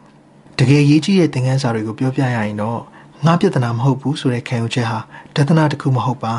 [0.57, 2.80] တကယ်ရေးကြီးတဲ့သင်ခန်းစာတွေကိုပြောပြရရင်တော့
[3.26, 4.99] ငါပြဿနာမဟုတ်ဘူးဆိုတဲ့ခံယူချက်ဟာ
[5.36, 6.36] တသနာတစ်ခုမဟုတ်ပါ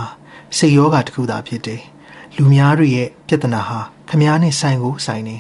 [0.57, 1.83] စိတ်ယောဂတစ်ခုသာဖြစ်တယ်
[2.37, 3.79] လူများတွေရဲ့ပြဿနာဟာ
[4.09, 5.37] ခမားနဲ့ဆိုင်ကိုဆိုင်နေ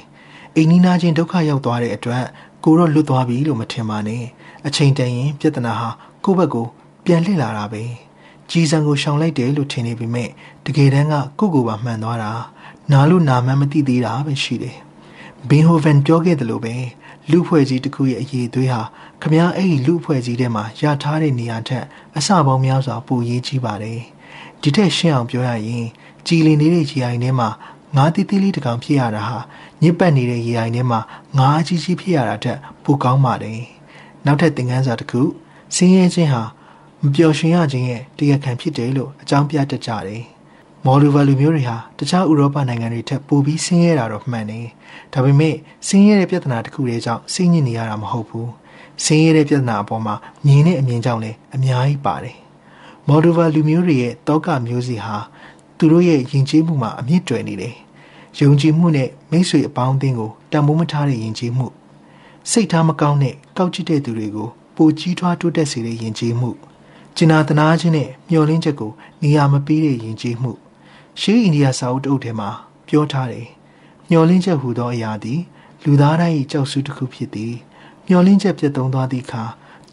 [0.56, 2.24] အိမ်နီးနားချင်းဒုက္ခရောက်သွားတဲ့အတွက်
[2.64, 4.24] ကိုတော့လွတ်သွားပြီလို့မထင်ပါနဲ့
[4.66, 5.88] အချိန်တန်ရင်ပြဿနာဟာ
[6.24, 6.66] ကိုယ့်ဘက်ကို
[7.04, 7.82] ပြန်လှည့်လာတာပဲ
[8.50, 10.28] ကြီးစံကိုရှောင်လိုက်တယ်လို့ထင်နေပေမဲ့
[10.64, 12.32] တကယ်တမ်းကကိုယ့်ကိုယ်ပါမှန်သွားတာ
[12.92, 14.76] နာလို့နာမှန်းမသိသေးတာပဲရှိတယ်
[15.48, 16.74] ဘင်ဟိုဗန်ပြောခဲ့တယ်လို့ပဲ
[17.30, 18.82] လူဖွဲ့ကြီးတစ်ခုရဲ့အရေးသွေးဟာ
[19.22, 21.84] ခမားအဲ့ဒီလူဖွဲ့ကြီးထဲမှာရထားတဲ့နေရာထက်
[22.16, 24.00] အစပေါင်းများစွာပိုရေးကြီးပါတယ်
[24.62, 25.86] ဒီထက်ရှင်းအောင်ပြောရရင်
[26.26, 27.48] ကြည်လင်နေတဲ့ခြေအိုင်ထဲမှာ
[27.96, 29.38] ငါးတီးတီးလေးတစ်ကောင်ဖြစ်ရတာဟာ
[29.82, 31.00] ညစ်ပတ်နေတဲ့ရေအိုင်ထဲမှာ
[31.38, 33.60] ငါးကြီးကြီးဖြစ်ရတာတက်ပိုကောင်းပါတယ်။
[34.26, 35.22] နောက်ထပ်သင်ခန်းစာတစ်ခု
[35.74, 36.42] ဆင်းရဲခြင်းဟာ
[37.02, 40.22] မပျော်ရွှင်ရခြင်းရဲ့တရားခံဖြစ်တယ်လို့အကြောင်းပြတတ်ကြတယ်။
[40.84, 44.66] မော်လူဗာလူမျိုးတွေဟာတခြားဥရောပနိုင်ငံတွေထက်ပိုပြီးဆင်းရဲတာတော့မှန်တယ်။
[45.12, 45.54] ဒါပေမဲ့
[45.86, 48.48] ဆင်းရဲတဲ့ပြဿနာတစ်ခုတည်းကြောင့်စိတ်ညစ်နေရတာမဟုတ်ဘူး။
[49.04, 50.14] ဆင်းရဲတဲ့ပြဿနာအပေါ်မှာ
[50.46, 52.36] မြင်တဲ့အမြင်ကြောင့်လည်းအများကြီးပါတယ်။
[53.08, 55.16] မော်ဒူဗာလူမျိုးတွေရဲ့တောကမျိုးစီဟာ
[55.78, 57.74] သူတို့ရဲ့ယဉ်ကျေးမှုမှာအမြင့်တွယ်နေတယ်
[58.38, 61.66] ယုံကြည်မှုနဲ့မိတ်ဆွေအပေါင်းအသင်းကိုတန်ဖိုးမထားတဲ့ယဉ်ကျေးမှု
[62.50, 66.50] စိတ်ထားမကောင်းတဲ့ကောက်ကျစ်တဲ့သူတွေကိုပိုကြီးထွားတိုးတက်စေတဲ့ယဉ်ကျေးမှု
[67.16, 68.92] ကျင်နာတနာခြင်းနဲ့မျှော်လင့်ချက်ကို
[69.22, 70.52] နေရာမပေးတဲ့ယဉ်ကျေးမှု
[71.20, 72.50] ရှေးအိန္ဒိယစာအုပ်တအုပ်ထဲမှာ
[72.88, 73.48] ပြောထားတယ်
[74.08, 75.40] မျှော်လင့်ချက်ဟူသောအရာသည်
[75.84, 77.54] လူသားတိုင်း၏ကြောက်စုတစ်ခုဖြစ်သည်
[78.06, 79.44] မျှော်လင့်ချက်ပြတ်သုံးသွားသည့်အခါ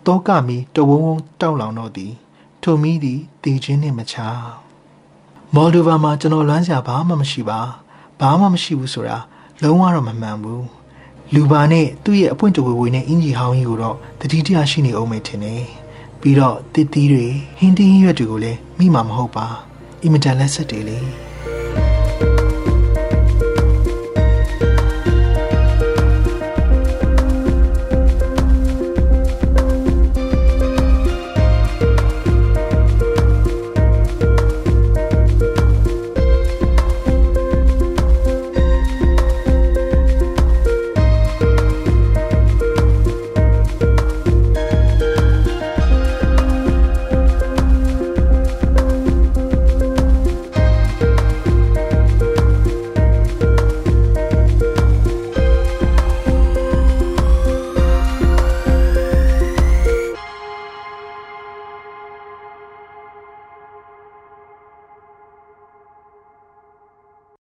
[0.05, 2.13] တောကမီတဝုံဝုံတောက်လောင်တော့သည်
[2.63, 4.15] ထိုမီးသည်တည်ခြင်းနှင့်မချ
[5.55, 7.69] မော်ဒိုဗာမှာကျွန်တော်လွမ်းစရာဘာမှမရှိပါဘာ
[8.39, 9.17] မှမရှိဘူးဆိုတာ
[9.61, 10.65] လုံးဝတော့မမှန်ဘူး
[11.33, 15.63] လူပါနဲ့သူ့ရဲ့အပွင့်တဝေဝေနဲ့အင်ဂျီဟောင်းကြီးကိုတော့တတိတရားရှိနေအောင်မယ်ထင်တယ်
[16.21, 17.25] ပြီးတော့တစ်သီးတွေ
[17.59, 19.45] ဟင်းသီးရွက်တွေကိုလည်းမိမှာမဟုတ်ပါ
[20.03, 20.97] အင်မတန်လက်ဆက်တွေလေ